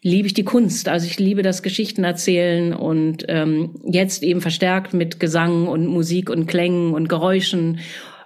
liebe 0.01 0.27
ich 0.27 0.33
die 0.33 0.43
Kunst. 0.43 0.89
Also 0.89 1.05
ich 1.05 1.19
liebe 1.19 1.43
das 1.43 1.63
Geschichten 1.63 2.03
erzählen 2.03 2.73
und 2.73 3.25
ähm, 3.27 3.75
jetzt 3.85 4.23
eben 4.23 4.41
verstärkt 4.41 4.93
mit 4.93 5.19
Gesang 5.19 5.67
und 5.67 5.87
Musik 5.87 6.29
und 6.29 6.47
Klängen 6.47 6.93
und 6.93 7.07
Geräuschen. 7.07 7.79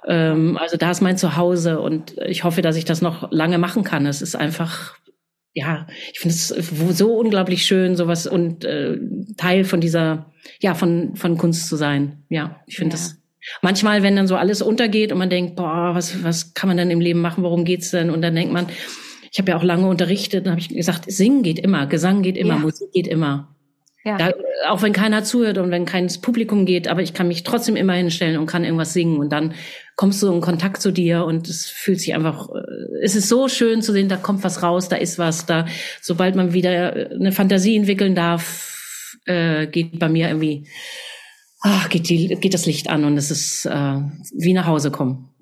Ähm, 0.08 0.58
also 0.58 0.78
da 0.78 0.92
ist 0.92 1.02
mein 1.02 1.18
Zuhause 1.18 1.80
und 1.80 2.16
ich 2.26 2.44
hoffe, 2.44 2.62
dass 2.62 2.78
ich 2.78 2.86
das 2.86 3.02
noch 3.02 3.32
lange 3.32 3.58
machen 3.58 3.84
kann. 3.84 4.06
Es 4.06 4.22
ist 4.22 4.36
einfach 4.36 4.96
ja, 5.56 5.88
ich 6.12 6.20
finde 6.20 6.36
es 6.36 6.50
so 6.50 7.18
unglaublich 7.18 7.66
schön, 7.66 7.96
sowas 7.96 8.28
und 8.28 8.66
äh, 8.66 8.98
Teil 9.38 9.64
von 9.64 9.80
dieser, 9.80 10.34
ja, 10.60 10.74
von 10.74 11.16
von 11.16 11.38
Kunst 11.38 11.70
zu 11.70 11.78
sein. 11.78 12.26
Ja, 12.28 12.60
ich 12.68 12.76
finde 12.76 12.98
ja. 12.98 13.02
das 13.02 13.22
manchmal, 13.62 14.04
wenn 14.04 14.18
dann 14.18 14.28
so 14.28 14.36
alles 14.36 14.62
untergeht 14.62 15.14
und 15.14 15.18
man 15.18 15.30
denkt, 15.30 15.56
boah, 15.56 15.96
was 15.96 16.26
was 16.26 16.54
kann 16.54 16.68
man 16.68 16.76
denn 16.76 16.92
im 16.92 17.00
Leben 17.00 17.22
machen? 17.22 17.42
Worum 17.42 17.64
geht's 17.64 17.92
denn? 17.92 18.10
Und 18.10 18.22
dann 18.22 18.36
denkt 18.36 18.52
man, 18.52 18.68
ich 19.36 19.40
habe 19.40 19.52
ja 19.52 19.58
auch 19.58 19.64
lange 19.64 19.86
unterrichtet, 19.90 20.46
dann 20.46 20.52
habe 20.52 20.62
ich 20.62 20.70
gesagt, 20.70 21.12
singen 21.12 21.44
geht 21.44 21.60
immer, 21.60 21.88
Gesang 21.88 22.22
geht 22.22 22.38
immer, 22.38 22.54
ja. 22.54 22.60
Musik 22.60 22.94
geht 22.94 23.06
immer. 23.06 23.54
Ja. 24.06 24.18
Da, 24.18 24.32
auch 24.70 24.82
wenn 24.82 24.94
keiner 24.94 25.26
zuhört 25.26 25.58
und 25.58 25.72
wenn 25.72 25.84
keines 25.84 26.20
Publikum 26.20 26.66
geht, 26.66 26.88
aber 26.88 27.02
ich 27.02 27.14
kann 27.14 27.28
mich 27.28 27.44
trotzdem 27.44 27.76
immer 27.76 27.92
hinstellen 27.92 28.40
und 28.40 28.46
kann 28.46 28.64
irgendwas 28.64 28.94
singen 28.94 29.20
und 29.20 29.34
dann 29.34 29.54
kommst 29.98 30.24
du 30.24 30.32
in 30.32 30.40
Kontakt 30.40 30.82
zu 30.82 30.90
dir 30.90 31.26
und 31.26 31.50
es 31.50 31.66
fühlt 31.66 32.00
sich 32.00 32.16
einfach, 32.16 32.48
äh, 32.48 33.04
es 33.04 33.18
ist 33.18 33.28
so 33.28 33.50
schön 33.50 33.82
zu 33.82 33.92
sehen, 33.92 34.08
da 34.08 34.16
kommt 34.16 34.42
was 34.46 34.64
raus, 34.64 34.88
da 34.88 34.96
ist 34.96 35.20
was, 35.20 35.46
da, 35.46 35.66
sobald 36.02 36.38
man 36.38 36.54
wieder 36.54 37.10
eine 37.12 37.34
Fantasie 37.34 37.76
entwickeln 37.76 38.16
darf, 38.16 39.18
äh, 39.26 39.68
geht 39.68 40.00
bei 40.00 40.08
mir 40.08 40.30
irgendwie, 40.30 40.70
ach, 41.60 41.90
geht, 41.90 42.08
die, 42.08 42.38
geht 42.40 42.54
das 42.54 42.66
Licht 42.66 42.90
an 42.90 43.04
und 43.04 43.18
es 43.18 43.32
ist 43.32 43.66
äh, 43.66 44.00
wie 44.34 44.54
nach 44.54 44.68
Hause 44.68 44.92
kommen. 44.92 45.35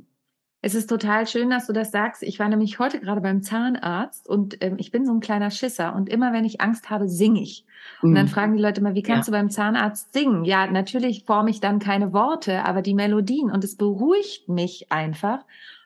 Es 0.65 0.76
ist 0.76 0.88
total 0.88 1.28
schön, 1.28 1.49
dass 1.49 1.67
du 1.67 1.73
das 1.73 1.91
sagst. 1.91 2.23
Ich 2.23 2.39
war 2.39 2.47
nämlich 2.47 2.80
heute 2.80 3.02
gerade 3.02 3.19
beim 3.19 3.41
Zahnarzt 3.41 4.30
und 4.30 4.63
ähm, 4.63 4.76
ich 4.78 4.91
bin 4.91 5.06
so 5.06 5.12
ein 5.12 5.19
kleiner 5.19 5.52
Schisser 5.52 5.93
und 5.93 6.08
immer 6.08 6.32
wenn 6.32 6.45
ich 6.45 6.62
Angst 6.62 6.89
habe, 6.89 7.10
singe 7.10 7.41
ich. 7.41 7.65
Und 8.02 8.12
mhm. 8.12 8.15
dann 8.15 8.28
fragen 8.30 8.56
die 8.56 8.63
Leute 8.63 8.82
mal, 8.82 8.95
wie 8.95 9.04
kannst 9.04 9.28
ja. 9.28 9.34
du 9.34 9.38
beim 9.38 9.49
Zahnarzt 9.49 10.13
singen? 10.13 10.45
Ja, 10.45 10.65
natürlich 10.67 11.26
forme 11.26 11.49
ich 11.49 11.60
dann 11.60 11.80
keine 11.80 12.13
Worte, 12.13 12.63
aber 12.63 12.82
die 12.82 12.93
Melodien 12.93 13.52
und 13.52 13.62
es 13.65 13.76
beruhigt 13.76 14.47
mich 14.47 14.89
einfach. 14.89 15.39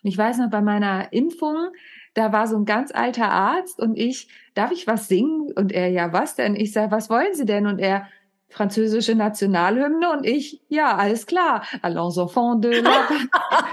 Und 0.03 0.09
ich 0.11 0.17
weiß 0.17 0.37
noch, 0.37 0.51
bei 0.51 0.61
meiner 0.61 1.11
Impfung, 1.11 1.69
da 2.13 2.31
war 2.31 2.45
so 2.45 2.55
ein 2.55 2.65
ganz 2.65 2.91
alter 2.93 3.31
Arzt 3.31 3.79
und 3.79 3.97
ich, 3.97 4.27
darf 4.53 4.71
ich 4.71 4.85
was 4.85 5.07
singen? 5.07 5.51
Und 5.55 5.71
er, 5.71 5.89
ja, 5.89 6.13
was 6.13 6.35
denn? 6.35 6.55
Ich 6.55 6.71
sage, 6.71 6.91
was 6.91 7.09
wollen 7.09 7.33
Sie 7.33 7.45
denn? 7.45 7.65
Und 7.65 7.79
er, 7.79 8.07
französische 8.49 9.15
Nationalhymne 9.15 10.11
und 10.11 10.23
ich, 10.23 10.61
ja, 10.69 10.95
alles 10.95 11.25
klar, 11.25 11.63
Allons 11.81 12.17
enfants 12.17 12.61
de 12.61 12.79
la... 12.81 12.91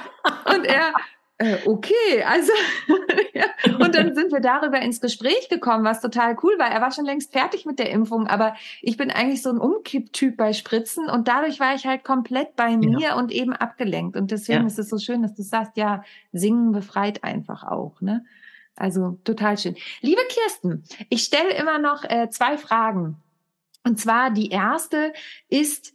und 0.46 0.64
er, 0.64 0.92
äh, 1.38 1.58
okay, 1.66 2.22
also 2.24 2.52
ja. 3.34 3.46
und 3.78 3.94
dann 3.94 4.14
sind 4.14 4.30
wir 4.30 4.40
darüber 4.40 4.80
ins 4.80 5.00
Gespräch 5.00 5.48
gekommen, 5.48 5.84
was 5.84 6.00
total 6.00 6.36
cool 6.42 6.58
war. 6.58 6.68
Er 6.70 6.80
war 6.80 6.92
schon 6.92 7.04
längst 7.04 7.32
fertig 7.32 7.66
mit 7.66 7.78
der 7.78 7.90
Impfung, 7.90 8.28
aber 8.28 8.54
ich 8.82 8.96
bin 8.96 9.10
eigentlich 9.10 9.42
so 9.42 9.50
ein 9.50 9.58
Umkipptyp 9.58 10.36
bei 10.36 10.52
Spritzen 10.52 11.10
und 11.10 11.26
dadurch 11.26 11.58
war 11.58 11.74
ich 11.74 11.86
halt 11.86 12.04
komplett 12.04 12.54
bei 12.54 12.76
mir 12.76 13.00
ja. 13.00 13.16
und 13.16 13.32
eben 13.32 13.52
abgelenkt 13.52 14.16
und 14.16 14.30
deswegen 14.30 14.60
ja. 14.60 14.66
ist 14.66 14.78
es 14.78 14.88
so 14.88 14.98
schön, 14.98 15.22
dass 15.22 15.34
du 15.34 15.42
sagst, 15.42 15.76
ja, 15.76 16.04
singen 16.32 16.72
befreit 16.72 17.24
einfach 17.24 17.64
auch, 17.64 18.00
ne? 18.00 18.24
Also 18.76 19.18
total 19.22 19.56
schön. 19.56 19.76
Liebe 20.00 20.20
Kirsten, 20.28 20.82
ich 21.08 21.22
stelle 21.22 21.54
immer 21.54 21.78
noch 21.78 22.04
äh, 22.04 22.28
zwei 22.30 22.58
Fragen 22.58 23.16
und 23.84 24.00
zwar 24.00 24.30
die 24.30 24.50
erste 24.50 25.12
ist, 25.48 25.94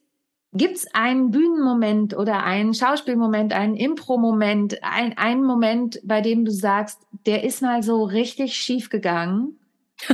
gibt 0.54 0.78
es 0.78 0.88
einen 0.94 1.32
Bühnenmoment 1.32 2.16
oder 2.16 2.44
einen 2.44 2.74
Schauspielmoment, 2.74 3.54
einen 3.54 3.76
Impro-Moment, 3.76 4.84
ein, 4.84 5.18
einen 5.18 5.44
Moment, 5.44 6.00
bei 6.04 6.22
dem 6.22 6.46
du 6.46 6.52
sagst, 6.52 7.00
der 7.26 7.44
ist 7.44 7.62
mal 7.62 7.84
so 7.84 8.04
richtig 8.04 8.56
schief 8.56 8.90
gegangen 8.90 9.60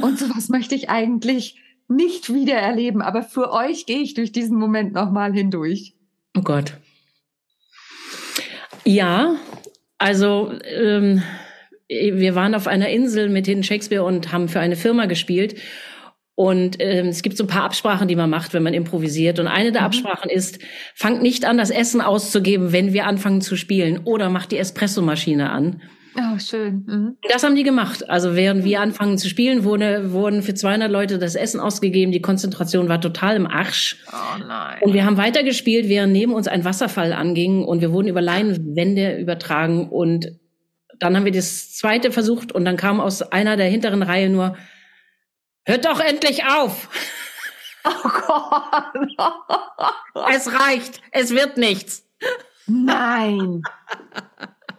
und 0.01 0.19
sowas 0.19 0.49
möchte 0.49 0.75
ich 0.75 0.89
eigentlich 0.89 1.61
nicht 1.87 2.33
wieder 2.33 2.55
erleben, 2.55 3.01
aber 3.01 3.23
für 3.23 3.51
euch 3.51 3.85
gehe 3.85 3.99
ich 3.99 4.13
durch 4.15 4.31
diesen 4.31 4.57
Moment 4.57 4.93
nochmal 4.93 5.31
hindurch. 5.33 5.93
Oh 6.35 6.41
Gott. 6.41 6.73
Ja, 8.83 9.35
also 9.97 10.51
ähm, 10.63 11.21
wir 11.87 12.35
waren 12.35 12.55
auf 12.55 12.67
einer 12.67 12.89
Insel 12.89 13.29
mit 13.29 13.47
den 13.47 13.63
Shakespeare 13.63 14.03
und 14.03 14.31
haben 14.31 14.49
für 14.49 14.59
eine 14.59 14.75
Firma 14.75 15.05
gespielt 15.05 15.55
und 16.35 16.75
ähm, 16.79 17.07
es 17.07 17.21
gibt 17.21 17.37
so 17.37 17.45
ein 17.45 17.47
paar 17.47 17.63
Absprachen, 17.63 18.09
die 18.09 18.17
man 18.17 18.29
macht, 18.29 18.53
wenn 18.53 18.63
man 18.63 18.73
improvisiert. 18.73 19.39
Und 19.39 19.47
eine 19.47 19.71
der 19.71 19.81
mhm. 19.81 19.87
Absprachen 19.87 20.29
ist, 20.29 20.59
fangt 20.93 21.21
nicht 21.21 21.45
an, 21.45 21.57
das 21.57 21.69
Essen 21.69 22.01
auszugeben, 22.01 22.73
wenn 22.73 22.91
wir 22.91 23.07
anfangen 23.07 23.39
zu 23.39 23.55
spielen. 23.55 24.01
Oder 24.03 24.29
macht 24.29 24.51
die 24.51 24.57
Espressomaschine 24.57 25.49
an. 25.49 25.81
Oh, 26.17 26.37
schön. 26.37 26.83
Mhm. 26.87 27.17
Das 27.29 27.43
haben 27.43 27.55
die 27.55 27.63
gemacht. 27.63 28.09
Also 28.09 28.35
während 28.35 28.65
wir 28.65 28.81
anfangen 28.81 29.17
zu 29.17 29.29
spielen, 29.29 29.63
wurde, 29.63 30.11
wurden 30.11 30.41
für 30.41 30.53
200 30.53 30.91
Leute 30.91 31.19
das 31.19 31.35
Essen 31.35 31.61
ausgegeben. 31.61 32.11
Die 32.11 32.21
Konzentration 32.21 32.89
war 32.89 32.99
total 32.99 33.37
im 33.37 33.47
Arsch. 33.47 33.97
Oh 34.11 34.37
nein. 34.45 34.79
Und 34.81 34.93
wir 34.93 35.05
haben 35.05 35.17
weitergespielt, 35.17 35.87
während 35.87 36.11
neben 36.11 36.33
uns 36.33 36.49
ein 36.49 36.65
Wasserfall 36.65 37.13
anging. 37.13 37.63
Und 37.63 37.79
wir 37.79 37.93
wurden 37.93 38.09
über 38.09 38.21
Leinwände 38.21 39.17
übertragen. 39.17 39.89
Und 39.89 40.31
dann 40.99 41.15
haben 41.15 41.25
wir 41.25 41.31
das 41.31 41.73
zweite 41.73 42.11
versucht. 42.11 42.51
Und 42.51 42.65
dann 42.65 42.75
kam 42.75 42.99
aus 42.99 43.21
einer 43.21 43.55
der 43.55 43.67
hinteren 43.67 44.03
Reihe 44.03 44.29
nur, 44.29 44.55
Hört 45.65 45.85
doch 45.85 45.99
endlich 45.99 46.45
auf! 46.45 46.89
Oh 47.87 48.09
Gott! 48.09 49.07
es 50.33 50.51
reicht, 50.51 51.01
es 51.11 51.29
wird 51.29 51.57
nichts. 51.57 52.03
Nein. 52.65 53.61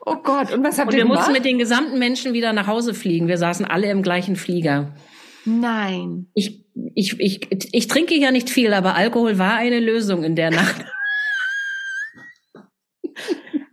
Oh 0.04 0.16
Gott, 0.16 0.50
und 0.52 0.64
was 0.64 0.78
habt 0.78 0.88
und 0.88 0.94
ihr 0.94 0.98
wir 0.98 1.04
gemacht? 1.04 1.18
mussten 1.18 1.32
mit 1.32 1.44
den 1.44 1.58
gesamten 1.58 2.00
Menschen 2.00 2.32
wieder 2.32 2.52
nach 2.52 2.66
Hause 2.66 2.94
fliegen. 2.94 3.28
Wir 3.28 3.38
saßen 3.38 3.64
alle 3.64 3.90
im 3.92 4.02
gleichen 4.02 4.34
Flieger. 4.34 4.92
Nein. 5.44 6.26
Ich, 6.34 6.64
ich, 6.96 7.20
ich, 7.20 7.48
ich 7.72 7.86
trinke 7.86 8.16
ja 8.16 8.32
nicht 8.32 8.50
viel, 8.50 8.74
aber 8.74 8.96
Alkohol 8.96 9.38
war 9.38 9.54
eine 9.54 9.78
Lösung 9.78 10.24
in 10.24 10.34
der 10.34 10.50
Nacht. 10.50 10.84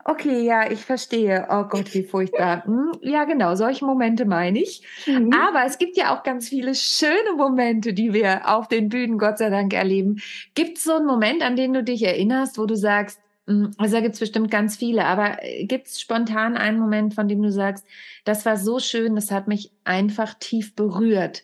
Okay, 0.06 0.41
ja, 0.41 0.70
ich 0.70 0.82
verstehe. 0.82 1.47
Oh 1.49 1.64
Gott, 1.64 1.93
wie 1.93 2.04
furchtbar. 2.04 2.64
Hm, 2.74 2.91
ja, 3.01 3.24
genau, 3.26 3.56
solche 3.56 3.86
Momente 3.86 4.26
meine 4.26 4.60
ich. 4.60 4.82
Mhm. 5.08 5.32
Aber 5.34 5.66
es 5.66 5.78
gibt 5.78 5.97
ja 5.97 6.16
auch 6.16 6.24
ganz 6.24 6.49
viele 6.49 6.76
schöne 6.76 7.34
Momente, 7.38 7.93
die 7.93 8.14
wir 8.14 8.49
auf 8.49 8.68
den 8.68 8.89
Bühnen 8.89 9.18
Gott 9.18 9.38
sei 9.38 9.49
Dank 9.49 9.74
erleben. 9.74 10.22
Gibt 10.56 10.78
es 10.78 10.84
so 10.84 10.95
einen 10.95 11.06
Moment, 11.06 11.41
an 11.41 11.56
den 11.56 11.74
du 11.74 11.84
dich 11.84 12.04
erinnerst, 12.04 12.58
wo 12.58 12.66
du 12.66 12.76
sagst, 12.76 13.20
hm, 13.47 13.72
also 13.78 13.95
da 13.95 14.01
gibt 14.01 14.14
es 14.16 14.20
bestimmt 14.20 14.51
ganz 14.51 14.78
viele, 14.78 15.06
aber 15.06 15.43
äh, 15.43 15.66
gibt 15.66 15.88
es 15.88 16.01
spontan 16.01 16.58
einen 16.58 16.80
Moment, 16.80 17.14
von 17.14 17.28
dem 17.28 17.41
du 17.41 17.51
sagst, 17.51 17.86
das 18.26 18.45
war 18.45 18.58
so 18.58 18.80
schön, 18.80 19.16
das 19.16 19.32
hat 19.32 19.47
mich 19.47 19.72
einfach 19.84 20.34
tief 20.36 20.76
berührt. 20.76 21.43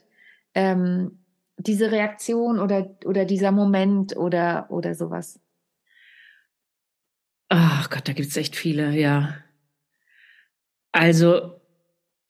Ähm, 0.53 1.19
diese 1.57 1.91
Reaktion 1.91 2.59
oder, 2.59 2.95
oder 3.05 3.25
dieser 3.25 3.51
Moment 3.51 4.15
oder, 4.15 4.67
oder 4.69 4.95
sowas. 4.95 5.39
Ach 7.49 7.89
Gott, 7.89 8.07
da 8.07 8.13
gibt's 8.13 8.37
echt 8.37 8.55
viele, 8.55 8.91
ja. 8.91 9.35
Also, 10.91 11.59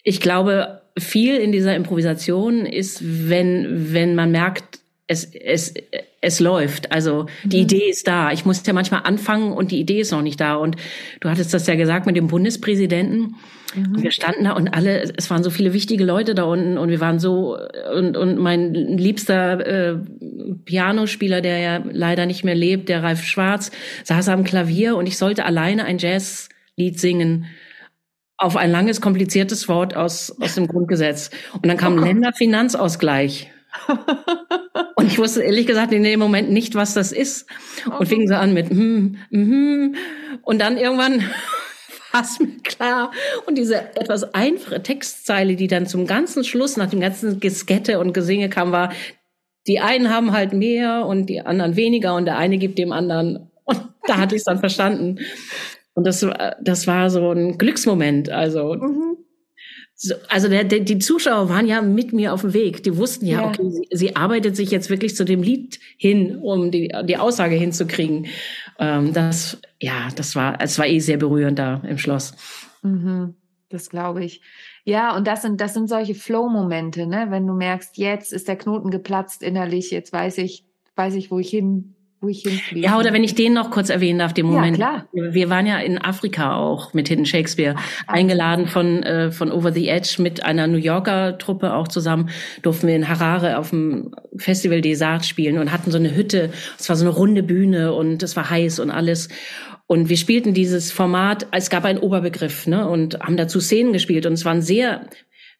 ich 0.03 0.21
glaube, 0.21 0.81
viel 0.97 1.35
in 1.37 1.51
dieser 1.51 1.75
Improvisation 1.75 2.65
ist, 2.65 3.01
wenn, 3.29 3.93
wenn 3.93 4.15
man 4.15 4.31
merkt, 4.31 4.79
es, 5.09 5.25
es, 5.25 5.73
es 6.21 6.39
läuft. 6.39 6.91
Also 6.91 7.25
die 7.43 7.57
mhm. 7.57 7.63
Idee 7.63 7.89
ist 7.89 8.07
da. 8.07 8.31
Ich 8.31 8.45
muss 8.45 8.65
ja 8.65 8.73
manchmal 8.73 9.01
anfangen 9.03 9.51
und 9.51 9.71
die 9.71 9.79
Idee 9.79 10.01
ist 10.01 10.11
noch 10.11 10.21
nicht 10.21 10.39
da. 10.39 10.53
Und 10.55 10.75
du 11.19 11.29
hattest 11.29 11.51
das 11.51 11.65
ja 11.65 11.73
gesagt 11.73 12.05
mit 12.05 12.15
dem 12.15 12.27
Bundespräsidenten. 12.27 13.35
Mhm. 13.73 14.03
Wir 14.03 14.11
standen 14.11 14.43
da 14.43 14.51
und 14.51 14.67
alle, 14.67 15.11
es 15.17 15.29
waren 15.31 15.41
so 15.41 15.49
viele 15.49 15.73
wichtige 15.73 16.03
Leute 16.03 16.35
da 16.35 16.43
unten 16.43 16.77
und 16.77 16.89
wir 16.89 16.99
waren 16.99 17.17
so 17.17 17.57
und 17.95 18.17
und 18.17 18.37
mein 18.37 18.73
liebster 18.73 19.65
äh, 19.65 19.97
Pianospieler, 20.65 21.41
der 21.41 21.57
ja 21.57 21.83
leider 21.91 22.27
nicht 22.27 22.43
mehr 22.43 22.55
lebt, 22.55 22.87
der 22.87 23.01
Ralf 23.01 23.23
Schwarz, 23.23 23.71
saß 24.03 24.29
am 24.29 24.43
Klavier 24.43 24.95
und 24.95 25.07
ich 25.07 25.17
sollte 25.17 25.43
alleine 25.43 25.85
ein 25.85 25.97
Jazzlied 25.97 26.99
singen 26.99 27.45
auf 28.37 28.57
ein 28.57 28.71
langes 28.71 29.01
kompliziertes 29.01 29.67
Wort 29.67 29.95
aus 29.95 30.39
aus 30.39 30.53
dem 30.53 30.67
Grundgesetz 30.67 31.31
und 31.53 31.65
dann 31.65 31.77
kam 31.77 31.97
oh. 31.97 32.03
Länderfinanzausgleich 32.03 33.51
und 34.95 35.07
ich 35.07 35.17
wusste 35.17 35.43
ehrlich 35.43 35.67
gesagt 35.67 35.93
in 35.93 36.03
dem 36.03 36.19
Moment 36.19 36.51
nicht, 36.51 36.75
was 36.75 36.93
das 36.93 37.11
ist. 37.11 37.47
Und 37.97 38.07
fing 38.07 38.27
so 38.27 38.35
an 38.35 38.53
mit 38.53 38.69
hm, 38.69 39.17
hm. 39.31 39.95
Und 40.41 40.59
dann 40.59 40.77
irgendwann 40.77 41.19
war 42.11 42.21
es 42.21 42.39
mir 42.39 42.57
klar. 42.63 43.11
Und 43.45 43.57
diese 43.57 43.75
etwas 43.95 44.33
einfache 44.33 44.81
Textzeile, 44.81 45.55
die 45.55 45.67
dann 45.67 45.85
zum 45.87 46.07
ganzen 46.07 46.43
Schluss 46.43 46.77
nach 46.77 46.89
dem 46.89 46.99
ganzen 46.99 47.39
Geskette 47.39 47.99
und 47.99 48.13
Gesinge 48.13 48.49
kam, 48.49 48.71
war, 48.71 48.91
die 49.67 49.79
einen 49.79 50.09
haben 50.09 50.31
halt 50.31 50.53
mehr 50.53 51.05
und 51.05 51.27
die 51.27 51.41
anderen 51.41 51.75
weniger 51.75 52.15
und 52.15 52.25
der 52.25 52.37
eine 52.37 52.57
gibt 52.57 52.79
dem 52.79 52.91
anderen. 52.91 53.51
Und 53.65 53.81
da 54.07 54.17
hatte 54.17 54.35
ich 54.35 54.39
es 54.39 54.45
dann 54.45 54.59
verstanden. 54.59 55.19
Und 55.93 56.07
das, 56.07 56.25
das 56.61 56.87
war 56.87 57.09
so 57.09 57.31
ein 57.31 57.57
Glücksmoment. 57.57 58.29
Also 58.29 58.73
mhm 58.75 59.08
also 60.29 60.47
der, 60.47 60.63
der, 60.63 60.79
die 60.79 60.99
Zuschauer 60.99 61.49
waren 61.49 61.67
ja 61.67 61.81
mit 61.81 62.13
mir 62.13 62.33
auf 62.33 62.41
dem 62.41 62.53
Weg. 62.53 62.83
Die 62.83 62.95
wussten 62.95 63.25
ja, 63.25 63.41
ja. 63.41 63.47
okay, 63.47 63.69
sie, 63.69 63.87
sie, 63.91 64.15
arbeitet 64.15 64.55
sich 64.55 64.71
jetzt 64.71 64.89
wirklich 64.89 65.15
zu 65.15 65.25
dem 65.25 65.43
Lied 65.43 65.79
hin, 65.97 66.37
um 66.37 66.71
die, 66.71 66.93
die 67.03 67.17
Aussage 67.17 67.55
hinzukriegen. 67.55 68.27
Ähm, 68.79 69.13
das, 69.13 69.57
ja, 69.81 70.07
das 70.15 70.35
war, 70.35 70.61
es 70.61 70.79
war 70.79 70.87
eh 70.87 70.99
sehr 70.99 71.17
berührend 71.17 71.59
da 71.59 71.81
im 71.85 71.97
Schloss. 71.97 72.33
Mhm, 72.81 73.35
das 73.67 73.89
glaube 73.89 74.23
ich. 74.23 74.41
Ja, 74.85 75.15
und 75.15 75.27
das 75.27 75.41
sind, 75.41 75.59
das 75.59 75.73
sind 75.73 75.89
solche 75.89 76.15
Flow-Momente, 76.15 77.05
ne? 77.05 77.27
Wenn 77.29 77.45
du 77.45 77.53
merkst, 77.53 77.97
jetzt 77.97 78.31
ist 78.31 78.47
der 78.47 78.55
Knoten 78.55 78.91
geplatzt 78.91 79.43
innerlich, 79.43 79.91
jetzt 79.91 80.13
weiß 80.13 80.37
ich, 80.37 80.65
weiß 80.95 81.15
ich, 81.15 81.29
wo 81.29 81.39
ich 81.39 81.49
hin 81.49 81.95
wo 82.21 82.27
ich 82.27 82.41
hinfliege. 82.41 82.85
Ja, 82.85 82.97
oder 82.97 83.13
wenn 83.13 83.23
ich 83.23 83.35
den 83.35 83.53
noch 83.53 83.71
kurz 83.71 83.89
erwähnen 83.89 84.19
darf, 84.19 84.33
den 84.33 84.45
Moment. 84.45 84.77
Ja, 84.77 85.05
klar. 85.13 85.33
Wir 85.33 85.49
waren 85.49 85.65
ja 85.65 85.79
in 85.79 85.97
Afrika 85.97 86.55
auch 86.57 86.93
mit 86.93 87.07
Hidden 87.07 87.25
Shakespeare 87.25 87.75
Ach, 87.77 88.07
eingeladen 88.07 88.67
von, 88.67 89.03
äh, 89.03 89.31
von 89.31 89.51
Over 89.51 89.71
the 89.71 89.87
Edge 89.87 90.21
mit 90.21 90.43
einer 90.43 90.67
New 90.67 90.77
Yorker 90.77 91.37
Truppe 91.37 91.73
auch 91.73 91.87
zusammen. 91.87 92.29
Durften 92.61 92.87
wir 92.87 92.95
in 92.95 93.07
Harare 93.07 93.57
auf 93.57 93.69
dem 93.69 94.13
Festival 94.35 94.81
des 94.81 95.01
Arts 95.01 95.27
spielen 95.27 95.57
und 95.57 95.71
hatten 95.71 95.91
so 95.91 95.97
eine 95.97 96.13
Hütte. 96.13 96.51
Es 96.77 96.89
war 96.89 96.97
so 96.97 97.05
eine 97.05 97.13
runde 97.13 97.43
Bühne 97.43 97.93
und 97.93 98.21
es 98.21 98.35
war 98.35 98.49
heiß 98.49 98.79
und 98.79 98.91
alles. 98.91 99.29
Und 99.87 100.09
wir 100.09 100.17
spielten 100.17 100.53
dieses 100.53 100.91
Format, 100.91 101.47
es 101.51 101.69
gab 101.69 101.85
einen 101.85 101.99
Oberbegriff, 101.99 102.67
ne, 102.67 102.87
und 102.87 103.19
haben 103.21 103.37
dazu 103.37 103.59
Szenen 103.59 103.93
gespielt 103.93 104.25
und 104.25 104.33
es 104.33 104.45
waren 104.45 104.61
sehr 104.61 105.07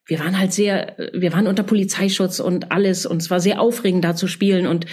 wir 0.06 0.20
waren 0.20 0.40
halt 0.40 0.52
sehr, 0.52 0.96
wir 1.14 1.34
waren 1.34 1.46
unter 1.46 1.62
Polizeischutz 1.62 2.40
und 2.40 2.72
alles 2.72 3.06
und 3.06 3.22
es 3.22 3.30
war 3.30 3.40
sehr 3.40 3.62
aufregend 3.62 4.04
da 4.04 4.16
zu 4.16 4.28
spielen 4.28 4.66
und 4.66 4.88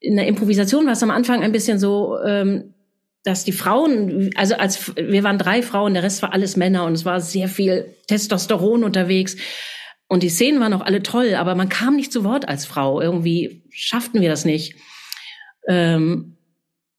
in 0.00 0.16
der 0.16 0.26
Improvisation 0.26 0.86
war 0.86 0.92
es 0.92 1.02
am 1.02 1.10
Anfang 1.10 1.42
ein 1.42 1.52
bisschen 1.52 1.78
so, 1.78 2.18
ähm, 2.24 2.74
dass 3.24 3.44
die 3.44 3.52
Frauen, 3.52 4.30
also 4.36 4.54
als 4.54 4.94
wir 4.96 5.24
waren 5.24 5.38
drei 5.38 5.62
Frauen, 5.62 5.94
der 5.94 6.04
Rest 6.04 6.22
war 6.22 6.32
alles 6.32 6.56
Männer 6.56 6.84
und 6.84 6.92
es 6.92 7.04
war 7.04 7.20
sehr 7.20 7.48
viel 7.48 7.94
Testosteron 8.06 8.84
unterwegs. 8.84 9.36
Und 10.06 10.22
die 10.22 10.28
Szenen 10.28 10.60
waren 10.60 10.72
auch 10.72 10.82
alle 10.82 11.02
toll, 11.02 11.34
aber 11.34 11.56
man 11.56 11.68
kam 11.68 11.96
nicht 11.96 12.12
zu 12.12 12.22
Wort 12.22 12.48
als 12.48 12.64
Frau. 12.66 13.00
Irgendwie 13.00 13.64
schafften 13.70 14.20
wir 14.20 14.28
das 14.28 14.44
nicht. 14.44 14.76
Ähm, 15.66 16.36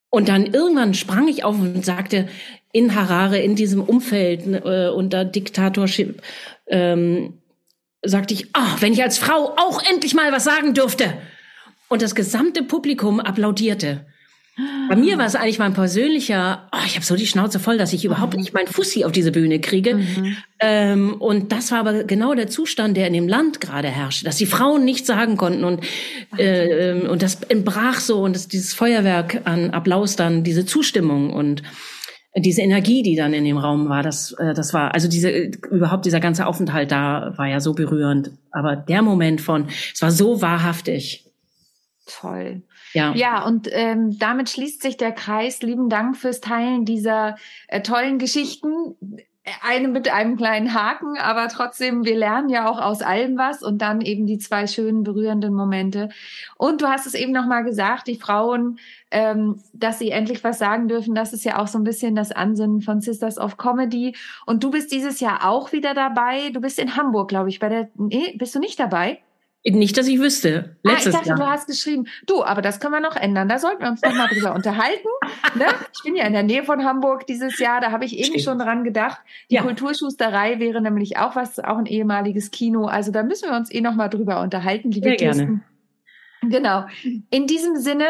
und 0.10 0.28
dann 0.28 0.48
irgendwann 0.48 0.93
sprang 0.93 1.28
ich 1.30 1.45
auf 1.45 1.58
und 1.58 1.86
sagte, 1.86 2.28
in 2.74 2.95
Harare, 2.95 3.39
in 3.39 3.56
diesem 3.56 3.82
Umfeld 3.82 4.45
äh, 4.45 4.89
unter 4.89 5.24
Diktatorship, 5.24 6.22
ähm, 6.68 7.41
sagte 8.04 8.34
ich, 8.34 8.50
ah, 8.54 8.76
wenn 8.80 8.93
ich 8.93 9.02
als 9.02 9.18
Frau 9.18 9.56
auch 9.58 9.82
endlich 9.89 10.14
mal 10.14 10.32
was 10.32 10.43
sagen 10.43 10.74
dürfte. 10.74 11.14
Und 11.90 12.02
das 12.02 12.16
gesamte 12.16 12.64
Publikum 12.64 13.20
applaudierte. 13.20 14.06
Bei 14.90 14.96
mir 14.96 15.20
war 15.20 15.26
es 15.28 15.36
eigentlich 15.36 15.60
mein 15.60 15.74
persönlicher, 15.74 16.68
oh, 16.74 16.80
ich 16.88 16.96
habe 16.96 17.06
so 17.06 17.16
die 17.16 17.28
Schnauze 17.28 17.60
voll, 17.60 17.78
dass 17.78 17.94
ich 17.94 18.04
überhaupt 18.04 18.34
mhm. 18.34 18.40
nicht 18.40 18.54
meinen 18.54 18.68
Fussi 18.68 19.06
auf 19.06 19.12
diese 19.12 19.32
Bühne 19.32 19.60
kriege. 19.60 19.96
Mhm. 19.96 20.38
Ähm, 20.60 21.14
und 21.20 21.52
das 21.52 21.72
war 21.72 21.80
aber 21.80 22.06
genau 22.06 22.34
der 22.34 22.48
Zustand, 22.48 22.98
der 22.98 23.06
in 23.06 23.14
dem 23.14 23.28
Land 23.28 23.62
gerade 23.62 23.88
herrschte, 23.88 24.26
dass 24.26 24.38
die 24.38 24.48
Frauen 24.48 24.84
nichts 24.84 25.06
sagen 25.06 25.38
konnten 25.38 25.64
und 25.64 25.82
äh, 26.40 26.90
ähm, 26.90 27.08
und 27.08 27.22
das 27.22 27.44
entbrach 27.44 28.00
so 28.00 28.24
und 28.24 28.36
das, 28.36 28.48
dieses 28.48 28.74
Feuerwerk 28.74 29.42
an 29.44 29.70
Applaus 29.72 30.16
dann, 30.16 30.44
diese 30.44 30.66
Zustimmung 30.66 31.32
und 31.32 31.62
diese 32.36 32.62
Energie, 32.62 33.04
die 33.04 33.16
dann 33.16 33.34
in 33.34 33.46
dem 33.46 33.58
Raum 33.58 33.90
war, 33.90 34.02
das, 34.02 34.32
äh, 34.34 34.56
das 34.56 34.74
war, 34.74 34.94
also 34.94 35.08
diese, 35.08 35.30
überhaupt 35.70 36.06
dieser 36.06 36.20
ganze 36.20 36.48
Aufenthalt 36.48 36.92
da 36.92 37.34
war 37.36 37.48
ja 37.48 37.60
so 37.60 37.74
berührend. 37.74 38.32
Aber 38.52 38.76
der 38.76 39.04
Moment 39.04 39.42
von, 39.42 39.68
es 39.94 40.02
war 40.02 40.12
so 40.12 40.42
wahrhaftig. 40.42 41.26
Toll. 42.08 42.62
Ja. 42.93 43.14
Ja, 43.14 43.45
und 43.45 43.68
ähm, 43.72 44.18
damit 44.18 44.49
schließt 44.49 44.82
sich 44.82 44.97
der 44.97 45.12
Kreis. 45.12 45.62
Lieben 45.62 45.89
Dank 45.89 46.16
fürs 46.16 46.39
Teilen 46.39 46.86
dieser 46.86 47.36
äh, 47.68 47.82
tollen 47.82 48.18
Geschichten. 48.18 48.95
Eine 49.62 49.88
mit 49.88 50.12
einem 50.12 50.36
kleinen 50.36 50.74
Haken, 50.74 51.18
aber 51.18 51.47
trotzdem, 51.47 52.03
wir 52.03 52.18
lernen 52.18 52.49
ja 52.49 52.70
auch 52.70 52.82
aus 52.82 53.01
allem 53.01 53.38
was 53.38 53.64
und 53.64 53.82
dann 53.82 54.01
eben 54.01 54.26
die 54.26 54.39
zwei 54.39 54.68
schönen, 54.68 55.03
berührenden 55.03 55.53
Momente. 55.53 56.10
Und 56.58 56.82
du 56.82 56.88
hast 56.88 57.08
es 57.08 57.14
eben 57.14 57.32
nochmal 57.32 57.64
gesagt, 57.64 58.08
die 58.08 58.18
Frauen, 58.18 58.78
ähm, 59.10 59.62
dass 59.72 59.99
sie 59.99 60.12
endlich 60.12 60.43
was 60.43 60.60
sagen 60.60 60.89
dürfen, 60.89 61.16
das 61.16 61.32
ist 61.32 61.45
ja 61.45 61.60
auch 61.60 61.68
so 61.68 61.78
ein 61.78 61.86
bisschen 61.86 62.14
das 62.14 62.34
Ansinnen 62.34 62.82
von 62.82 62.99
Sisters 62.99 63.38
of 63.38 63.55
Comedy. 63.58 64.16
Und 64.45 64.66
du 64.66 64.72
bist 64.72 64.91
dieses 64.91 65.22
Jahr 65.22 65.47
auch 65.47 65.72
wieder 65.72 65.93
dabei. 65.93 66.49
Du 66.49 66.60
bist 66.60 66.78
in 66.78 66.97
Hamburg, 66.97 67.30
glaube 67.30 67.47
ich, 67.47 67.60
bei 67.60 67.70
der, 67.70 67.89
nee, 67.95 68.36
bist 68.38 68.53
du 68.53 68.60
nicht 68.60 68.78
dabei? 68.80 69.20
Nicht, 69.64 69.97
dass 69.97 70.08
ich 70.08 70.20
wüsste. 70.20 70.78
Letztes 70.84 71.08
ah, 71.08 71.10
ich 71.10 71.16
dachte, 71.16 71.30
Jahr. 71.30 71.38
du 71.38 71.45
hast 71.47 71.68
geschrieben. 71.68 72.08
Du, 72.26 72.43
aber 72.43 72.62
das 72.62 72.80
können 72.80 72.93
wir 72.93 73.01
noch 73.01 73.18
ändern. 73.18 73.49
Da 73.49 73.60
sollten 73.60 73.82
wir 73.82 73.89
uns 73.89 74.01
noch 74.01 74.14
mal 74.14 74.28
drüber 74.28 74.55
unterhalten. 74.55 75.08
Ne? 75.55 75.66
Ich 75.93 76.03
bin 76.03 76.16
ja 76.16 76.26
in 76.26 76.34
der 76.34 76.43
Nähe 76.43 76.64
von 76.64 76.86
Hamburg 76.86 77.28
dieses 77.28 77.60
Jahr. 77.60 77.82
Da 77.82 77.91
habe 77.91 78.05
ich 78.05 78.16
eben 78.18 78.26
Stimmt. 78.26 78.41
schon 78.43 78.60
dran 78.60 78.84
gedacht. 78.84 79.20
Die 79.49 79.55
ja. 79.55 79.64
Kulturschusterei 79.64 80.60
wäre 80.60 80.82
nämlich 80.82 81.18
auch 81.18 81.36
was, 81.36 81.60
auch 81.60 81.78
ein 81.78 81.86
ehemaliges 81.86 82.51
Kino. 82.51 82.86
Also 82.86 83.12
da 83.12 83.24
müssen 83.24 83.49
wir 83.49 83.58
uns 83.58 83.70
eh 83.74 83.82
noch 83.82 83.95
mal 83.95 84.08
drüber 84.08 84.41
unterhalten, 84.41 84.91
liebe 84.91 85.10
Sehr 85.10 85.18
gerne. 85.18 85.62
Genau. 86.43 86.86
In 87.30 87.47
diesem 87.47 87.76
Sinne, 87.76 88.08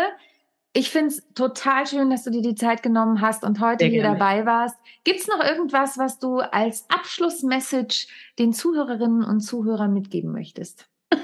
ich 0.74 0.92
finde 0.92 1.08
es 1.08 1.24
total 1.34 1.88
schön, 1.88 2.10
dass 2.10 2.24
du 2.24 2.30
dir 2.30 2.42
die 2.42 2.56
Zeit 2.56 2.84
genommen 2.84 3.22
hast 3.22 3.44
und 3.44 3.60
heute 3.60 3.86
Sehr 3.86 3.90
hier 3.90 4.02
gerne. 4.04 4.20
dabei 4.20 4.46
warst. 4.46 4.78
Gibt 5.04 5.22
es 5.22 5.28
noch 5.28 5.44
irgendwas, 5.44 5.98
was 5.98 6.20
du 6.20 6.38
als 6.40 6.86
Abschlussmessage 6.90 8.08
den 8.38 8.54
Zuhörerinnen 8.54 9.24
und 9.24 9.40
Zuhörern 9.40 9.94
mitgeben 9.94 10.32
möchtest? 10.32 10.88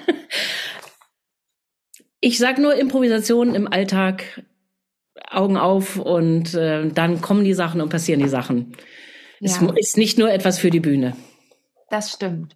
ich 2.20 2.38
sag 2.38 2.58
nur 2.58 2.76
Improvisation 2.76 3.56
im 3.56 3.72
Alltag, 3.72 4.44
Augen 5.30 5.58
auf 5.58 5.98
und 5.98 6.54
äh, 6.54 6.88
dann 6.90 7.22
kommen 7.22 7.44
die 7.44 7.54
Sachen 7.54 7.82
und 7.82 7.90
passieren 7.90 8.22
die 8.22 8.30
Sachen. 8.30 8.76
Ja. 9.40 9.52
Es 9.52 9.88
ist 9.90 9.98
nicht 9.98 10.18
nur 10.18 10.32
etwas 10.32 10.60
für 10.60 10.70
die 10.70 10.80
Bühne. 10.80 11.16
Das 11.90 12.12
stimmt. 12.12 12.56